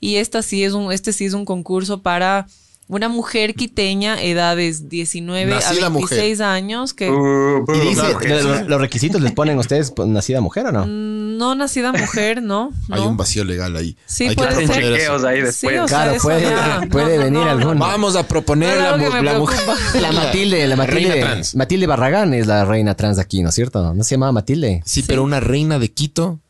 Y 0.00 0.16
esta 0.16 0.42
sí 0.42 0.64
es 0.64 0.72
un, 0.72 0.92
este 0.92 1.12
sí 1.12 1.24
es 1.24 1.34
un 1.34 1.44
concurso 1.44 2.02
para 2.02 2.46
una 2.94 3.08
mujer 3.08 3.54
quiteña, 3.54 4.22
edades 4.22 4.88
19 4.88 5.50
Nacida 5.50 5.86
a 5.86 5.88
26 5.88 6.40
años, 6.40 6.92
que 6.94 7.10
Uh, 7.10 7.64
Y 7.74 7.88
dice, 7.88 8.02
que 8.20 8.28
sí. 8.28 8.46
lo- 8.46 8.62
los 8.68 8.80
requisitos 8.80 9.20
les 9.22 9.32
ponen 9.32 9.58
ustedes 9.58 9.90
pues, 9.90 10.06
nacida 10.08 10.40
mujer 10.40 10.66
o 10.66 10.72
no? 10.72 10.84
mm, 10.86 11.38
no 11.38 11.54
nacida 11.54 11.92
mujer, 11.92 12.42
¿no? 12.42 12.70
Hay 12.90 13.00
un 13.00 13.16
vacío 13.16 13.44
legal 13.44 13.74
ahí. 13.76 13.96
Sí, 14.06 14.24
Hay 14.28 14.36
que 14.36 14.42
puede 14.44 14.66
ser. 14.66 14.84
Sí, 14.84 15.40
después. 15.40 15.80
o 15.80 15.88
sea, 15.88 16.04
Claro, 16.04 16.20
puede, 16.22 16.42
ya- 16.42 16.86
puede 16.90 17.16
no, 17.16 17.16
no, 17.16 17.24
venir 17.24 17.40
no, 17.44 17.50
alguno. 17.50 17.80
Vamos 17.80 18.14
a 18.14 18.28
proponer 18.28 18.76
No, 18.76 18.96
la, 18.98 19.22
la 19.22 19.38
mujer. 19.38 19.60
La 20.00 20.12
Matilde, 20.12 20.66
la 20.66 20.76
Reina 20.76 21.08
Matilde, 21.08 21.20
trans. 21.20 21.54
Matilde 21.56 21.86
Barragán 21.86 22.34
es 22.34 22.46
la 22.46 22.64
reina 22.64 22.94
trans 22.94 23.16
de 23.16 23.22
aquí, 23.22 23.42
¿no 23.42 23.48
es 23.48 23.54
cierto? 23.54 23.94
¿No 23.94 24.04
se 24.04 24.14
llamaba 24.16 24.32
Matilde? 24.32 24.82
Sí, 24.84 25.02
pero 25.06 25.22
una 25.22 25.40
reina 25.40 25.78
de 25.78 25.90
Quito 25.92 26.40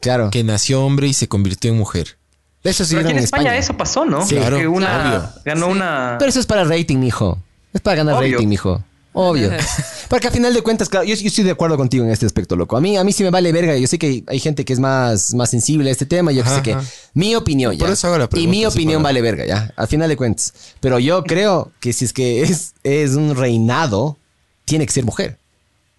Claro. 0.00 0.30
que 0.30 0.42
nació 0.42 0.82
hombre 0.84 1.06
y 1.08 1.14
se 1.14 1.28
convirtió 1.28 1.70
en 1.70 1.78
mujer. 1.78 2.18
Eso 2.64 2.84
sí 2.84 2.94
Pero 2.94 3.06
aquí 3.08 3.12
en 3.12 3.18
en 3.18 3.24
España, 3.24 3.42
España. 3.44 3.58
eso 3.58 3.76
pasó, 3.76 4.04
¿no? 4.04 4.24
Sí, 4.26 4.36
claro, 4.36 4.56
que 4.58 4.68
una 4.68 5.00
obvio. 5.18 5.42
ganó 5.44 5.66
una. 5.68 6.16
Pero 6.18 6.28
eso 6.28 6.38
es 6.40 6.46
para 6.46 6.64
rating, 6.64 6.98
mijo. 6.98 7.38
Es 7.72 7.80
para 7.80 7.96
ganar 7.96 8.14
Obvio. 8.16 8.32
rating, 8.36 8.48
mijo. 8.48 8.82
Obvio. 9.14 9.50
Porque 10.08 10.28
a 10.28 10.30
final 10.30 10.54
de 10.54 10.62
cuentas, 10.62 10.88
claro, 10.88 11.04
yo, 11.04 11.14
yo 11.14 11.26
estoy 11.26 11.44
de 11.44 11.50
acuerdo 11.50 11.76
contigo 11.76 12.04
en 12.04 12.10
este 12.10 12.24
aspecto, 12.24 12.54
loco. 12.56 12.76
A 12.76 12.80
mí, 12.80 12.96
a 12.96 13.04
mí 13.04 13.12
sí 13.12 13.22
me 13.24 13.30
vale 13.30 13.50
verga. 13.52 13.76
Yo 13.76 13.86
sé 13.86 13.98
que 13.98 14.24
hay 14.26 14.38
gente 14.40 14.64
que 14.64 14.72
es 14.72 14.78
más, 14.80 15.34
más 15.34 15.50
sensible 15.50 15.88
a 15.90 15.92
este 15.92 16.06
tema. 16.06 16.32
Yo 16.32 16.42
Ajá, 16.42 16.56
sé 16.56 16.62
que 16.62 16.72
ajá. 16.74 16.84
mi 17.14 17.34
opinión, 17.34 17.76
Por 17.76 17.88
ya. 17.88 17.92
eso 17.94 18.06
hago 18.06 18.18
la 18.18 18.24
y 18.24 18.28
pregunta, 18.28 18.50
mi 18.50 18.58
sí, 18.60 18.64
opinión 18.66 19.02
para- 19.02 19.10
vale 19.10 19.22
verga, 19.22 19.44
ya. 19.46 19.72
Al 19.76 19.88
final 19.88 20.08
de 20.08 20.16
cuentas. 20.16 20.52
Pero 20.80 20.98
yo 20.98 21.24
creo 21.24 21.72
que 21.80 21.92
si 21.92 22.04
es 22.04 22.12
que 22.12 22.42
es, 22.42 22.74
es 22.84 23.10
un 23.16 23.34
reinado, 23.36 24.16
tiene 24.64 24.86
que 24.86 24.92
ser 24.92 25.04
mujer. 25.04 25.38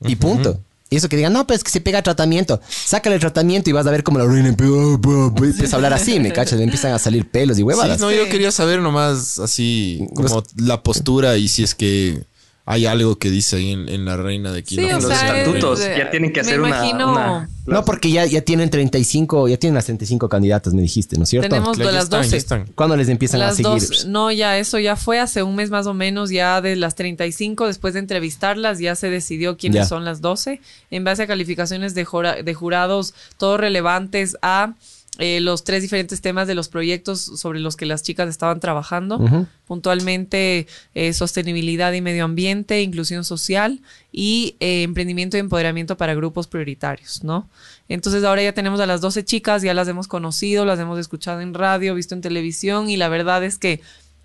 Y 0.01 0.15
punto. 0.15 0.59
Y 0.93 0.97
eso 0.97 1.09
que 1.09 1.15
digan, 1.17 1.33
no, 1.33 1.45
pues 1.47 1.57
es 1.59 1.63
que 1.63 1.71
se 1.71 1.81
pega 1.81 2.01
tratamiento. 2.03 2.61
Sácale 2.69 3.15
el 3.15 3.19
tratamiento 3.21 3.69
y 3.69 3.73
vas 3.73 3.85
a 3.87 3.91
ver 3.91 4.03
cómo 4.03 4.19
la 4.19 4.25
reina 4.25 4.49
empieza, 4.49 4.73
empieza 4.73 5.75
a 5.75 5.77
hablar 5.77 5.93
así, 5.93 6.19
¿me 6.19 6.31
cachas? 6.31 6.57
Le 6.59 6.63
empiezan 6.63 6.93
a 6.93 6.99
salir 6.99 7.29
pelos 7.29 7.57
y 7.57 7.59
Sí, 7.59 7.63
huevadas. 7.63 7.99
no, 7.99 8.11
yo 8.11 8.29
quería 8.29 8.51
saber 8.51 8.79
nomás 8.79 9.39
así 9.39 10.07
como 10.15 10.43
la 10.57 10.81
postura 10.83 11.37
y 11.37 11.47
si 11.47 11.63
es 11.63 11.75
que 11.75 12.23
hay 12.65 12.85
algo 12.85 13.17
que 13.17 13.29
dice 13.29 13.57
ahí 13.57 13.71
en, 13.71 13.89
en 13.89 14.05
la 14.05 14.15
reina 14.15 14.51
de 14.53 14.63
Quito. 14.63 14.81
Sí, 14.81 14.87
o 14.89 14.93
los 14.99 15.05
sea, 15.05 15.37
estatutos 15.39 15.81
es- 15.81 15.97
ya 15.97 16.09
tienen 16.09 16.31
que 16.31 16.39
hacer 16.39 16.59
una- 16.61 16.69
imagino- 16.69 17.11
una, 17.11 17.49
No, 17.65 17.83
porque 17.85 18.09
ya, 18.11 18.25
ya 18.25 18.41
tienen 18.41 18.69
35, 18.69 19.47
ya 19.49 19.57
tienen 19.57 19.75
las 19.75 19.85
35 19.85 20.27
candidatas, 20.29 20.73
me 20.73 20.81
dijiste, 20.81 21.17
¿no 21.17 21.23
es 21.23 21.29
cierto? 21.29 21.49
Tenemos 21.49 21.75
Claro, 21.77 21.91
las 21.91 22.03
están, 22.05 22.21
ya 22.21 22.25
12. 22.27 22.37
están. 22.37 22.65
¿Cuándo 22.75 22.95
les 22.97 23.07
empiezan 23.09 23.41
a 23.41 23.47
Las 23.47 23.55
seguir? 23.57 23.71
dos, 23.71 24.05
no, 24.05 24.31
ya 24.31 24.57
eso 24.57 24.79
ya 24.79 24.95
fue 24.95 25.19
hace 25.19 25.43
un 25.43 25.55
mes 25.55 25.69
más 25.69 25.87
o 25.87 25.93
menos, 25.93 26.29
ya 26.29 26.61
de 26.61 26.75
las 26.75 26.95
35, 26.95 27.67
después 27.67 27.93
de 27.93 27.99
entrevistarlas, 28.01 28.79
ya 28.79 28.95
se 28.95 29.09
decidió 29.09 29.57
quiénes 29.57 29.81
Ya. 29.81 29.85
son 29.85 30.03
las 30.05 30.21
12, 30.21 30.59
en 30.91 31.03
base 31.03 31.23
a 31.23 31.27
calificaciones 31.27 31.95
de, 31.95 32.05
jura- 32.05 32.43
de 32.43 32.53
jurados, 32.53 33.13
todos 33.37 33.59
relevantes 33.59 34.37
a 34.41 34.73
eh, 35.19 35.41
los 35.41 35.63
tres 35.63 35.83
diferentes 35.83 36.21
temas 36.21 36.47
de 36.47 36.55
los 36.55 36.69
proyectos 36.69 37.21
sobre 37.21 37.59
los 37.59 37.75
que 37.75 37.85
las 37.85 38.01
chicas 38.01 38.27
estaban 38.29 38.59
trabajando, 38.59 39.47
puntualmente 39.67 40.65
eh, 40.95 41.13
sostenibilidad 41.13 41.93
y 41.93 42.01
medio 42.01 42.25
ambiente, 42.25 42.81
inclusión 42.81 43.23
social 43.23 43.79
y 44.11 44.55
eh, 44.59 44.81
emprendimiento 44.81 45.37
y 45.37 45.41
empoderamiento 45.41 45.97
para 45.97 46.15
grupos 46.15 46.47
prioritarios, 46.47 47.23
¿no? 47.23 47.47
Entonces 47.89 48.23
ahora 48.23 48.41
ya 48.41 48.53
tenemos 48.53 48.79
a 48.79 48.87
las 48.87 49.01
12 49.01 49.23
chicas, 49.23 49.61
ya 49.61 49.75
las 49.75 49.87
hemos 49.87 50.07
conocido, 50.07 50.65
las 50.65 50.79
hemos 50.79 50.97
escuchado 50.97 51.41
en 51.41 51.53
radio, 51.53 51.93
visto 51.93 52.15
en 52.15 52.21
televisión 52.21 52.89
y 52.89 52.97
la 52.97 53.07
verdad 53.07 53.43
es 53.43 53.59
que 53.59 53.81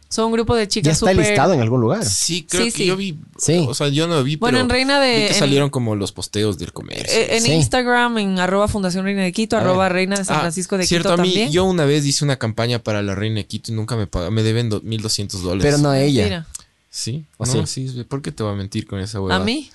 son 0.08 0.26
un 0.26 0.32
grupo 0.32 0.54
de 0.56 0.64
¿Ya 0.64 0.68
chicas 0.68 0.92
está 0.94 1.10
súper... 1.10 1.26
listado 1.26 1.52
en 1.52 1.60
algún 1.60 1.80
lugar? 1.80 2.04
Sí, 2.04 2.46
creo 2.48 2.64
Sí, 2.64 2.72
que 2.72 2.76
sí. 2.78 2.86
yo 2.86 2.96
vi. 2.96 3.18
Sí. 3.36 3.64
O 3.68 3.74
sea, 3.74 3.88
yo 3.88 4.06
no 4.06 4.22
vi. 4.24 4.36
Bueno, 4.36 4.56
pero 4.56 4.62
en 4.64 4.68
Reina 4.70 5.00
de- 5.00 5.12
vi 5.14 5.20
que 5.26 5.28
en- 5.28 5.34
salieron 5.34 5.70
como 5.70 5.94
los 5.96 6.12
posteos 6.12 6.58
del 6.58 6.72
comercio. 6.72 7.12
Eh, 7.18 7.36
en 7.36 7.42
Sí. 7.42 7.52
Instagram, 7.52 8.16
en 8.18 8.38
arroba 8.38 8.68
Fundación 8.68 9.04
Reina 9.04 9.22
de 9.22 9.32
Quito, 9.32 9.56
A 9.56 9.60
arroba 9.60 9.84
ver. 9.84 9.92
Reina 9.92 10.16
de 10.16 10.24
San 10.24 10.36
Ah, 10.36 10.40
Francisco 10.40 10.78
de 10.78 10.86
cierto, 10.86 11.10
Quito 11.10 11.20
a 11.20 11.24
mí, 11.24 11.28
también. 11.30 11.52
yo 11.52 11.64
una 11.64 11.84
vez 11.84 12.06
hice 12.06 12.24
una 12.24 12.36
campaña 12.38 12.78
para 12.78 13.02
la 13.02 13.14
reina 13.14 13.36
de 13.36 13.46
Quito 13.46 13.70
y 13.70 13.74
nunca 13.74 13.96
me 13.96 14.06
pagaron. 14.06 14.32
Me 14.34 14.42
deben 14.42 14.70
do- 14.70 14.80
1200 14.82 15.42
dólares. 15.42 15.64
Pero 15.74 15.78
no 15.82 15.92
ella. 15.94 16.22
Mentira. 16.22 16.46
Sí. 16.90 17.24
¿O 17.36 17.44
no, 17.44 17.66
sí? 17.66 17.88
sí? 17.88 18.04
¿Por 18.04 18.22
qué 18.22 18.32
te 18.32 18.42
voy 18.42 18.52
a 18.52 18.56
mentir 18.56 18.86
con 18.86 18.98
esa 19.00 19.18
¿A 19.18 19.20
huevada? 19.20 19.44
mí? 19.44 19.70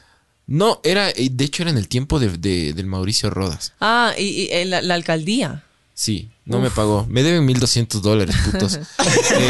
No, 0.47 0.81
era, 0.83 1.09
eh, 1.11 1.29
de 1.31 1.45
hecho 1.45 1.63
era 1.63 1.71
en 1.71 1.77
el 1.77 1.87
tiempo 1.87 2.19
de, 2.19 2.29
de- 2.37 2.73
del 2.73 2.85
Mauricio 2.85 3.29
Rodas. 3.29 3.73
Ah, 3.79 4.13
y, 4.17 4.23
y, 4.23 4.47
eh, 4.51 4.65
la, 4.65 4.81
la 4.81 4.95
alcaldía. 4.95 5.63
Sí, 5.93 6.29
no 6.45 6.59
me 6.59 6.69
pagó. 6.69 7.05
Me 7.09 7.23
deben 7.23 7.45
1200 7.45 8.01
dólares, 8.01 8.35
putos. 8.51 8.79
Eh, 8.99 9.49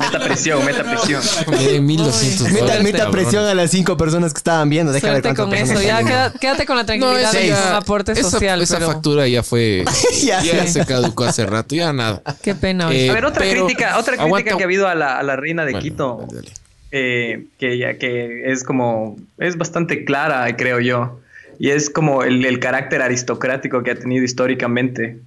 Meta 0.00 0.18
presión, 0.24 0.64
meta 0.64 0.82
presión. 0.82 1.22
me 1.48 1.56
deben 1.58 1.86
1200 1.86 2.48
Meta, 2.50 2.60
dólares. 2.64 2.82
meta 2.82 3.10
presión 3.10 3.44
a 3.46 3.54
las 3.54 3.70
cinco 3.70 3.96
personas 3.96 4.32
que 4.32 4.38
estaban 4.38 4.68
viendo. 4.68 4.92
Deja 4.92 5.08
Suerte 5.08 5.34
con 5.34 5.52
eso. 5.54 5.80
Ya 5.80 6.02
queda- 6.02 6.32
quédate 6.32 6.66
con 6.66 6.76
la 6.76 6.82
No, 6.82 6.86
tranquilidad 6.86 7.20
esa, 7.30 7.38
de 7.38 7.44
un 7.44 7.50
ya- 7.50 7.76
aporte 7.76 8.12
esa- 8.12 8.30
social. 8.30 8.60
esa 8.60 8.76
pero 8.78 8.88
factura 8.90 9.28
ya 9.28 9.42
fue. 9.42 9.84
Ya 10.22 10.66
se 10.66 10.84
caducó 10.84 11.24
hace 11.24 11.46
rato, 11.46 11.74
ya 11.74 11.92
nada. 11.92 12.22
Qué 12.42 12.54
pena. 12.54 12.92
Eh, 12.92 13.10
A 13.10 13.14
ver, 13.14 13.24
otra 13.24 13.42
pero- 13.42 13.64
crítica, 13.66 13.98
otra 13.98 14.14
crítica 14.16 14.24
aguanta- 14.24 14.56
que 14.56 14.62
ha 14.62 14.66
habido 14.66 14.88
a 14.88 14.94
la, 14.94 15.18
a 15.18 15.22
la 15.22 15.36
reina 15.36 15.64
de 15.64 15.72
Bueno, 15.72 15.82
Quito, 15.82 16.26
dale, 16.28 16.34
dale. 16.42 16.52
eh, 16.90 17.44
que 17.58 17.78
ya 17.78 17.98
que 17.98 18.50
es 18.52 18.64
como, 18.64 19.16
es 19.38 19.56
bastante 19.56 20.04
clara, 20.04 20.54
creo 20.56 20.80
yo, 20.80 21.20
y 21.58 21.70
es 21.70 21.90
como 21.90 22.22
el, 22.24 22.44
el 22.44 22.58
carácter 22.58 23.02
aristocrático 23.02 23.82
que 23.82 23.92
ha 23.92 23.94
tenido 23.94 24.24
históricamente. 24.24 25.18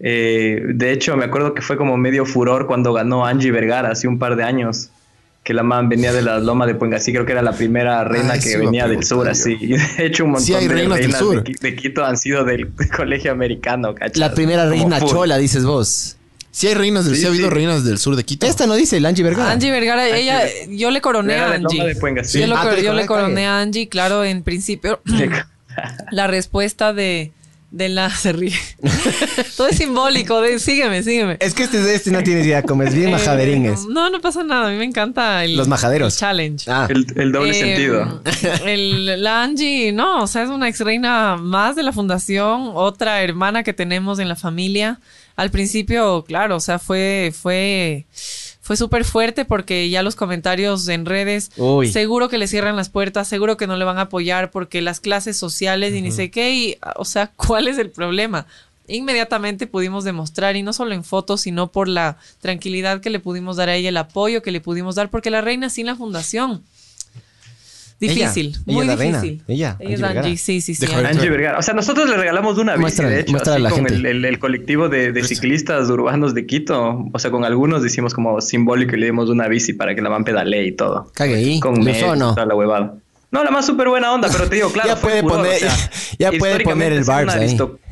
Eh, 0.00 0.62
de 0.74 0.92
hecho, 0.92 1.16
me 1.16 1.24
acuerdo 1.24 1.54
que 1.54 1.62
fue 1.62 1.76
como 1.76 1.96
medio 1.96 2.24
furor 2.24 2.66
cuando 2.66 2.92
ganó 2.92 3.26
Angie 3.26 3.50
Vergara 3.50 3.90
hace 3.90 4.06
un 4.08 4.18
par 4.18 4.36
de 4.36 4.44
años, 4.44 4.90
que 5.42 5.54
la 5.54 5.62
man 5.62 5.88
venía 5.88 6.12
de 6.12 6.22
la 6.22 6.38
loma 6.38 6.66
de 6.66 6.74
Puengasí, 6.74 7.12
creo 7.12 7.24
que 7.24 7.32
era 7.32 7.42
la 7.42 7.52
primera 7.52 8.04
reina 8.04 8.34
Ah, 8.34 8.38
que 8.38 8.38
eso 8.40 8.58
iba 8.58 8.58
a 8.58 8.64
venía 8.66 8.86
del 8.88 9.02
sur, 9.02 9.28
así. 9.28 9.56
Y 9.60 9.66
de 9.96 10.06
hecho, 10.06 10.24
un 10.24 10.30
montón 10.32 10.46
Sí 10.46 10.54
hay 10.54 10.68
de 10.68 10.74
reinas 10.74 10.98
del 10.98 11.12
sur. 11.14 11.42
de, 11.42 11.50
Qui- 11.52 11.58
de 11.58 11.74
Quito 11.74 12.04
han 12.04 12.16
sido 12.16 12.44
del 12.44 12.68
colegio 12.96 13.32
americano, 13.32 13.94
¿cachas? 13.94 14.18
La 14.18 14.32
primera 14.34 14.64
Como 14.64 14.72
reina 14.74 14.98
full. 15.00 15.08
chola, 15.10 15.38
dices 15.38 15.64
vos. 15.64 16.16
Sí 16.50 16.66
hay 16.66 16.74
reinas 16.74 17.04
del, 17.04 17.14
Sí, 17.14 17.20
sí, 17.20 17.26
ha 17.26 17.30
habido 17.30 17.48
sí. 17.48 17.54
reinas 17.54 17.84
del 17.84 17.98
sur 17.98 18.16
de 18.16 18.24
Quito. 18.24 18.46
Esta 18.46 18.66
no 18.66 18.74
dice 18.74 18.96
el 18.96 19.06
Angie 19.06 19.22
Vergara. 19.24 19.50
Angie 19.52 19.70
Vergara, 19.70 20.08
ella, 20.08 20.42
yo 20.70 20.90
le 20.90 21.00
coroné 21.00 21.34
a 21.38 21.50
de 21.50 21.58
Loma 21.58 21.68
Angie. 21.70 21.86
de 21.86 21.94
Puengasí. 21.96 22.40
Yo, 22.40 22.46
lo 22.46 22.56
Ah, 22.56 22.76
yo 22.76 22.92
le 22.94 23.06
coroné 23.06 23.46
a 23.46 23.60
Angie, 23.60 23.88
claro, 23.88 24.24
en 24.24 24.42
principio. 24.42 25.00
la 26.10 26.26
respuesta 26.26 26.92
de, 26.92 27.32
de 27.70 27.88
la 27.90 28.08
se 28.10 28.32
ríe. 28.32 28.54
Todo 29.56 29.68
es 29.68 29.76
simbólico. 29.76 30.40
De, 30.40 30.58
sígueme, 30.58 31.02
sígueme. 31.02 31.36
Es 31.40 31.52
que 31.54 31.64
este, 31.64 31.94
este 31.94 32.10
no 32.10 32.22
tienes 32.22 32.46
idea, 32.46 32.62
como 32.62 32.82
es 32.82 32.94
bien 32.94 33.08
Eh, 33.10 33.12
majaderines. 33.12 33.86
No, 33.86 34.08
no 34.10 34.20
pasa 34.20 34.42
nada. 34.42 34.68
A 34.68 34.70
mí 34.70 34.76
me 34.78 34.84
encanta 34.84 35.44
el, 35.44 35.56
Los 35.56 35.68
majaderos. 35.68 36.14
el 36.14 36.18
challenge. 36.18 36.70
Ah, 36.70 36.86
El, 36.88 37.06
el 37.16 37.32
doble 37.32 37.50
Eh, 37.50 37.54
sentido. 37.54 38.22
el- 38.64 39.22
la 39.22 39.42
Angie, 39.42 39.92
no, 39.92 40.22
o 40.22 40.26
sea, 40.26 40.42
es 40.44 40.48
una 40.50 40.68
ex 40.68 40.80
reina 40.80 41.36
más 41.36 41.76
de 41.76 41.82
la 41.82 41.92
fundación, 41.92 42.70
otra 42.74 43.22
hermana 43.22 43.62
que 43.62 43.72
tenemos 43.74 44.18
en 44.18 44.28
la 44.28 44.36
familia. 44.36 45.00
Al 45.36 45.50
principio, 45.50 46.24
claro, 46.26 46.56
o 46.56 46.60
sea, 46.60 46.78
fue, 46.78 47.32
fue, 47.38 48.06
fue 48.68 48.76
súper 48.76 49.06
fuerte 49.06 49.46
porque 49.46 49.88
ya 49.88 50.02
los 50.02 50.14
comentarios 50.14 50.86
en 50.88 51.06
redes, 51.06 51.52
Uy. 51.56 51.90
seguro 51.90 52.28
que 52.28 52.36
le 52.36 52.46
cierran 52.46 52.76
las 52.76 52.90
puertas, 52.90 53.26
seguro 53.26 53.56
que 53.56 53.66
no 53.66 53.78
le 53.78 53.84
van 53.86 53.96
a 53.96 54.02
apoyar 54.02 54.50
porque 54.50 54.82
las 54.82 55.00
clases 55.00 55.38
sociales 55.38 55.94
y 55.94 56.02
ni 56.02 56.12
sé 56.12 56.30
qué, 56.30 56.54
y, 56.54 56.76
o 56.96 57.06
sea, 57.06 57.32
¿cuál 57.36 57.66
es 57.66 57.78
el 57.78 57.88
problema? 57.88 58.44
Inmediatamente 58.86 59.66
pudimos 59.66 60.04
demostrar, 60.04 60.54
y 60.54 60.62
no 60.62 60.74
solo 60.74 60.92
en 60.92 61.02
fotos, 61.02 61.40
sino 61.40 61.72
por 61.72 61.88
la 61.88 62.18
tranquilidad 62.40 63.00
que 63.00 63.08
le 63.08 63.20
pudimos 63.20 63.56
dar 63.56 63.70
a 63.70 63.74
ella, 63.74 63.88
el 63.88 63.96
apoyo 63.96 64.42
que 64.42 64.52
le 64.52 64.60
pudimos 64.60 64.96
dar, 64.96 65.08
porque 65.08 65.30
la 65.30 65.40
reina 65.40 65.70
sin 65.70 65.86
la 65.86 65.96
fundación. 65.96 66.62
Difícil, 68.00 68.46
Ella, 68.48 68.58
muy 68.66 68.84
ella 68.84 68.96
difícil. 68.96 69.42
ella, 69.48 69.76
Ella 69.80 69.94
es 69.94 70.02
Angie 70.02 70.36
sí, 70.36 70.60
sí, 70.60 70.74
sí. 70.76 70.86
Angie. 70.86 71.06
Angie 71.08 71.30
Vergara. 71.30 71.58
O 71.58 71.62
sea, 71.62 71.74
nosotros 71.74 72.08
le 72.08 72.16
regalamos 72.16 72.56
una 72.58 72.72
bici, 72.74 72.80
Muéstrale, 72.82 73.14
de 73.16 73.20
hecho, 73.22 73.36
así 73.38 73.50
a 73.50 73.58
la 73.58 73.70
con 73.70 73.78
gente. 73.80 73.94
el, 73.94 74.06
el- 74.06 74.24
el 74.24 74.38
colectivo 74.38 74.88
de, 74.88 75.10
de 75.12 75.24
ciclistas 75.24 75.90
urbanos 75.90 76.32
de 76.34 76.46
Quito. 76.46 77.04
O 77.12 77.18
sea, 77.18 77.30
con 77.32 77.44
algunos 77.44 77.82
decimos 77.82 78.14
como 78.14 78.40
simbólico 78.40 78.94
y 78.94 79.00
le 79.00 79.06
dimos 79.06 79.28
una 79.30 79.48
bici 79.48 79.72
para 79.72 79.94
que 79.96 80.00
la 80.02 80.10
man 80.10 80.22
pedalee 80.24 80.66
y 80.66 80.72
todo. 80.72 81.10
cague 81.14 81.34
ahí. 81.34 81.60
Con 81.60 81.74
¿Le 81.74 81.80
medios 81.92 82.02
usó 82.02 82.12
o 82.12 82.16
y 82.16 82.18
no? 82.20 82.34
toda 82.34 82.46
la 82.46 82.54
huevada. 82.54 82.94
No, 83.30 83.44
la 83.44 83.50
más 83.50 83.66
súper 83.66 83.88
buena 83.90 84.10
onda, 84.12 84.28
pero 84.32 84.48
te 84.48 84.54
digo, 84.56 84.72
claro, 84.72 84.88
Ya 84.88 84.96
fue 84.96 85.10
puede 85.10 85.22
furor, 85.22 85.38
poner- 85.40 85.56
o 85.56 85.58
sea, 85.58 85.90
ya 86.18 86.32
puede 86.32 86.60
poner 86.64 86.92
el 86.92 87.00
es 87.00 87.08
una 87.08 87.24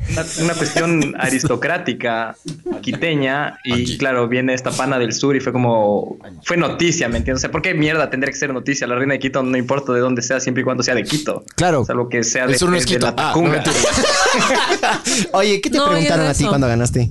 Una, 0.09 0.25
una 0.41 0.53
cuestión 0.55 1.15
aristocrática 1.19 2.35
quiteña 2.81 3.59
y 3.63 3.97
claro, 3.97 4.27
viene 4.27 4.53
esta 4.55 4.71
pana 4.71 4.97
del 4.97 5.13
sur 5.13 5.35
y 5.35 5.39
fue 5.39 5.51
como, 5.53 6.17
fue 6.43 6.57
noticia, 6.57 7.07
¿me 7.09 7.17
entiendes? 7.17 7.41
O 7.41 7.43
sea, 7.43 7.51
¿por 7.51 7.61
qué 7.61 7.73
mierda 7.75 8.09
tendría 8.09 8.31
que 8.31 8.39
ser 8.39 8.51
noticia? 8.53 8.87
La 8.87 8.95
reina 8.95 9.13
de 9.13 9.19
Quito 9.19 9.43
no 9.43 9.57
importa 9.57 9.93
de 9.93 9.99
dónde 9.99 10.21
sea, 10.23 10.39
siempre 10.39 10.61
y 10.61 10.63
cuando 10.63 10.81
sea 10.81 10.95
de 10.95 11.03
Quito. 11.03 11.43
Claro. 11.55 11.85
Salvo 11.85 12.09
que 12.09 12.23
sea 12.23 12.45
El 12.45 12.53
de, 12.53 12.57
sur 12.57 12.69
no 12.69 12.73
de- 12.73 12.79
es 12.79 12.85
de 12.87 12.93
Quito. 12.95 13.05
la 13.05 13.13
Ah, 13.17 13.33
no. 13.35 13.43
Oye, 15.33 15.61
¿qué 15.61 15.69
te 15.69 15.77
No, 15.77 15.87
preguntaron 15.89 16.25
a 16.27 16.33
ti 16.33 16.45
cuando 16.45 16.67
ganaste? 16.67 17.09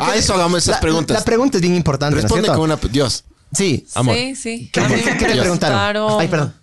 Ah, 0.00 0.16
eso 0.16 0.34
hagamos 0.34 0.62
esas 0.62 0.76
la, 0.76 0.80
preguntas. 0.80 1.16
La 1.18 1.24
pregunta 1.24 1.56
es 1.58 1.62
bien 1.62 1.74
importante, 1.74 2.12
¿no 2.14 2.18
es 2.18 2.24
Responde 2.24 2.44
cierto? 2.44 2.60
con 2.60 2.70
una. 2.70 2.78
Dios. 2.92 3.24
Sí. 3.52 3.86
Amor. 3.94 4.14
Sí, 4.14 4.36
sí. 4.36 4.70
¿Qué, 4.72 4.82
qué- 4.82 5.16
qué 5.18 5.24
te 5.26 5.36
preguntaron? 5.40 6.20
Ay, 6.20 6.28
perdón. 6.28 6.54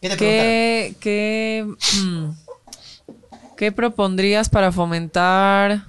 ¿Qué 0.00 0.08
te 0.08 0.16
preguntaron? 0.16 0.50
¿Qué, 0.50 0.94
qué, 1.00 1.66
mm, 2.02 2.30
¿Qué 3.56 3.72
propondrías 3.72 4.48
para 4.48 4.72
fomentar 4.72 5.84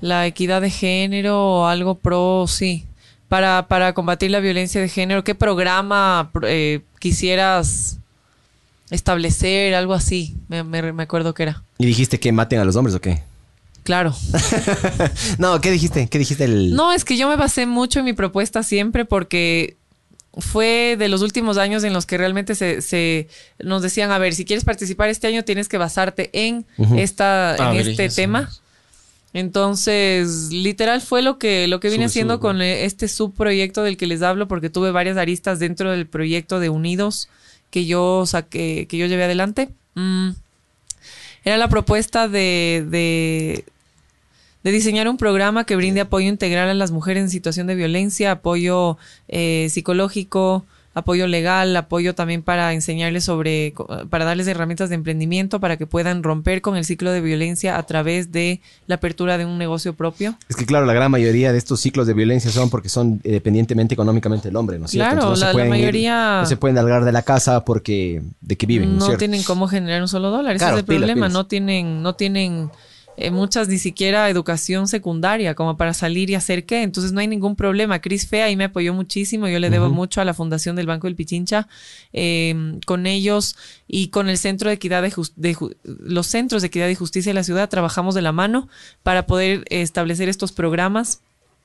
la 0.00 0.26
equidad 0.26 0.60
de 0.60 0.68
género 0.70 1.42
o 1.42 1.66
algo 1.66 1.94
pro, 1.94 2.44
sí, 2.46 2.84
para, 3.28 3.68
para 3.68 3.94
combatir 3.94 4.30
la 4.30 4.40
violencia 4.40 4.80
de 4.80 4.88
género? 4.88 5.24
¿Qué 5.24 5.34
programa 5.34 6.30
eh, 6.42 6.82
quisieras 6.98 7.98
establecer? 8.90 9.74
Algo 9.74 9.94
así, 9.94 10.36
me, 10.48 10.62
me, 10.62 10.92
me 10.92 11.02
acuerdo 11.04 11.32
que 11.32 11.44
era. 11.44 11.62
¿Y 11.78 11.86
dijiste 11.86 12.20
que 12.20 12.32
maten 12.32 12.60
a 12.60 12.64
los 12.66 12.76
hombres 12.76 12.94
o 12.94 13.00
qué? 13.00 13.22
Claro. 13.84 14.14
no, 15.38 15.60
¿qué 15.60 15.70
dijiste? 15.70 16.08
¿Qué 16.08 16.18
dijiste? 16.18 16.44
El... 16.44 16.74
No, 16.74 16.92
es 16.92 17.04
que 17.04 17.16
yo 17.16 17.28
me 17.28 17.36
basé 17.36 17.66
mucho 17.66 18.00
en 18.00 18.06
mi 18.06 18.14
propuesta 18.14 18.62
siempre 18.62 19.04
porque 19.04 19.76
fue 20.38 20.96
de 20.98 21.08
los 21.08 21.22
últimos 21.22 21.58
años 21.58 21.84
en 21.84 21.92
los 21.92 22.06
que 22.06 22.18
realmente 22.18 22.54
se, 22.54 22.82
se, 22.82 23.28
nos 23.58 23.82
decían, 23.82 24.10
a 24.10 24.18
ver, 24.18 24.34
si 24.34 24.44
quieres 24.44 24.64
participar 24.64 25.08
este 25.08 25.26
año 25.26 25.44
tienes 25.44 25.68
que 25.68 25.78
basarte 25.78 26.30
en, 26.32 26.66
esta, 26.96 27.54
Ah, 27.54 27.70
en 27.70 27.76
ver, 27.76 27.88
este 27.88 28.08
tema. 28.08 28.50
Entonces, 29.32 30.50
literal 30.52 31.00
fue 31.00 31.20
lo 31.20 31.38
que, 31.38 31.66
lo 31.66 31.80
que 31.80 31.88
vine 31.88 32.04
Sube, 32.04 32.06
haciendo 32.06 32.34
sube, 32.34 32.40
con 32.40 32.62
este 32.62 33.08
subproyecto 33.08 33.82
del 33.82 33.96
que 33.96 34.06
les 34.06 34.22
hablo, 34.22 34.46
porque 34.46 34.70
tuve 34.70 34.92
varias 34.92 35.16
aristas 35.16 35.58
dentro 35.58 35.90
del 35.90 36.06
proyecto 36.06 36.60
de 36.60 36.68
Unidos 36.68 37.28
que 37.70 37.86
yo 37.86 38.24
saqué, 38.26 38.86
que 38.88 38.96
yo 38.96 39.06
llevé 39.06 39.24
adelante. 39.24 39.70
Mm. 39.94 40.30
Era 41.44 41.56
la 41.58 41.68
propuesta 41.68 42.28
de, 42.28 42.86
de, 42.88 43.64
de 44.64 44.72
diseñar 44.72 45.08
un 45.08 45.16
programa 45.18 45.64
que 45.64 45.76
brinde 45.76 46.00
apoyo 46.00 46.26
integral 46.28 46.68
a 46.70 46.74
las 46.74 46.90
mujeres 46.90 47.22
en 47.22 47.30
situación 47.30 47.66
de 47.66 47.74
violencia, 47.76 48.32
apoyo 48.32 48.96
eh, 49.28 49.68
psicológico, 49.70 50.64
apoyo 50.96 51.26
legal, 51.26 51.76
apoyo 51.76 52.14
también 52.14 52.42
para 52.42 52.72
enseñarles 52.72 53.24
sobre, 53.24 53.74
para 54.10 54.24
darles 54.24 54.46
herramientas 54.46 54.88
de 54.90 54.94
emprendimiento 54.94 55.58
para 55.58 55.76
que 55.76 55.86
puedan 55.88 56.22
romper 56.22 56.62
con 56.62 56.76
el 56.76 56.84
ciclo 56.84 57.10
de 57.10 57.20
violencia 57.20 57.76
a 57.76 57.82
través 57.82 58.30
de 58.30 58.60
la 58.86 58.94
apertura 58.94 59.36
de 59.36 59.44
un 59.44 59.58
negocio 59.58 59.94
propio. 59.94 60.36
Es 60.48 60.54
que 60.54 60.64
claro, 60.66 60.86
la 60.86 60.92
gran 60.92 61.10
mayoría 61.10 61.50
de 61.50 61.58
estos 61.58 61.80
ciclos 61.80 62.06
de 62.06 62.14
violencia 62.14 62.50
son 62.52 62.70
porque 62.70 62.88
son 62.88 63.20
eh, 63.24 63.32
dependientemente 63.32 63.92
económicamente 63.94 64.48
del 64.48 64.56
hombre, 64.56 64.78
¿no 64.78 64.84
es 64.86 64.92
cierto? 64.92 65.10
Claro, 65.10 65.22
Entonces, 65.22 65.40
no 65.40 65.46
la- 65.46 65.52
se 65.52 65.58
la 65.58 65.64
pueden 65.64 65.66
ir- 65.74 65.84
mayoría- 65.84 66.38
no 66.42 66.46
se 66.46 66.56
pueden 66.56 66.76
largar 66.76 67.04
de 67.04 67.10
la 67.12 67.22
casa 67.22 67.64
porque 67.64 68.22
de 68.40 68.56
que 68.56 68.66
viven, 68.66 68.94
¿no, 68.96 69.04
cierto? 69.06 69.18
tienen 69.18 69.42
cómo 69.42 69.66
generar 69.66 70.00
un 70.00 70.08
solo 70.08 70.30
dólar. 70.30 70.54
Ese 70.56 70.64
es 70.66 70.70
el 70.78 70.84
pilas, 70.84 71.00
problema. 71.00 71.26
pilas. 71.26 71.32
No 71.32 71.46
tienen, 71.46 72.02
no 72.04 72.14
tienen 72.14 72.70
eh, 73.16 73.30
muchas 73.30 73.68
ni 73.68 73.78
siquiera 73.78 74.28
educación 74.28 74.88
secundaria 74.88 75.54
como 75.54 75.76
para 75.76 75.94
salir 75.94 76.30
y 76.30 76.34
hacer 76.34 76.66
qué. 76.66 76.82
Entonces 76.82 77.12
no 77.12 77.20
hay 77.20 77.28
ningún 77.28 77.56
problema. 77.56 78.00
Cris 78.00 78.26
Fea 78.26 78.46
ahí 78.46 78.56
me 78.56 78.64
apoyó 78.64 78.92
muchísimo. 78.92 79.48
Yo 79.48 79.58
le 79.58 79.70
debo 79.70 79.88
mucho 79.88 80.20
a 80.20 80.24
la 80.24 80.34
Fundación 80.34 80.76
del 80.76 80.86
Banco 80.86 81.06
del 81.06 81.14
Pichincha. 81.16 81.68
Eh, 82.12 82.78
con 82.86 83.06
ellos 83.06 83.56
y 83.86 84.08
con 84.08 84.28
el 84.28 84.38
Centro 84.38 84.68
de 84.68 84.74
Equidad 84.74 85.02
de, 85.02 85.56
los 85.84 86.26
centros 86.26 86.62
de 86.62 86.68
equidad 86.68 86.88
y 86.88 86.94
justicia 86.94 87.30
de 87.30 87.34
la 87.34 87.44
ciudad 87.44 87.68
trabajamos 87.68 88.14
de 88.14 88.22
la 88.22 88.32
mano 88.32 88.68
para 89.02 89.26
poder 89.26 89.64
establecer 89.70 90.28
estos 90.28 90.52
programas. 90.52 91.20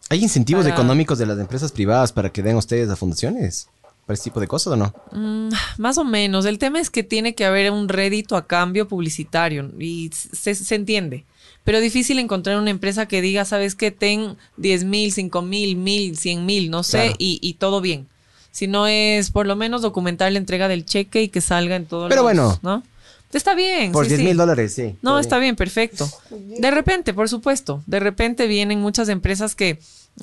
¿Hay 0.10 0.22
incentivos 0.24 0.64
Para- 0.64 0.76
económicos 0.76 1.18
de 1.20 1.26
las 1.26 1.40
empresas 1.40 1.72
privadas 1.72 2.12
para 2.12 2.32
que 2.32 2.42
den 2.42 2.56
ustedes 2.56 2.90
a 2.90 2.96
fundaciones? 2.96 3.70
¿Para 4.06 4.16
ese 4.16 4.24
tipo 4.24 4.40
de 4.40 4.48
cosas 4.48 4.74
o 4.74 4.76
no? 4.76 4.94
Mm, 5.12 5.54
más 5.78 6.00
o 6.00 6.04
menos. 6.04 6.46
El 6.46 6.58
tema 6.58 6.80
es 6.80 6.90
que 6.90 7.04
tiene 7.04 7.36
que 7.36 7.46
haber 7.46 7.72
un 7.72 7.88
rédito 7.90 8.36
a 8.36 8.48
cambio 8.48 8.88
publicitario 8.88 9.72
y 9.80 10.10
se, 10.14 10.56
se 10.56 10.76
entiende. 10.76 11.26
Pero 11.64 11.82
difícil 11.82 12.18
encontrar 12.20 12.58
una 12.58 12.72
empresa 12.72 13.08
que 13.08 13.22
diga, 13.22 13.46
¿sabes 13.46 13.76
qué? 13.76 13.92
Ten 13.92 14.38
10 14.58 14.84
mil, 14.86 15.12
5 15.12 15.42
mil, 15.42 15.76
mil, 15.76 16.18
100 16.18 16.46
mil, 16.46 16.70
no 16.72 16.84
sé, 16.84 16.98
Claro. 17.00 17.16
y, 17.20 17.40
y 17.42 17.54
todo 17.56 17.82
bien. 17.82 18.08
Si 18.52 18.68
no 18.68 18.88
es 18.88 19.30
por 19.30 19.46
lo 19.46 19.56
menos 19.56 19.82
documentar 19.84 20.32
la 20.32 20.40
entrega 20.40 20.68
del 20.68 20.86
cheque 20.86 21.22
y 21.24 21.28
que 21.30 21.42
salga 21.42 21.76
en 21.76 21.86
todos 21.86 22.10
Pero 22.10 22.22
los- 22.22 22.24
bueno. 22.24 22.60
¿no? 22.64 22.84
Está 23.32 23.54
bien. 23.54 23.92
Por 23.92 24.06
sí, 24.06 24.10
10 24.10 24.22
sí. 24.22 24.26
mil 24.26 24.38
dólares, 24.38 24.74
sí. 24.74 24.96
No, 25.04 25.20
está 25.20 25.38
bien, 25.38 25.56
perfecto. 25.56 26.10
De 26.32 26.72
repente, 26.72 27.14
por 27.14 27.30
supuesto, 27.30 27.84
de 27.86 28.00
repente 28.00 28.48
vienen 28.48 28.80
muchas 28.82 29.08
empresas 29.08 29.54
que 29.54 29.78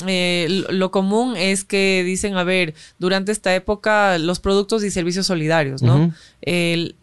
eh, 0.09 0.65
lo 0.71 0.91
común 0.91 1.37
es 1.37 1.63
que 1.63 2.03
dicen, 2.05 2.37
a 2.37 2.43
ver, 2.43 2.75
durante 2.99 3.31
esta 3.31 3.55
época 3.55 4.19
los 4.19 4.41
productos 4.41 4.83
y 4.83 4.91
servicios 4.91 5.27
solidarios, 5.27 5.83
¿no? 5.83 6.13
El- 6.43 6.97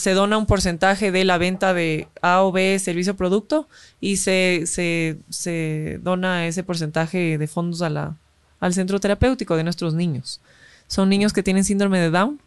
se 0.00 0.14
dona 0.14 0.38
un 0.38 0.46
porcentaje 0.46 1.12
de 1.12 1.24
la 1.24 1.36
venta 1.36 1.74
de 1.74 2.08
A 2.22 2.42
o 2.42 2.52
B 2.52 2.78
servicio 2.78 3.12
o 3.12 3.16
producto 3.16 3.68
y 4.00 4.16
se, 4.16 4.64
se, 4.66 5.18
se 5.28 6.00
dona 6.02 6.46
ese 6.46 6.62
porcentaje 6.62 7.36
de 7.36 7.46
fondos 7.46 7.82
a 7.82 7.90
la, 7.90 8.16
al 8.60 8.72
centro 8.72 8.98
terapéutico 8.98 9.56
de 9.56 9.64
nuestros 9.64 9.92
niños. 9.92 10.40
Son 10.88 11.08
niños 11.10 11.34
que 11.34 11.42
tienen 11.42 11.64
síndrome 11.64 12.00
de 12.00 12.10
Down. 12.10 12.40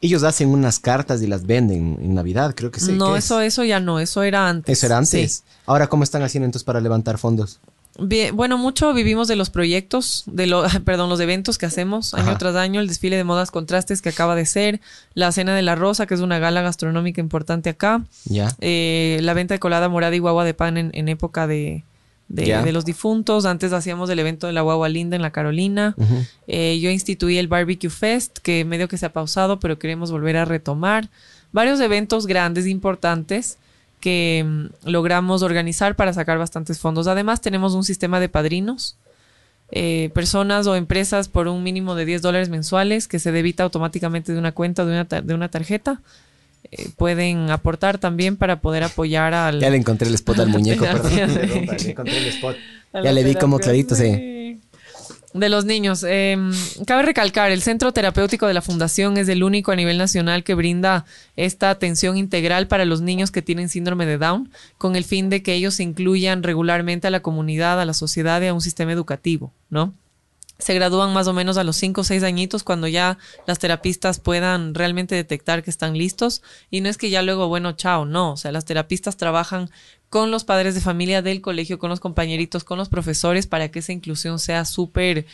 Ellos 0.00 0.24
hacen 0.24 0.48
unas 0.48 0.80
cartas 0.80 1.22
y 1.22 1.28
las 1.28 1.46
venden 1.46 1.96
en 2.02 2.14
Navidad, 2.14 2.54
creo 2.54 2.70
que 2.70 2.80
sí. 2.80 2.92
no, 2.92 3.12
¿qué 3.12 3.18
es? 3.18 3.24
eso, 3.24 3.40
eso 3.40 3.64
ya 3.64 3.78
no, 3.78 4.00
eso 4.00 4.22
era 4.24 4.48
antes. 4.48 4.76
Eso 4.76 4.86
era 4.86 4.98
antes. 4.98 5.32
Sí. 5.32 5.42
Ahora, 5.66 5.86
¿cómo 5.86 6.02
están 6.02 6.22
haciendo 6.22 6.44
entonces 6.46 6.64
para 6.64 6.80
levantar 6.80 7.18
fondos? 7.18 7.60
Bien, 7.98 8.34
bueno, 8.34 8.56
mucho 8.56 8.94
vivimos 8.94 9.28
de 9.28 9.36
los 9.36 9.50
proyectos, 9.50 10.22
de 10.26 10.46
lo, 10.46 10.64
perdón, 10.84 11.10
los 11.10 11.20
eventos 11.20 11.58
que 11.58 11.66
hacemos 11.66 12.14
año 12.14 12.30
Ajá. 12.30 12.38
tras 12.38 12.56
año, 12.56 12.80
el 12.80 12.88
desfile 12.88 13.16
de 13.16 13.24
modas 13.24 13.50
contrastes 13.50 14.00
que 14.00 14.08
acaba 14.08 14.34
de 14.36 14.46
ser, 14.46 14.80
la 15.14 15.32
cena 15.32 15.54
de 15.54 15.62
la 15.62 15.74
rosa, 15.74 16.06
que 16.06 16.14
es 16.14 16.20
una 16.20 16.38
gala 16.38 16.62
gastronómica 16.62 17.20
importante 17.20 17.68
acá, 17.70 18.04
Ya. 18.24 18.54
eh, 18.60 19.18
la 19.22 19.34
venta 19.34 19.54
de 19.54 19.60
colada 19.60 19.88
morada 19.88 20.14
y 20.16 20.18
guagua 20.20 20.44
de 20.44 20.54
pan 20.54 20.76
en, 20.78 20.90
en 20.94 21.08
época 21.08 21.46
de, 21.46 21.84
de, 22.28 22.72
los 22.72 22.84
difuntos. 22.84 23.44
Antes 23.44 23.72
hacíamos 23.72 24.08
el 24.08 24.18
evento 24.20 24.46
de 24.46 24.52
la 24.52 24.60
guagua 24.62 24.88
linda 24.88 25.16
en 25.16 25.22
la 25.22 25.32
Carolina. 25.32 25.94
Eh, 26.46 26.78
yo 26.80 26.90
instituí 26.90 27.38
el 27.38 27.48
Barbecue 27.48 27.90
Fest, 27.90 28.38
que 28.38 28.64
medio 28.64 28.86
que 28.88 28.96
se 28.98 29.06
ha 29.06 29.12
pausado, 29.12 29.58
pero 29.60 29.78
queremos 29.78 30.10
volver 30.12 30.36
a 30.36 30.44
retomar. 30.44 31.10
Varios 31.52 31.80
eventos 31.80 32.26
grandes, 32.28 32.66
importantes, 32.68 33.58
que 34.00 34.44
mm, 34.46 34.88
logramos 34.88 35.42
organizar 35.42 35.94
para 35.96 36.12
sacar 36.12 36.38
bastantes 36.38 36.78
fondos. 36.78 37.06
Además, 37.06 37.40
tenemos 37.40 37.74
un 37.74 37.84
sistema 37.84 38.18
de 38.20 38.28
padrinos. 38.28 38.96
eh, 39.72 40.10
personas 40.14 40.66
o 40.66 40.74
empresas 40.74 41.28
por 41.28 41.46
un 41.46 41.62
mínimo 41.62 41.94
de 41.94 42.04
10 42.04 42.22
dólares 42.22 42.48
mensuales 42.48 43.06
que 43.06 43.20
se 43.20 43.30
debita 43.30 43.62
automáticamente 43.62 44.32
de 44.32 44.38
una 44.40 44.50
cuenta 44.50 44.82
o 44.82 44.86
de 44.86 44.92
una, 44.92 45.04
tar- 45.06 45.22
de 45.22 45.32
una 45.34 45.48
tarjeta. 45.48 46.00
eh, 46.72 46.88
pueden 46.96 47.50
aportar 47.50 47.98
también 47.98 48.36
para 48.36 48.60
poder 48.60 48.82
apoyar 48.82 49.32
al, 49.32 49.60
Ya 49.60 49.70
le 49.70 49.76
encontré 49.76 50.08
el 50.08 50.14
spot 50.16 50.40
al 50.40 50.48
muñeco, 50.56 50.84
perdón. 50.84 51.12
Le 51.16 51.90
encontré 51.92 52.18
el 52.18 52.26
spot. 52.26 52.56
Ya 52.92 53.12
le 53.12 53.22
vi 53.24 53.34
como 53.36 53.58
clarito, 53.60 53.94
sí. 53.94 54.02
De 55.32 55.48
los 55.48 55.64
niños. 55.64 56.04
Eh, 56.08 56.36
cabe 56.86 57.02
recalcar, 57.02 57.52
el 57.52 57.62
Centro 57.62 57.92
Terapéutico 57.92 58.48
de 58.48 58.54
la 58.54 58.62
Fundación 58.62 59.16
es 59.16 59.28
el 59.28 59.44
único 59.44 59.70
a 59.70 59.76
nivel 59.76 59.96
nacional 59.96 60.42
que 60.42 60.54
brinda 60.54 61.04
esta 61.36 61.70
atención 61.70 62.16
integral 62.16 62.66
para 62.66 62.84
los 62.84 63.00
niños 63.00 63.30
que 63.30 63.40
tienen 63.40 63.68
síndrome 63.68 64.06
de 64.06 64.18
Down, 64.18 64.50
con 64.76 64.96
el 64.96 65.04
fin 65.04 65.30
de 65.30 65.44
que 65.44 65.54
ellos 65.54 65.74
se 65.74 65.84
incluyan 65.84 66.42
regularmente 66.42 67.06
a 67.06 67.10
la 67.10 67.20
comunidad, 67.20 67.80
a 67.80 67.84
la 67.84 67.94
sociedad 67.94 68.42
y 68.42 68.48
a 68.48 68.54
un 68.54 68.60
sistema 68.60 68.90
educativo, 68.90 69.52
¿no? 69.68 69.94
Se 70.60 70.74
gradúan 70.74 71.14
más 71.14 71.26
o 71.26 71.32
menos 71.32 71.56
a 71.56 71.64
los 71.64 71.76
5 71.76 72.02
o 72.02 72.04
6 72.04 72.22
añitos 72.22 72.64
cuando 72.64 72.86
ya 72.86 73.16
las 73.46 73.58
terapistas 73.58 74.20
puedan 74.20 74.74
realmente 74.74 75.14
detectar 75.14 75.62
que 75.62 75.70
están 75.70 75.96
listos. 75.96 76.42
Y 76.70 76.82
no 76.82 76.90
es 76.90 76.98
que 76.98 77.08
ya 77.08 77.22
luego, 77.22 77.48
bueno, 77.48 77.72
chao, 77.72 78.04
no. 78.04 78.32
O 78.32 78.36
sea, 78.36 78.52
las 78.52 78.66
terapistas 78.66 79.16
trabajan 79.16 79.70
con 80.10 80.32
los 80.32 80.42
padres 80.42 80.74
de 80.74 80.80
familia 80.80 81.22
del 81.22 81.40
colegio, 81.40 81.78
con 81.78 81.88
los 81.88 82.00
compañeritos, 82.00 82.64
con 82.64 82.76
los 82.78 82.88
profesores, 82.88 83.46
para 83.46 83.70
que 83.70 83.78
esa 83.78 83.92
inclusión 83.92 84.40
sea 84.40 84.64
súper, 84.64 85.24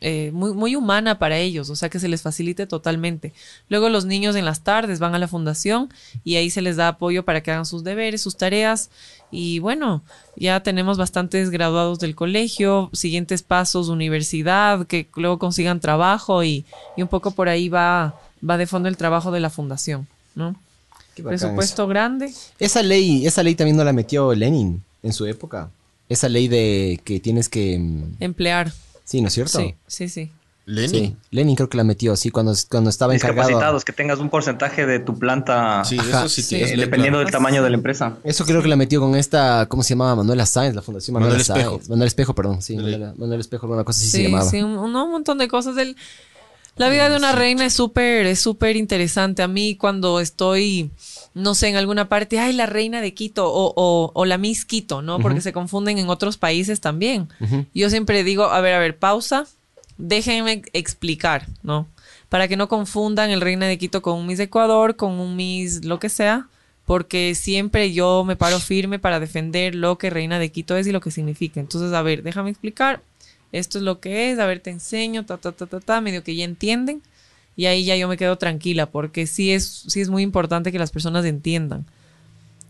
eh, 0.00 0.30
muy, 0.32 0.54
muy 0.54 0.74
humana 0.74 1.18
para 1.18 1.36
ellos, 1.36 1.68
o 1.68 1.76
sea, 1.76 1.90
que 1.90 2.00
se 2.00 2.08
les 2.08 2.22
facilite 2.22 2.66
totalmente. 2.66 3.34
Luego 3.68 3.90
los 3.90 4.06
niños 4.06 4.34
en 4.34 4.46
las 4.46 4.62
tardes 4.62 5.00
van 5.00 5.14
a 5.14 5.18
la 5.18 5.28
fundación 5.28 5.92
y 6.24 6.36
ahí 6.36 6.48
se 6.48 6.62
les 6.62 6.76
da 6.76 6.88
apoyo 6.88 7.26
para 7.26 7.42
que 7.42 7.50
hagan 7.50 7.66
sus 7.66 7.84
deberes, 7.84 8.22
sus 8.22 8.38
tareas. 8.38 8.88
Y 9.30 9.58
bueno, 9.58 10.02
ya 10.34 10.60
tenemos 10.62 10.96
bastantes 10.96 11.50
graduados 11.50 11.98
del 11.98 12.14
colegio, 12.14 12.88
siguientes 12.94 13.42
pasos, 13.42 13.90
universidad, 13.90 14.86
que 14.86 15.08
luego 15.14 15.38
consigan 15.38 15.78
trabajo 15.78 16.42
y, 16.42 16.64
y 16.96 17.02
un 17.02 17.08
poco 17.08 17.32
por 17.32 17.50
ahí 17.50 17.68
va, 17.68 18.18
va 18.48 18.56
de 18.56 18.66
fondo 18.66 18.88
el 18.88 18.96
trabajo 18.96 19.30
de 19.30 19.40
la 19.40 19.50
fundación, 19.50 20.08
¿no? 20.34 20.56
Presupuesto 21.22 21.86
grande. 21.86 22.32
Esa 22.58 22.82
ley, 22.82 23.26
esa 23.26 23.42
ley 23.42 23.54
también 23.54 23.76
no 23.76 23.84
la 23.84 23.92
metió 23.92 24.34
Lenin 24.34 24.82
en 25.02 25.12
su 25.12 25.26
época. 25.26 25.70
Esa 26.08 26.28
ley 26.28 26.48
de 26.48 27.00
que 27.04 27.20
tienes 27.20 27.48
que... 27.48 27.78
mm, 27.78 28.16
Emplear. 28.20 28.72
Sí, 29.04 29.20
¿no 29.20 29.28
es 29.28 29.34
cierto? 29.34 29.58
Sí, 29.58 29.74
sí, 29.86 30.08
sí. 30.08 30.30
Lenin. 30.68 30.90
Sí, 30.90 31.16
Lenin 31.30 31.54
creo 31.54 31.68
que 31.68 31.76
la 31.76 31.84
metió, 31.84 32.16
sí, 32.16 32.30
cuando, 32.30 32.52
cuando 32.68 32.90
estaba 32.90 33.14
encargado. 33.14 33.46
Discapacitados, 33.48 33.84
que 33.84 33.92
tengas 33.92 34.18
un 34.18 34.30
porcentaje 34.30 34.84
de 34.84 34.98
tu 34.98 35.16
planta 35.16 35.84
Sí, 35.84 35.96
eso 35.96 36.28
sí, 36.28 36.42
Sí. 36.42 36.56
eh, 36.56 36.76
dependiendo 36.76 37.18
claro. 37.18 37.18
del 37.20 37.30
tamaño 37.30 37.62
de 37.62 37.70
la 37.70 37.76
empresa. 37.76 38.16
Eso 38.24 38.44
creo 38.44 38.62
que 38.62 38.68
la 38.68 38.74
metió 38.74 38.98
con 39.00 39.14
esta, 39.14 39.66
¿cómo 39.68 39.84
se 39.84 39.90
llamaba? 39.90 40.16
Manuela 40.16 40.44
Sáenz, 40.44 40.74
la 40.74 40.82
Fundación 40.82 41.12
Manuela 41.14 41.34
Manuel 41.38 41.40
Espejo. 41.42 41.70
Sáenz. 41.76 41.88
Manuel 41.88 42.06
Espejo, 42.08 42.34
perdón, 42.34 42.62
sí, 42.62 42.74
Manuel 42.76 43.38
Espejo, 43.40 43.66
alguna 43.66 43.84
cosa 43.84 44.00
así 44.00 44.10
se 44.10 44.22
llamaba. 44.24 44.50
sí, 44.50 44.60
un, 44.60 44.92
no, 44.92 45.04
un 45.04 45.10
montón 45.12 45.38
de 45.38 45.46
cosas. 45.46 45.76
del- 45.76 45.96
la 46.76 46.88
vida 46.90 47.08
de 47.08 47.16
una 47.16 47.32
reina 47.32 47.64
es 47.64 47.72
súper, 47.74 48.26
es 48.26 48.38
súper 48.40 48.76
interesante. 48.76 49.42
A 49.42 49.48
mí 49.48 49.76
cuando 49.76 50.20
estoy, 50.20 50.90
no 51.34 51.54
sé, 51.54 51.68
en 51.68 51.76
alguna 51.76 52.08
parte, 52.08 52.38
ay, 52.38 52.52
la 52.52 52.66
reina 52.66 53.00
de 53.00 53.14
Quito 53.14 53.50
o, 53.50 53.72
o, 53.76 54.12
o 54.14 54.24
la 54.26 54.36
Miss 54.38 54.64
Quito, 54.64 55.00
¿no? 55.02 55.18
Porque 55.18 55.40
se 55.40 55.52
confunden 55.52 55.98
en 55.98 56.08
otros 56.08 56.36
países 56.36 56.80
también. 56.80 57.28
Yo 57.74 57.88
siempre 57.90 58.24
digo, 58.24 58.44
a 58.44 58.60
ver, 58.60 58.74
a 58.74 58.78
ver, 58.78 58.98
pausa, 58.98 59.46
déjenme 59.96 60.62
explicar, 60.74 61.46
¿no? 61.62 61.86
Para 62.28 62.48
que 62.48 62.56
no 62.56 62.68
confundan 62.68 63.30
el 63.30 63.40
reina 63.40 63.66
de 63.66 63.78
Quito 63.78 64.02
con 64.02 64.18
un 64.18 64.26
Miss 64.26 64.40
Ecuador, 64.40 64.96
con 64.96 65.12
un 65.18 65.34
Miss 65.36 65.84
lo 65.84 65.98
que 65.98 66.08
sea. 66.10 66.48
porque 66.84 67.34
siempre 67.34 67.92
yo 67.92 68.22
me 68.24 68.36
paro 68.36 68.60
firme 68.60 68.98
para 68.98 69.18
defender 69.18 69.74
lo 69.74 69.98
que 69.98 70.08
Reina 70.10 70.38
de 70.38 70.50
Quito 70.52 70.76
es 70.76 70.86
y 70.86 70.92
lo 70.92 71.00
que 71.00 71.10
significa. 71.10 71.58
Entonces, 71.58 71.92
a 71.92 72.02
ver, 72.02 72.22
déjame 72.22 72.50
explicar. 72.50 73.00
Esto 73.52 73.78
es 73.78 73.84
lo 73.84 74.00
que 74.00 74.30
es, 74.32 74.38
a 74.38 74.46
ver, 74.46 74.60
te 74.60 74.70
enseño, 74.70 75.24
ta, 75.24 75.36
ta, 75.38 75.52
ta, 75.52 75.66
ta, 75.66 75.80
ta, 75.80 76.00
medio 76.00 76.22
que 76.24 76.34
ya 76.36 76.44
entienden. 76.44 77.02
Y 77.56 77.66
ahí 77.66 77.84
ya 77.84 77.96
yo 77.96 78.06
me 78.08 78.16
quedo 78.18 78.36
tranquila, 78.36 78.86
porque 78.86 79.26
sí 79.26 79.52
es, 79.52 79.84
sí 79.88 80.00
es 80.00 80.10
muy 80.10 80.22
importante 80.22 80.72
que 80.72 80.78
las 80.78 80.90
personas 80.90 81.24
entiendan. 81.24 81.86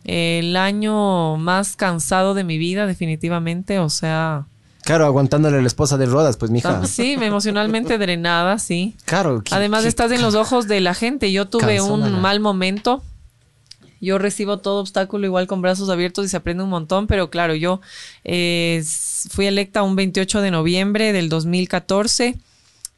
El 0.05 0.55
año 0.57 1.37
más 1.37 1.75
cansado 1.75 2.35
de 2.35 2.45
mi 2.45 2.59
vida, 2.59 2.87
definitivamente, 2.87 3.79
o 3.81 3.91
sea, 3.91 4.47
Claro, 4.85 5.05
aguantándole 5.07 5.59
a 5.59 5.61
la 5.61 5.67
esposa 5.67 5.97
de 5.99 6.07
Rodas, 6.07 6.37
pues, 6.37 6.53
mija. 6.53 6.83
Ah, 6.83 6.87
Sí, 6.87 7.17
me 7.17 7.27
emocionalmente 7.27 7.99
drenada, 7.99 8.61
sí. 8.61 8.95
Claro. 9.05 9.43
¿qué- 9.43 9.53
Además 9.53 9.83
qué- 9.83 9.89
estás 9.89 10.13
en 10.13 10.23
los 10.23 10.37
ojos 10.37 10.69
de 10.69 10.81
la 10.81 10.95
gente. 10.95 11.33
Yo 11.33 11.47
tuve 11.49 11.81
un 11.81 12.21
mal 12.21 12.39
momento. 12.39 13.03
Yo 14.01 14.19
recibo 14.19 14.59
todo 14.59 14.81
obstáculo 14.81 15.27
igual 15.27 15.47
con 15.47 15.63
brazos 15.63 15.89
abiertos 15.89 16.27
y 16.27 16.29
se 16.29 16.37
aprende 16.37 16.65
un 16.65 16.71
montón, 16.71 17.07
pero 17.07 17.31
claro, 17.31 17.55
yo 17.55 17.81
eh, 18.25 18.85
fui 19.31 19.47
electa 19.47 19.83
un 19.83 19.97
28 19.97 20.41
de 20.41 20.51
noviembre 20.51 21.13
del 21.13 21.29
2014 21.29 22.39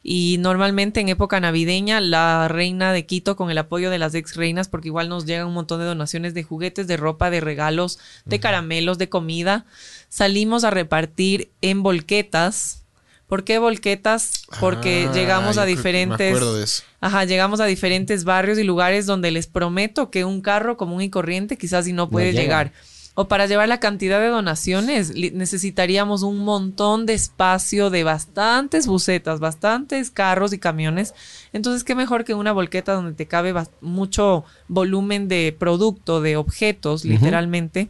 y 0.01 0.37
normalmente 0.39 1.01
en 1.01 1.09
época 1.09 1.39
navideña 1.39 1.99
la 1.99 2.47
reina 2.47 2.93
de 2.93 3.05
Quito 3.05 3.35
con 3.35 3.51
el 3.51 3.57
apoyo 3.57 3.89
de 3.89 3.99
las 3.99 4.15
ex 4.15 4.35
reinas, 4.35 4.69
porque 4.69 4.87
igual 4.87 5.09
nos 5.09 5.25
llegan 5.25 5.47
un 5.47 5.53
montón 5.53 5.79
de 5.79 5.85
donaciones 5.85 6.33
de 6.33 6.43
juguetes, 6.43 6.87
de 6.87 6.97
ropa, 6.97 7.29
de 7.29 7.41
regalos, 7.41 7.99
de 8.25 8.39
caramelos, 8.39 8.97
de 8.97 9.09
comida, 9.09 9.65
salimos 10.07 10.63
a 10.63 10.71
repartir 10.71 11.51
en 11.61 11.83
volquetas. 11.83 12.85
¿Por 13.29 13.43
qué 13.43 13.59
volquetas? 13.59 14.43
Porque 14.59 15.07
Ah, 15.07 15.13
llegamos 15.13 15.59
a 15.59 15.65
diferentes... 15.65 16.31
Me 16.31 16.37
acuerdo 16.37 16.55
de 16.55 16.63
eso. 16.63 16.81
Ajá, 16.99 17.25
llegamos 17.25 17.59
a 17.59 17.65
diferentes 17.65 18.23
barrios 18.23 18.57
y 18.57 18.63
lugares 18.63 19.05
donde 19.05 19.29
les 19.29 19.45
prometo 19.45 20.09
que 20.09 20.25
un 20.25 20.41
carro 20.41 20.77
común 20.77 21.03
y 21.03 21.11
corriente 21.11 21.55
quizás 21.55 21.85
si 21.85 21.93
no 21.93 22.09
puede 22.09 22.31
llega. 22.31 22.41
llegar. 22.41 22.73
O 23.13 23.27
para 23.27 23.45
llevar 23.45 23.67
la 23.67 23.79
cantidad 23.79 24.19
de 24.19 24.29
donaciones 24.29 25.13
necesitaríamos 25.13 26.23
un 26.23 26.39
montón 26.39 27.05
de 27.05 27.13
espacio 27.13 27.91
de 27.91 28.03
bastantes 28.03 28.87
bucetas, 28.87 29.39
bastantes 29.39 30.09
carros 30.09 30.51
y 30.51 30.57
camiones. 30.57 31.13
Entonces, 31.53 31.83
qué 31.83 31.93
mejor 31.93 32.25
que 32.25 32.33
una 32.33 32.51
volqueta 32.51 32.93
donde 32.93 33.13
te 33.13 33.27
cabe 33.27 33.53
mucho 33.81 34.43
volumen 34.67 35.27
de 35.27 35.55
producto, 35.57 36.19
de 36.21 36.35
objetos, 36.35 37.05
literalmente. 37.05 37.89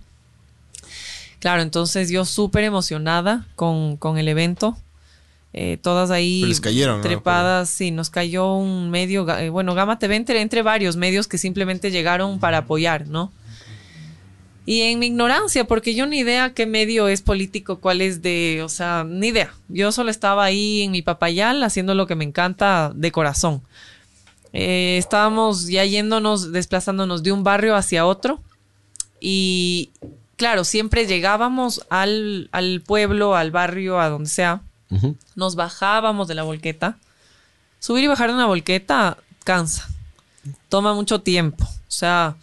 Claro, 1.40 1.62
entonces 1.62 2.10
yo 2.10 2.26
súper 2.26 2.66
emocionada 2.66 3.48
con, 3.56 3.96
con 3.96 4.18
el 4.18 4.28
evento. 4.28 4.78
Eh, 5.52 5.78
todas 5.82 6.12
ahí 6.12 6.44
les 6.44 6.62
cayeron, 6.62 6.98
¿no? 6.98 7.02
trepadas, 7.02 7.70
sí, 7.70 7.90
nos 7.90 8.12
cayó 8.12 8.54
un 8.54 8.92
medio, 8.92 9.28
eh, 9.38 9.50
bueno, 9.50 9.74
Gama 9.74 9.98
TV 9.98 10.16
entre, 10.16 10.42
entre 10.42 10.62
varios 10.62 10.96
medios 10.96 11.28
que 11.28 11.40
simplemente 11.40 11.90
llegaron 11.90 12.40
para 12.40 12.60
apoyar, 12.60 13.08
¿no? 13.08 13.32
Y 14.70 14.82
en 14.82 15.00
mi 15.00 15.08
ignorancia, 15.08 15.66
porque 15.66 15.96
yo 15.96 16.06
ni 16.06 16.20
idea 16.20 16.54
qué 16.54 16.68
medio 16.68 17.08
es 17.08 17.24
político, 17.24 17.80
cuál 17.80 18.02
es 18.02 18.22
de, 18.22 18.62
o 18.64 18.70
sea, 18.70 19.04
ni 19.04 19.30
idea. 19.30 19.52
Yo 19.68 19.92
solo 19.92 20.12
estaba 20.12 20.44
ahí 20.44 20.84
en 20.84 20.92
mi 20.92 21.02
papayal 21.02 21.64
haciendo 21.64 21.96
lo 21.96 22.06
que 22.06 22.14
me 22.14 22.24
encanta 22.24 22.92
de 22.94 23.12
corazón. 23.12 23.64
Eh, 24.54 24.98
estábamos 25.00 25.68
ya 25.68 25.86
yéndonos, 25.86 26.52
desplazándonos 26.52 27.24
de 27.24 27.32
un 27.32 27.44
barrio 27.44 27.76
hacia 27.76 28.06
otro. 28.06 28.44
Y 29.20 29.90
claro, 30.36 30.64
siempre 30.64 31.08
llegábamos 31.08 31.84
al, 31.90 32.50
al 32.52 32.82
pueblo, 32.86 33.36
al 33.36 33.50
barrio, 33.50 34.00
a 34.00 34.10
donde 34.10 34.30
sea. 34.30 34.62
Nos 35.36 35.56
bajábamos 35.56 36.28
de 36.28 36.36
la 36.36 36.44
volqueta. 36.44 36.98
Subir 37.80 38.04
y 38.04 38.08
bajar 38.08 38.30
de 38.30 38.36
una 38.36 38.46
volqueta 38.48 39.18
cansa. 39.44 39.88
Toma 40.68 40.94
mucho 40.94 41.22
tiempo. 41.22 41.64
O 41.66 41.92
sea, 41.92 42.36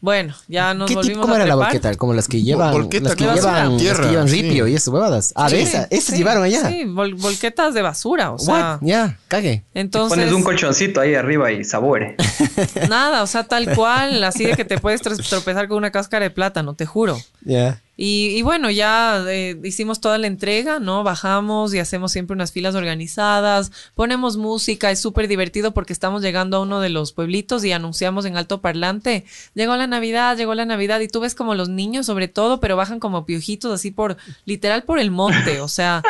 bueno, 0.00 0.34
ya 0.48 0.72
nos 0.72 0.88
¿Qué 0.88 0.94
tipo, 0.94 1.00
volvimos 1.02 1.22
cómo 1.22 1.34
a 1.34 1.36
era 1.36 1.46
la 1.46 1.54
volqueta? 1.56 1.94
Como 1.96 2.14
las 2.14 2.26
que 2.26 2.42
llevan, 2.42 2.72
volqueta 2.72 3.08
las 3.10 3.16
que 3.16 3.24
de 3.24 3.30
basura. 3.30 3.52
llevan, 3.52 3.72
las 3.72 3.80
Tierra, 3.82 4.04
que 4.04 4.10
llevan 4.10 4.28
sí. 4.28 4.42
ripio 4.42 4.66
y 4.66 4.74
eso, 4.74 4.90
huevadas. 4.92 5.32
Ah, 5.36 5.48
de 5.50 5.56
Sí, 5.56 5.62
esa, 5.62 5.84
esas 5.90 6.04
sí, 6.14 6.16
llevaron 6.18 6.42
allá. 6.42 6.68
Sí, 6.68 6.84
vol- 6.86 7.20
volquetas 7.20 7.74
de 7.74 7.82
basura, 7.82 8.30
o 8.32 8.38
sea. 8.38 8.78
Ya, 8.82 9.18
cague. 9.28 9.62
Entonces, 9.74 10.16
Pones 10.18 10.32
un 10.32 10.42
colchoncito 10.42 11.00
ahí 11.00 11.14
arriba 11.14 11.52
y 11.52 11.64
sabore. 11.64 12.16
nada, 12.88 13.22
o 13.22 13.26
sea, 13.26 13.44
tal 13.44 13.74
cual, 13.74 14.24
así 14.24 14.44
de 14.46 14.56
que 14.56 14.64
te 14.64 14.78
puedes 14.78 15.02
tro- 15.02 15.22
tropezar 15.28 15.68
con 15.68 15.76
una 15.76 15.90
cáscara 15.90 16.24
de 16.24 16.30
plátano, 16.30 16.74
te 16.74 16.86
juro. 16.86 17.18
Ya. 17.44 17.80
Y, 18.02 18.28
y 18.34 18.40
bueno, 18.40 18.70
ya 18.70 19.22
eh, 19.28 19.60
hicimos 19.62 20.00
toda 20.00 20.16
la 20.16 20.26
entrega, 20.26 20.78
¿no? 20.78 21.04
Bajamos 21.04 21.74
y 21.74 21.80
hacemos 21.80 22.12
siempre 22.12 22.32
unas 22.32 22.50
filas 22.50 22.74
organizadas, 22.74 23.72
ponemos 23.94 24.38
música, 24.38 24.90
es 24.90 25.00
súper 25.00 25.28
divertido 25.28 25.74
porque 25.74 25.92
estamos 25.92 26.22
llegando 26.22 26.56
a 26.56 26.60
uno 26.60 26.80
de 26.80 26.88
los 26.88 27.12
pueblitos 27.12 27.62
y 27.62 27.72
anunciamos 27.72 28.24
en 28.24 28.38
alto 28.38 28.62
parlante, 28.62 29.26
llegó 29.52 29.76
la 29.76 29.86
Navidad, 29.86 30.38
llegó 30.38 30.54
la 30.54 30.64
Navidad 30.64 31.00
y 31.00 31.08
tú 31.08 31.20
ves 31.20 31.34
como 31.34 31.54
los 31.54 31.68
niños 31.68 32.06
sobre 32.06 32.26
todo, 32.26 32.58
pero 32.58 32.74
bajan 32.74 33.00
como 33.00 33.26
piojitos 33.26 33.70
así 33.70 33.90
por, 33.90 34.16
literal 34.46 34.84
por 34.84 34.98
el 34.98 35.10
monte, 35.10 35.60
o 35.60 35.68
sea, 35.68 36.02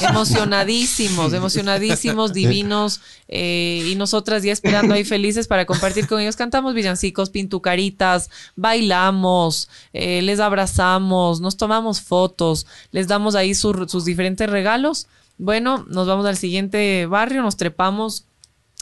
emocionadísimos, 0.00 1.32
emocionadísimos, 1.32 2.32
divinos 2.32 3.00
eh, 3.26 3.84
y 3.90 3.96
nosotras 3.96 4.44
ya 4.44 4.52
esperando 4.52 4.94
ahí 4.94 5.02
felices 5.02 5.48
para 5.48 5.66
compartir 5.66 6.06
con 6.06 6.20
ellos, 6.20 6.36
cantamos 6.36 6.72
villancicos, 6.72 7.30
pintucaritas, 7.30 8.30
bailamos, 8.54 9.68
eh, 9.92 10.22
les 10.22 10.38
abrazamos, 10.38 11.31
nos 11.40 11.56
tomamos 11.56 12.00
fotos, 12.00 12.66
les 12.90 13.08
damos 13.08 13.34
ahí 13.34 13.54
su- 13.54 13.86
sus 13.88 14.04
diferentes 14.04 14.48
regalos. 14.50 15.06
Bueno, 15.38 15.84
nos 15.88 16.06
vamos 16.06 16.26
al 16.26 16.36
siguiente 16.36 17.06
barrio, 17.06 17.42
nos 17.42 17.56
trepamos 17.56 18.26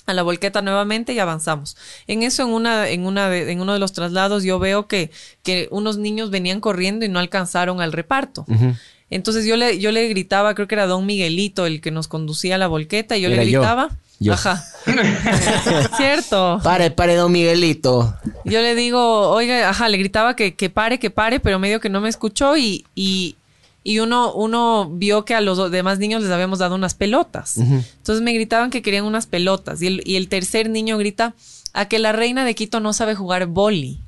a 0.07 0.15
la 0.15 0.23
volqueta 0.23 0.61
nuevamente 0.63 1.13
y 1.13 1.19
avanzamos. 1.21 1.77
En 2.09 2.23
eso, 2.23 2.43
en 2.43 2.49
una, 2.51 2.89
en 2.89 3.07
una 3.07 3.29
de, 3.29 3.53
en 3.53 3.61
uno 3.61 3.73
de 3.75 3.79
los 3.79 3.93
traslados, 3.93 4.43
yo 4.43 4.59
veo 4.59 4.89
que, 4.89 5.11
que 5.43 5.69
unos 5.71 5.99
niños 5.99 6.31
venían 6.31 6.61
corriendo 6.61 7.05
y 7.05 7.09
no 7.09 7.19
alcanzaron 7.21 7.81
al 7.81 7.93
reparto. 7.93 8.45
Entonces 9.11 9.45
yo 9.45 9.57
le, 9.57 9.79
yo 9.79 9.93
le 9.93 10.09
gritaba, 10.09 10.55
creo 10.55 10.67
que 10.69 10.75
era 10.75 10.87
Don 10.87 11.05
Miguelito 11.07 11.67
el 11.67 11.81
que 11.81 11.91
nos 11.91 12.09
conducía 12.09 12.55
a 12.57 12.59
la 12.59 12.67
volqueta, 12.69 13.17
y 13.17 13.23
yo 13.23 13.29
Era 13.29 13.37
le 13.37 13.43
gritaba. 13.59 13.89
Yo. 13.91 13.97
Ajá. 14.29 14.63
Cierto. 15.97 16.61
Pare, 16.63 16.91
pare, 16.91 17.15
don 17.15 17.33
Miguelito. 17.33 18.15
Yo 18.45 18.61
le 18.61 18.75
digo, 18.75 19.31
oiga, 19.31 19.69
ajá, 19.69 19.89
le 19.89 19.97
gritaba 19.99 20.37
que, 20.37 20.55
que 20.55 20.69
pare, 20.71 20.99
que 20.99 21.11
pare, 21.11 21.41
pero 21.41 21.59
medio 21.59 21.81
que 21.81 21.89
no 21.89 22.01
me 22.01 22.09
escuchó 22.09 22.57
y, 22.57 22.85
y, 22.95 23.37
y 23.83 23.99
uno, 24.01 24.33
uno 24.35 24.91
vio 24.93 25.25
que 25.25 25.35
a 25.35 25.41
los 25.41 25.71
demás 25.71 25.99
niños 25.99 26.23
les 26.23 26.31
habíamos 26.31 26.59
dado 26.59 26.75
unas 26.75 26.95
pelotas. 26.95 27.57
Entonces 27.57 28.23
me 28.23 28.33
gritaban 28.33 28.71
que 28.71 28.83
querían 28.83 29.05
unas 29.05 29.27
pelotas 29.27 29.81
y 29.81 29.87
el, 29.87 30.03
y 30.05 30.17
el 30.17 30.29
tercer 30.29 30.69
niño 30.69 30.99
grita 30.99 31.35
a 31.73 31.87
que 31.87 31.99
la 31.99 32.13
reina 32.13 32.45
de 32.45 32.55
Quito 32.55 32.81
no 32.81 32.93
sabe 32.93 33.15
jugar 33.15 33.47
boli. 33.47 34.01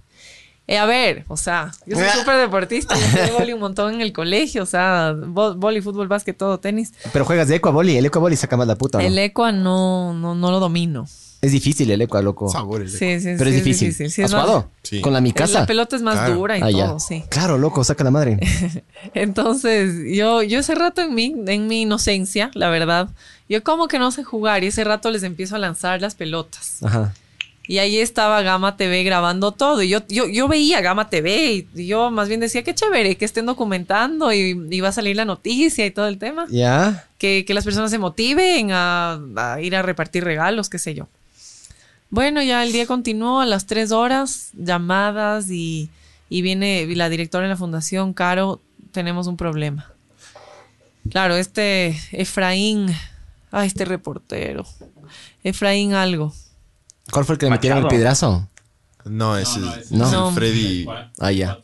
Eh, 0.68 0.78
a 0.78 0.86
ver, 0.86 1.24
o 1.28 1.36
sea, 1.36 1.72
yo 1.86 1.96
soy 1.96 2.08
súper 2.20 2.36
deportista, 2.38 2.94
yo 2.94 3.02
jugué 3.10 3.30
boli 3.32 3.52
un 3.52 3.60
montón 3.60 3.94
en 3.94 4.00
el 4.00 4.12
colegio, 4.12 4.62
o 4.62 4.66
sea, 4.66 5.12
bo- 5.12 5.54
boli, 5.54 5.80
fútbol, 5.80 6.06
básquet, 6.08 6.36
todo, 6.36 6.60
tenis. 6.60 6.92
Pero 7.12 7.24
juegas 7.24 7.48
de 7.48 7.56
Ecuaboli. 7.56 7.96
El 7.96 8.06
Ecuaboli 8.06 8.36
saca 8.36 8.56
más 8.56 8.66
la 8.68 8.76
puta. 8.76 8.98
¿no? 8.98 9.04
El 9.04 9.18
ecua 9.18 9.50
no, 9.52 10.14
no, 10.14 10.34
no 10.36 10.50
lo 10.52 10.60
domino. 10.60 11.06
Es 11.40 11.50
difícil 11.50 11.90
el 11.90 12.00
Ecua, 12.00 12.22
loco. 12.22 12.48
Sabores. 12.48 12.92
Sí, 12.92 13.18
sí, 13.18 13.34
Pero 13.36 13.50
sí, 13.50 13.56
es 13.56 13.64
difícil. 13.64 13.92
Sí, 13.92 14.04
¿Has 14.04 14.18
es 14.18 14.32
más- 14.32 14.42
jugado? 14.42 14.70
Sí. 14.84 15.00
Con 15.00 15.12
la 15.12 15.20
mi 15.20 15.30
La 15.30 15.34
casa. 15.34 15.66
pelota 15.66 15.96
es 15.96 16.02
más 16.02 16.14
Claro. 16.14 16.34
dura 16.36 16.56
y 16.56 16.62
Ah, 16.62 16.70
ya. 16.70 16.86
todo, 16.86 17.00
sí. 17.00 17.24
Claro, 17.30 17.58
loco, 17.58 17.82
saca 17.82 18.04
la 18.04 18.12
madre. 18.12 18.38
Entonces, 19.14 19.92
yo, 20.16 20.42
yo 20.42 20.60
ese 20.60 20.74
rato 20.76 21.00
en 21.02 21.14
mi, 21.14 21.34
en 21.46 21.66
mi 21.66 21.82
inocencia, 21.82 22.50
la 22.54 22.70
verdad, 22.70 23.08
yo 23.48 23.62
como 23.64 23.88
que 23.88 23.98
no 23.98 24.12
sé 24.12 24.22
jugar 24.24 24.62
y 24.64 24.68
ese 24.68 24.84
rato 24.84 25.10
les 25.10 25.24
empiezo 25.24 25.56
a 25.56 25.58
lanzar 25.58 26.00
las 26.00 26.14
pelotas. 26.14 26.82
Ajá. 26.82 27.12
Y 27.68 27.78
ahí 27.78 27.98
estaba 27.98 28.42
Gama 28.42 28.76
TV 28.76 29.04
grabando 29.04 29.52
todo. 29.52 29.82
Y 29.82 29.88
yo, 29.88 30.00
yo, 30.08 30.26
yo 30.26 30.48
veía 30.48 30.80
Gama 30.80 31.08
TV 31.08 31.66
y, 31.74 31.86
yo 31.86 32.10
más 32.10 32.28
bien 32.28 32.40
decía, 32.40 32.64
qué 32.64 32.74
chévere 32.74 33.16
que 33.16 33.24
estén 33.24 33.46
documentando 33.46 34.32
y, 34.32 34.60
y 34.70 34.80
va 34.80 34.88
a 34.88 34.92
salir 34.92 35.16
la 35.16 35.24
noticia 35.24 35.86
y 35.86 35.90
todo 35.90 36.08
el 36.08 36.18
tema. 36.18 36.46
Ya. 36.50 37.08
Que, 37.18 37.44
que 37.44 37.54
las 37.54 37.64
personas 37.64 37.90
se 37.90 37.98
motiven 37.98 38.70
a, 38.72 39.20
a 39.36 39.60
ir 39.60 39.76
a 39.76 39.82
repartir 39.82 40.24
regalos, 40.24 40.68
qué 40.68 40.78
sé 40.78 40.94
yo. 40.94 41.08
Bueno, 42.10 42.42
ya 42.42 42.62
el 42.62 42.72
día 42.72 42.86
continuó 42.86 43.40
a 43.40 43.46
las 43.46 43.66
tres 43.66 43.90
horas, 43.90 44.50
llamadas 44.52 45.50
y, 45.50 45.88
y 46.28 46.42
viene 46.42 46.86
la 46.94 47.08
directora 47.08 47.44
de 47.44 47.48
la 47.48 47.56
fundación, 47.56 48.12
Caro, 48.12 48.60
tenemos 48.90 49.26
un 49.28 49.36
problema. 49.36 49.90
Claro, 51.10 51.36
este 51.36 51.98
Efraín, 52.12 52.94
ay, 53.50 53.66
este 53.66 53.84
reportero, 53.84 54.66
Efraín 55.42 55.94
algo. 55.94 56.34
¿Cuál 57.10 57.24
fue 57.24 57.34
el 57.34 57.38
que 57.38 57.46
le 57.46 57.50
metieron 57.50 57.78
el 57.80 57.88
piedrazo? 57.88 58.48
No, 59.04 59.36
ese 59.36 59.58
es 59.80 59.90
No. 59.90 60.06
es 60.06 60.12
No. 60.12 60.28
el 60.28 60.34
Freddy. 60.34 60.86
Ah, 61.18 61.32
ya. 61.32 61.58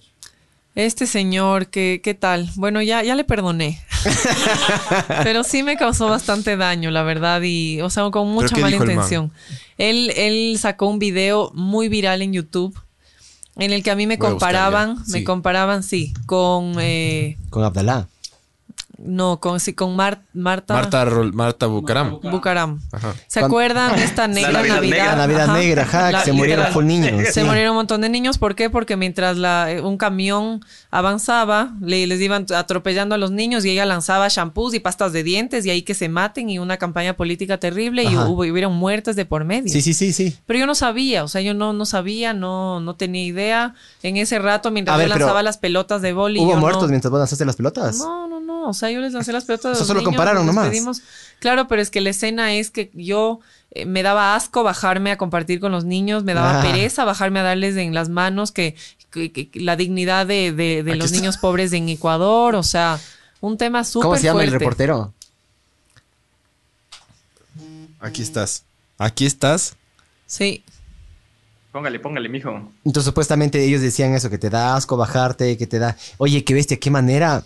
Este 0.75 1.07
señor, 1.07 1.69
¿qué, 1.69 2.01
qué 2.05 2.15
tal? 2.15 2.49
Bueno, 2.57 2.81
ya, 2.83 3.03
ya 3.03 3.15
le 3.17 3.25
perdoné. 3.25 3.81
Pero 5.25 5.43
sí 5.45 5.63
me 5.65 5.77
causó 5.77 6.09
bastante 6.09 6.57
daño, 6.57 6.91
la 6.91 7.03
verdad, 7.03 7.41
y, 7.43 7.81
o 7.81 7.91
sea, 7.91 8.09
con 8.11 8.29
mucha 8.29 8.57
mala 8.57 8.77
intención. 8.77 9.33
Él, 9.77 10.13
él 10.17 10.57
sacó 10.61 10.87
un 10.87 10.99
video 10.99 11.51
muy 11.55 11.89
viral 11.89 12.23
en 12.23 12.33
YouTube 12.33 12.79
en 13.57 13.73
el 13.73 13.83
que 13.83 13.91
a 13.91 13.97
mí 13.97 14.07
me 14.07 14.17
Voy 14.17 14.29
comparaban, 14.31 14.99
me 15.09 15.19
Sí. 15.19 15.25
comparaban, 15.25 15.83
sí, 15.83 16.15
con, 16.27 16.75
eh, 16.79 17.37
Con 17.51 17.65
Abdalá. 17.65 18.07
No, 19.01 19.39
con, 19.39 19.61
sí, 19.61 19.75
con 19.75 19.95
Mar- 19.95 20.23
Marta, 20.33 20.75
Marta, 20.75 21.05
Rol- 21.05 21.33
Marta 21.33 21.67
Bucaram. 21.67 22.19
Bucaram. 22.21 22.81
Ajá. 22.91 23.15
¿Se 23.29 23.39
acuerdan 23.39 23.95
de 23.95 24.03
esta 24.03 24.27
negra 24.27 24.51
Navidad 24.51 24.75
Navidad? 24.75 24.97
negra. 24.99 25.11
La 25.13 25.17
Navidad 25.17 25.43
Ajá. 25.45 25.59
negra, 25.59 25.83
ajá, 25.83 26.11
La- 26.13 26.19
que 26.19 26.25
se 26.25 26.33
murieron 26.33 26.67
full 26.73 26.85
niños. 26.85 27.11
Se 27.29 27.33
sí. 27.41 27.45
murieron 27.45 27.71
un 27.71 27.77
montón 27.77 28.01
de 28.01 28.09
niños. 28.09 28.39
¿Por 28.39 28.57
qué? 28.57 28.71
Porque 28.71 28.97
mientras 28.97 29.37
la, 29.37 29.71
eh, 29.71 29.81
un 29.81 29.97
camión 29.99 30.61
avanzaba, 30.91 31.75
le- 31.81 32.07
les 32.09 32.21
iban 32.21 32.45
atropellando 32.55 33.15
a 33.15 33.19
los 33.19 33.31
niños 33.31 33.65
y 33.65 33.71
ella 33.71 33.87
lanzaba 33.87 34.27
shampoos 34.29 34.75
y 34.75 34.81
pastas 34.81 35.13
de 35.13 35.23
dientes 35.23 35.65
y 35.65 35.71
ahí 35.71 35.83
que 35.83 35.95
se 35.95 36.09
maten 36.09 36.51
y 36.51 36.59
una 36.59 36.77
campaña 36.77 37.17
política 37.17 37.59
terrible 37.59 38.03
y 38.03 38.17
hubo, 38.17 38.43
hubieron 38.43 38.75
muertes 38.75 39.15
de 39.17 39.25
por 39.25 39.45
medio. 39.45 39.73
Sí, 39.73 39.81
sí, 39.81 39.95
sí, 39.95 40.13
sí. 40.13 40.37
Pero 40.47 40.59
yo 40.59 40.67
no 40.67 40.75
sabía, 40.75 41.23
o 41.25 41.29
sea, 41.29 41.41
yo 41.41 41.55
no, 41.55 41.73
no 41.73 41.87
sabía, 41.87 42.35
no, 42.35 42.81
no 42.81 42.97
tenía 42.97 43.23
idea. 43.25 43.75
En 44.03 44.17
ese 44.17 44.39
rato, 44.41 44.71
mientras 44.73 44.97
yo 44.97 44.99
ver, 44.99 45.09
pero 45.09 45.21
lanzaba 45.21 45.43
las 45.45 45.57
pelotas 45.59 46.03
de 46.03 46.13
boli. 46.13 46.41
¿Hubo 46.41 46.51
yo 46.53 46.57
muertos 46.59 46.83
no, 46.83 46.89
mientras 46.89 47.11
vos 47.13 47.21
lanzaste 47.21 47.45
las 47.45 47.55
pelotas? 47.57 47.99
no, 47.99 48.27
no, 48.27 48.41
no. 48.41 48.69
O 48.69 48.75
sea, 48.75 48.88
yo 48.91 49.01
les 49.01 49.13
lancé 49.13 49.33
las 49.33 49.45
pelotas. 49.45 49.67
O 49.67 49.71
a 49.71 49.75
sea, 49.75 49.81
los 49.81 49.87
solo 49.89 50.01
niños, 50.01 50.11
compararon 50.11 50.47
nomás. 50.47 51.03
Claro, 51.39 51.69
pero 51.69 51.81
es 51.83 51.91
que 51.91 52.01
la 52.01 52.11
escena 52.11 52.55
es 52.55 52.71
que 52.71 52.91
yo 52.95 53.41
eh, 53.71 53.85
me 53.87 54.03
daba 54.03 54.35
asco 54.35 54.63
bajarme 54.63 55.11
a 55.13 55.19
compartir 55.19 55.61
con 55.61 55.73
los 55.73 55.85
niños, 55.85 56.25
me 56.25 56.35
daba 56.35 56.61
Ah. 56.61 56.63
pereza 56.63 57.05
bajarme 57.05 57.41
a 57.41 57.43
darles 57.43 57.77
en 57.77 57.95
las 57.95 58.09
manos 58.09 58.51
que, 58.53 58.75
que- 59.11 59.31
que- 59.33 59.51
la 59.55 59.77
dignidad 59.77 60.27
de, 60.27 60.53
de- 60.53 60.83
los 60.97 61.07
está. 61.07 61.19
niños 61.19 61.37
pobres 61.39 61.73
en 61.73 61.89
Ecuador. 61.89 62.55
O 62.55 62.63
sea, 62.63 62.99
un 63.41 63.57
tema 63.59 63.85
súper 63.85 64.05
¿Cómo 64.05 64.17
se 64.17 64.23
llama 64.25 64.43
el 64.45 64.51
reportero? 64.51 65.13
Aquí 68.01 68.23
estás. 68.23 68.65
Aquí 68.97 69.27
estás. 69.27 69.77
Sí. 70.27 70.63
Póngale, 71.73 72.01
póngale, 72.01 72.29
mijo. 72.29 72.51
Entonces, 72.85 73.05
supuestamente 73.05 73.63
ellos 73.65 73.81
decían 73.83 74.15
eso, 74.15 74.31
que 74.31 74.39
te 74.39 74.51
da 74.51 74.75
asco 74.77 74.97
bajarte, 74.97 75.57
que 75.57 75.67
te 75.67 75.79
da... 75.79 75.97
Oye, 76.17 76.43
qué 76.45 76.55
bestia, 76.55 76.79
qué 76.79 76.91
manera, 76.91 77.45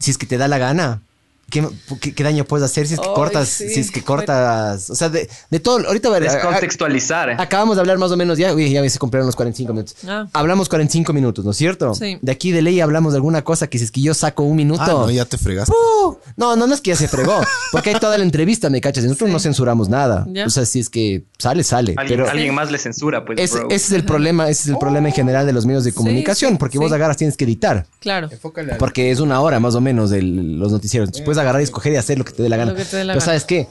si 0.00 0.10
es 0.10 0.18
que 0.18 0.26
te 0.26 0.38
da 0.38 0.48
la 0.48 0.58
gana. 0.58 1.02
¿Qué, 1.50 1.66
qué- 2.00 2.14
qué 2.14 2.24
daño 2.24 2.44
puedes 2.44 2.64
hacer 2.64 2.86
si 2.86 2.94
es 2.94 3.00
que 3.00 3.06
cortas? 3.08 3.48
sí. 3.48 3.68
Si 3.68 3.80
es 3.80 3.90
que 3.90 4.02
cortas... 4.02 4.88
O 4.90 4.94
sea, 4.94 5.08
de, 5.08 5.28
de 5.50 5.60
todo... 5.60 5.86
Ahorita... 5.86 6.08
a 6.08 6.12
ver, 6.12 6.28
a- 6.28 6.32
Descontextualizar. 6.32 7.30
Acabamos 7.40 7.76
de 7.76 7.80
hablar 7.80 7.98
más 7.98 8.10
o 8.12 8.16
menos 8.16 8.38
ya, 8.38 8.54
uy, 8.54 8.70
ya 8.70 8.88
se 8.88 8.98
cumplieron 8.98 9.26
los 9.26 9.36
45 9.36 9.72
minutos. 9.72 9.96
Ah. 10.06 10.26
Hablamos 10.32 10.68
45 10.68 11.12
minutos, 11.12 11.44
¿no 11.44 11.50
es 11.50 11.56
cierto? 11.56 11.94
Sí. 11.94 12.18
De 12.22 12.32
aquí 12.32 12.52
de 12.52 12.62
ley 12.62 12.80
hablamos 12.80 13.12
de 13.12 13.16
alguna 13.18 13.42
cosa 13.42 13.66
que 13.68 13.78
si 13.78 13.84
es 13.84 13.90
que 13.90 14.00
yo 14.00 14.14
saco 14.14 14.42
un 14.44 14.56
minuto... 14.56 14.82
Ah, 14.82 14.86
no, 14.88 15.10
ya 15.10 15.24
te 15.24 15.36
fregaste. 15.38 15.72
¡Uh! 15.72 16.16
No, 16.36 16.56
no, 16.56 16.66
no 16.66 16.74
es 16.74 16.80
que 16.80 16.90
ya 16.90 16.96
se 16.96 17.08
fregó. 17.08 17.40
Porque 17.72 17.90
hay 17.90 17.96
toda 18.00 18.16
la 18.16 18.24
entrevista, 18.24 18.70
¿me 18.70 18.80
cachas? 18.80 19.04
Y 19.04 19.06
nosotros 19.08 19.28
Sí. 19.28 19.32
no 19.32 19.38
censuramos 19.40 19.88
nada. 19.88 20.26
Ya. 20.28 20.46
O 20.46 20.50
sea, 20.50 20.64
si 20.64 20.80
es 20.80 20.88
que 20.88 21.24
sale, 21.38 21.64
sale. 21.64 21.94
Alguien, 21.96 22.20
pero 22.20 22.30
alguien 22.30 22.54
más 22.54 22.70
le 22.70 22.78
censura, 22.78 23.24
pues, 23.24 23.38
ese, 23.40 23.58
bro. 23.58 23.68
ese 23.70 23.86
es 23.86 23.92
el 23.92 24.04
problema, 24.04 24.48
ese 24.48 24.62
es 24.62 24.68
el 24.68 24.78
problema 24.78 25.08
en 25.08 25.14
general 25.14 25.46
de 25.46 25.52
los 25.52 25.66
medios 25.66 25.84
de 25.84 25.92
comunicación. 25.92 26.52
sí, 26.52 26.56
porque 26.58 26.78
sí. 26.78 26.84
vos 26.84 26.92
agarras, 26.92 27.16
tienes 27.16 27.36
que 27.36 27.44
editar. 27.44 27.86
Claro. 28.00 28.28
Porque 28.78 29.10
es 29.10 29.20
una 29.20 29.40
hora 29.40 29.60
más 29.60 29.74
o 29.74 29.80
menos 29.80 30.10
de 30.10 30.22
los 30.22 30.72
noticieros. 30.72 31.08
Entonces 31.08 31.26
agarrar 31.42 31.60
y 31.60 31.64
escoger 31.64 31.92
y 31.92 31.96
hacer 31.96 32.18
lo 32.18 32.24
que 32.24 32.32
te 32.32 32.42
dé 32.42 32.48
la 32.48 32.56
gana. 32.56 32.72
Lo 32.72 32.76
que 32.76 32.84
te 32.84 32.96
dé 32.96 33.04
la 33.04 33.12
Pero 33.14 33.20
gana. 33.20 33.26
¿sabes 33.26 33.44
qué? 33.44 33.68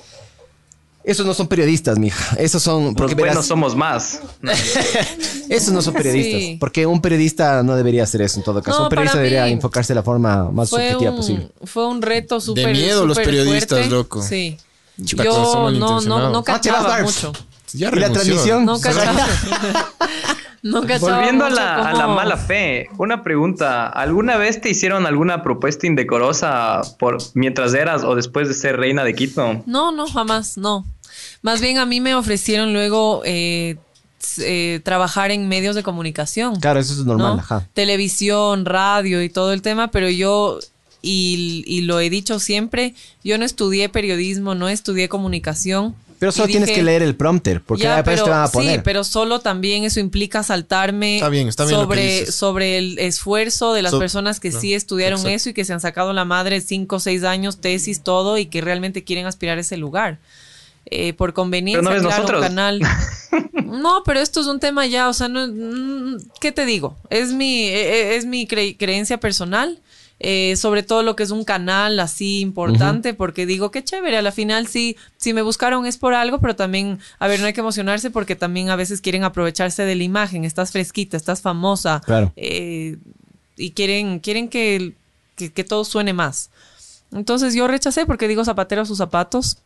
Esos 1.04 1.26
no 1.26 1.34
son 1.34 1.48
periodistas, 1.48 1.98
mija. 1.98 2.36
Esos 2.36 2.62
son... 2.62 2.86
Los 2.86 2.94
Porque 2.96 3.16
buenos 3.16 3.36
verás, 3.36 3.46
somos 3.48 3.76
más. 3.76 4.20
esos 5.50 5.74
no 5.74 5.82
son 5.82 5.94
periodistas. 5.94 6.40
Sí. 6.42 6.58
Porque 6.60 6.86
un 6.86 7.02
periodista 7.02 7.64
no 7.64 7.76
debería 7.76 8.04
hacer 8.04 8.22
eso 8.22 8.38
en 8.40 8.44
todo 8.44 8.62
caso. 8.62 8.78
No, 8.80 8.84
un 8.84 8.90
periodista 8.90 9.14
para 9.14 9.24
mí 9.24 9.30
debería 9.30 9.52
enfocarse 9.52 9.94
de 9.94 9.96
la 9.96 10.04
forma 10.04 10.52
más 10.52 10.70
subjetiva 10.70 11.12
un, 11.12 11.18
posible. 11.18 11.50
fue 11.64 11.88
un 11.88 12.02
reto 12.02 12.40
súper 12.42 12.72
miedo 12.74 13.06
los 13.08 13.18
periodistas, 13.18 13.80
fuerte. 13.80 13.90
loco. 13.90 14.22
Sí. 14.22 14.58
Chuta, 15.06 15.24
Yo 15.24 15.32
no, 15.34 15.72
no, 15.72 16.02
no 16.02 16.42
malintencionados. 16.44 16.44
cachaba 16.46 16.96
Ah, 16.98 17.02
mucho. 17.04 17.34
Ya 17.74 17.88
¿Y 17.88 17.92
la 17.92 17.92
renunció. 17.92 18.22
transmisión? 18.22 18.66
No 18.66 18.80
cachaba. 18.82 19.28
no 20.64 20.82
Volviendo 20.82 21.46
a 21.46 21.50
la, 21.50 21.76
a 21.90 21.94
la 21.94 22.04
cómo- 22.04 22.16
mala 22.16 22.38
fe, 22.38 22.88
una 22.98 23.24
pregunta. 23.24 23.88
¿Alguna 23.88 24.38
vez 24.38 24.60
te 24.62 24.70
hicieron 24.70 25.06
alguna 25.06 25.42
propuesta 25.44 25.88
indecorosa 25.88 26.82
por 27.00 27.18
mientras 27.34 27.74
eras 27.74 28.04
o 28.04 28.16
después 28.16 28.48
de 28.48 28.54
ser 28.54 28.78
reina 28.78 29.04
de 29.04 29.14
Quito? 29.14 29.64
No, 29.66 29.92
no, 29.92 30.08
jamás, 30.08 30.58
no. 30.58 30.86
Más 31.42 31.62
bien 31.62 31.78
a 31.78 31.86
mí 31.86 32.02
me 32.02 32.16
ofrecieron 32.16 32.74
luego 32.74 33.22
eh, 33.26 33.78
eh, 34.40 34.82
trabajar 34.84 35.32
en 35.32 35.48
medios 35.48 35.76
de 35.76 35.84
comunicación. 35.84 36.58
Claro, 36.60 36.80
eso 36.80 36.94
es 36.94 37.06
normal, 37.06 37.36
¿no? 37.38 37.42
ajá. 37.42 37.68
Televisión, 37.74 38.66
radio 38.66 39.22
y 39.24 39.30
todo 39.30 39.54
el 39.54 39.62
tema, 39.62 39.90
pero 39.92 40.10
yo, 40.10 40.60
y, 41.02 41.64
y 41.66 41.82
lo 41.82 42.00
he 42.02 42.10
dicho 42.10 42.40
siempre, 42.40 42.94
yo 43.24 43.38
no 43.38 43.46
estudié 43.46 43.88
periodismo, 43.90 44.56
no 44.56 44.68
estudié 44.70 45.08
comunicación. 45.10 45.96
Pero 46.20 46.32
solo 46.34 46.48
tienes 46.48 46.70
que 46.72 46.84
leer 46.84 47.02
el 47.02 47.16
prompter, 47.16 47.62
porque 47.62 47.84
ya, 47.84 47.96
después 47.96 48.16
pero, 48.16 48.26
te 48.26 48.30
van 48.30 48.44
a 48.44 48.48
poner. 48.50 48.76
Sí, 48.76 48.82
pero 48.84 49.04
solo 49.06 49.40
también 49.40 49.86
eso 49.86 50.00
implica 50.02 50.44
saltarme 50.44 51.16
Está 51.16 51.30
bien, 51.30 51.48
está 51.48 51.66
sobre, 51.68 52.30
sobre 52.32 52.78
el 52.78 53.00
esfuerzo 53.00 53.74
de 53.74 53.82
las 53.82 53.92
So- 53.92 54.00
personas 54.00 54.40
que 54.42 54.50
no, 54.50 54.60
sí 54.60 54.74
estudiaron 54.74 55.20
exacto. 55.20 55.36
eso 55.36 55.50
y 55.50 55.54
que 55.54 55.64
se 55.66 55.72
han 55.74 55.80
sacado 55.80 56.12
la 56.14 56.26
madre 56.26 56.60
cinco 56.62 56.98
o 56.98 57.00
seis 57.00 57.24
años, 57.24 57.62
tesis, 57.62 58.02
todo, 58.04 58.38
y 58.38 58.48
que 58.48 58.60
realmente 58.62 59.04
quieren 59.06 59.26
aspirar 59.28 59.58
a 59.58 59.62
ese 59.62 59.78
lugar. 59.78 60.20
Eh, 60.92 61.14
por 61.14 61.34
conveniencia, 61.34 61.88
Pero 61.88 62.02
no 62.02 62.08
claro, 62.08 62.22
nosotros. 62.24 62.42
canal. 62.42 62.82
No, 63.66 64.02
pero 64.04 64.20
esto 64.20 64.42
es 64.42 64.48
un 64.48 64.60
tema 64.60 64.88
ya, 64.88 65.08
o 65.10 65.14
sea, 65.14 65.28
no, 65.28 65.46
mm, 65.48 66.18
¿qué 66.42 66.52
te 66.52 66.66
digo? 66.66 66.98
Es 67.12 67.32
mi, 67.32 67.66
eh, 67.68 68.16
es 68.16 68.26
mi 68.26 68.48
cre- 68.48 68.76
creencia 68.78 69.20
personal. 69.20 69.80
Eh, 70.20 70.56
sobre 70.58 70.84
todo 70.84 71.02
lo 71.04 71.16
que 71.16 71.24
es 71.24 71.32
un 71.32 71.44
canal 71.46 72.00
así 72.00 72.42
importante, 72.42 73.14
porque 73.14 73.46
digo, 73.46 73.72
qué 73.72 73.84
chévere, 73.84 74.18
a 74.18 74.22
la 74.22 74.32
final 74.32 74.68
sí, 74.68 74.98
si 75.18 75.34
me 75.34 75.42
buscaron 75.42 75.86
es 75.86 75.98
por 75.98 76.14
algo, 76.14 76.40
pero 76.40 76.56
también, 76.56 77.00
a 77.20 77.28
ver, 77.28 77.40
no 77.40 77.46
hay 77.46 77.54
que 77.54 77.62
emocionarse 77.62 78.12
porque 78.12 78.36
también 78.36 78.70
a 78.70 78.76
veces 78.76 79.00
quieren 79.02 79.24
aprovecharse 79.24 79.84
de 79.84 79.96
la 79.96 80.04
imagen, 80.04 80.44
estás 80.46 80.72
fresquita, 80.72 81.16
estás 81.18 81.42
famosa, 81.42 82.02
Claro. 82.06 82.34
eh, 82.36 82.98
y 83.56 83.72
quieren, 83.72 84.20
quieren 84.20 84.50
que, 84.50 84.94
que, 85.36 85.52
que 85.52 85.64
todo 85.64 85.84
suene 85.86 86.14
más. 86.14 86.50
Entonces 87.12 87.54
yo 87.56 87.68
rechacé 87.68 88.06
porque 88.06 88.28
digo 88.28 88.46
zapatero 88.46 88.82
a 88.82 88.86
sus 88.86 88.98
zapatos. 89.00 89.58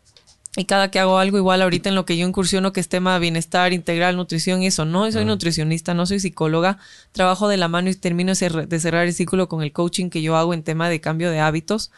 Y 0.56 0.66
cada 0.66 0.92
que 0.92 1.00
hago 1.00 1.18
algo 1.18 1.38
igual 1.38 1.64
ahorita 1.64 1.90
en 1.90 1.96
lo 1.96 2.06
que 2.06 2.16
yo 2.16 2.28
incursiono 2.28 2.74
que 2.74 2.80
es 2.80 2.88
tema 2.88 3.16
de 3.16 3.20
bienestar 3.20 3.74
integral, 3.74 4.16
nutrición 4.16 4.62
y 4.62 4.68
eso, 4.68 4.86
no 4.86 5.12
soy 5.12 5.26
nutricionista, 5.26 5.96
no 5.96 6.06
soy 6.06 6.20
psicóloga, 6.20 6.78
trabajo 7.12 7.48
de 7.48 7.58
la 7.58 7.68
mano 7.68 7.90
y 7.90 7.96
termino 7.96 8.34
de 8.34 8.36
cer- 8.36 8.68
de 8.68 8.80
cerrar 8.80 9.08
el 9.08 9.14
círculo 9.16 9.50
con 9.50 9.64
el 9.64 9.72
coaching 9.72 10.12
que 10.12 10.22
yo 10.22 10.36
hago 10.38 10.54
en 10.54 10.62
tema 10.62 10.90
de 10.90 11.02
cambio 11.02 11.32
de 11.32 11.40
hábitos, 11.40 11.90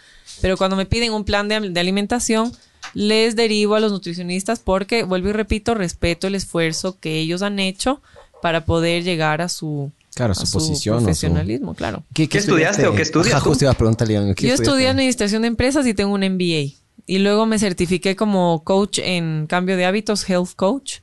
pero 0.42 0.56
cuando 0.56 0.78
me 0.78 0.86
piden 0.86 1.12
un 1.12 1.26
plan 1.26 1.50
de, 1.50 1.60
de 1.70 1.80
alimentación, 1.82 2.54
les 2.94 3.36
derivo 3.36 3.76
a 3.76 3.82
los 3.82 3.92
nutricionistas 3.92 4.60
porque, 4.60 5.04
vuelvo 5.04 5.28
y 5.30 5.34
repito, 5.34 5.74
respeto 5.74 6.28
el 6.28 6.36
esfuerzo 6.36 6.98
que 6.98 7.18
ellos 7.20 7.42
han 7.42 7.60
hecho 7.60 8.02
para 8.42 8.64
poder 8.64 9.04
llegar 9.04 9.42
a 9.42 9.50
su, 9.50 9.92
Claro, 10.14 10.32
a 10.32 10.36
su 10.36 10.50
posición 10.50 11.00
su- 11.00 11.04
profesionalismo, 11.06 11.74
claro. 11.74 12.04
¿Qué 12.14 12.30
estudiaste 12.32 12.88
o 12.88 12.96
qué 12.96 13.02
estudias 13.02 13.34
Ajá, 13.36 13.44
tú? 13.44 13.50
justo 13.50 13.66
iba 13.66 13.72
a 13.74 13.78
preguntarle. 13.78 14.34
¿qué 14.34 14.48
Yo 14.48 14.54
estudié 14.54 14.88
administración 14.88 15.42
de 15.42 15.50
empresas 15.50 15.86
y 15.88 15.94
tengo 15.94 16.14
un 16.14 16.22
MBA. 16.24 16.74
Y 17.08 17.20
luego 17.20 17.46
me 17.46 17.60
certifiqué 17.60 18.16
como 18.16 18.64
coach 18.64 19.00
en 19.02 19.46
cambio 19.48 19.78
de 19.78 19.86
hábitos, 19.86 20.28
health 20.30 20.52
coach. 20.56 20.96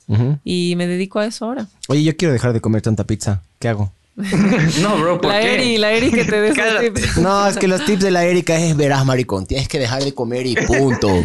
Y 0.45 0.75
me 0.77 0.87
dedico 0.87 1.19
a 1.21 1.27
eso 1.27 1.45
ahora. 1.47 1.67
Oye, 1.89 2.03
yo 2.03 2.17
quiero 2.17 2.33
dejar 2.33 2.53
de 2.53 2.61
comer 2.61 2.83
tanta 2.83 3.05
pizza. 3.05 3.43
¿Qué 3.59 3.69
hago? 3.69 3.93
No, 4.83 4.99
bro, 4.99 5.21
¿por 5.21 5.31
La 5.33 5.41
qué? 5.41 5.55
Eri, 5.55 5.79
la 5.79 5.93
Eri 5.93 6.11
que 6.11 6.25
te 6.25 6.41
des 6.41 6.57
los 6.57 6.81
tips. 6.81 7.17
No, 7.19 7.47
es 7.47 7.57
que 7.57 7.67
los 7.67 7.83
tips 7.85 8.03
de 8.03 8.11
la 8.11 8.25
Erika 8.25 8.57
es, 8.59 8.77
verás, 8.77 9.07
maricón, 9.07 9.47
tienes 9.47 9.69
que 9.69 9.79
dejar 9.79 10.05
de 10.05 10.13
comer 10.13 10.47
y 10.47 10.55
punto. 10.57 11.09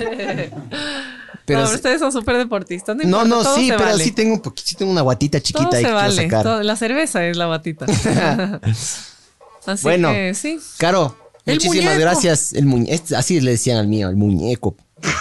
Pero, 1.46 1.62
no, 1.62 1.74
ustedes 1.74 2.00
son 2.00 2.12
súper 2.12 2.36
deportistas. 2.38 2.96
No, 2.98 3.04
no, 3.04 3.08
importa, 3.24 3.28
no, 3.30 3.44
todo 3.44 3.56
sí, 3.56 3.68
pero 3.70 3.84
vale. 3.86 4.04
sí 4.04 4.12
tengo 4.12 4.34
un 4.34 4.42
poquito, 4.42 4.68
sí 4.68 4.76
tengo 4.76 4.92
una 4.92 5.00
guatita 5.02 5.38
Todo 5.40 5.46
chiquita 5.46 5.78
ahí 5.78 5.84
se 5.84 5.88
que 5.88 5.94
quiero 5.94 5.96
vale. 5.96 6.16
sacar. 6.24 6.44
Todo- 6.44 6.64
la 6.64 6.76
cerveza 6.76 7.26
es 7.26 7.38
la 7.38 7.46
batita. 7.46 7.86
Así 9.66 9.84
Bueno. 9.84 10.12
que 10.12 10.34
sí. 10.34 10.60
Caro, 10.78 11.16
muchísimas 11.56 11.86
muñeco. 11.96 12.00
gracias. 12.02 12.54
El 12.54 12.66
muñe- 12.66 13.16
así 13.16 13.40
le 13.42 13.52
decían 13.52 13.78
al 13.78 13.88
mío, 13.88 14.10
el 14.10 14.16
muñeco. 14.16 14.76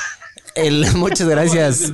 El, 0.55 0.87
muchas 0.95 1.29
gracias. 1.29 1.93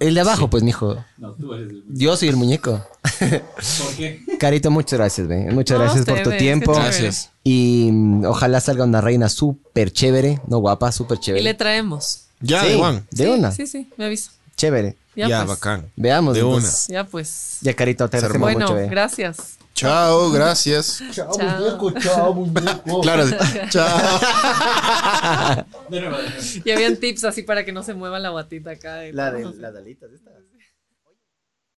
El 0.00 0.14
de 0.14 0.20
abajo, 0.22 0.48
pues, 0.48 0.62
mijo. 0.62 0.96
No, 1.18 1.32
tú 1.34 1.52
eres 1.52 1.68
el... 1.68 1.84
Yo 1.90 2.16
soy 2.16 2.28
el 2.28 2.36
muñeco. 2.36 2.82
¿Por 3.20 3.94
qué? 3.98 4.22
Carito, 4.38 4.70
muchas 4.70 4.98
gracias, 4.98 5.28
ve. 5.28 5.50
Muchas 5.52 5.76
No, 5.76 5.84
gracias 5.84 6.06
por 6.06 6.14
tu 6.14 6.20
ustedes, 6.22 6.38
tiempo. 6.38 6.72
Gracias. 6.72 7.28
Y 7.44 7.90
mm, 7.92 8.24
ojalá 8.24 8.60
salga 8.62 8.84
una 8.84 9.02
reina 9.02 9.28
súper 9.28 9.92
chévere, 9.92 10.40
no 10.46 10.56
guapa, 10.56 10.90
súper 10.90 11.18
Y 11.18 11.20
chévere. 11.20 11.44
le 11.44 11.52
traemos. 11.52 12.22
Ya, 12.40 12.62
Sí, 12.62 12.68
de 12.68 12.74
Juan. 12.76 13.06
De 13.10 13.24
Sí, 13.24 13.30
una. 13.30 13.52
Sí, 13.52 13.66
sí, 13.66 13.90
me 13.98 14.06
avisa. 14.06 14.30
Chévere. 14.56 14.96
Ya, 15.14 15.28
Ya, 15.28 15.38
pues. 15.44 15.48
bacán. 15.58 15.90
Veamos. 15.96 16.32
De 16.32 16.40
entonces. 16.40 16.86
Ya 16.88 17.04
pues. 17.04 17.58
Ya, 17.60 17.74
Carito, 17.74 18.08
te 18.08 18.16
agradecemos 18.16 18.46
Bueno, 18.54 18.60
mucho, 18.68 18.74
ve. 18.74 18.88
gracias. 18.88 19.57
Chao, 19.78 20.30
gracias. 20.32 21.00
Chao. 21.12 21.30
Claro, 23.02 23.24
chao. 23.70 24.20
De 25.88 26.00
nuevo, 26.00 26.16
de 26.16 26.24
nuevo. 26.24 26.42
Y 26.64 26.70
habían 26.70 26.96
tips 26.96 27.24
así 27.24 27.42
para 27.42 27.64
que 27.64 27.70
no 27.72 27.82
se 27.84 27.94
mueva 27.94 28.18
la 28.18 28.30
batita 28.30 28.70
acá. 28.72 29.06
y 29.06 29.12
La 29.12 29.30
de 29.30 29.44
las 29.44 29.76
alitas 29.76 30.10
estas. 30.12 30.34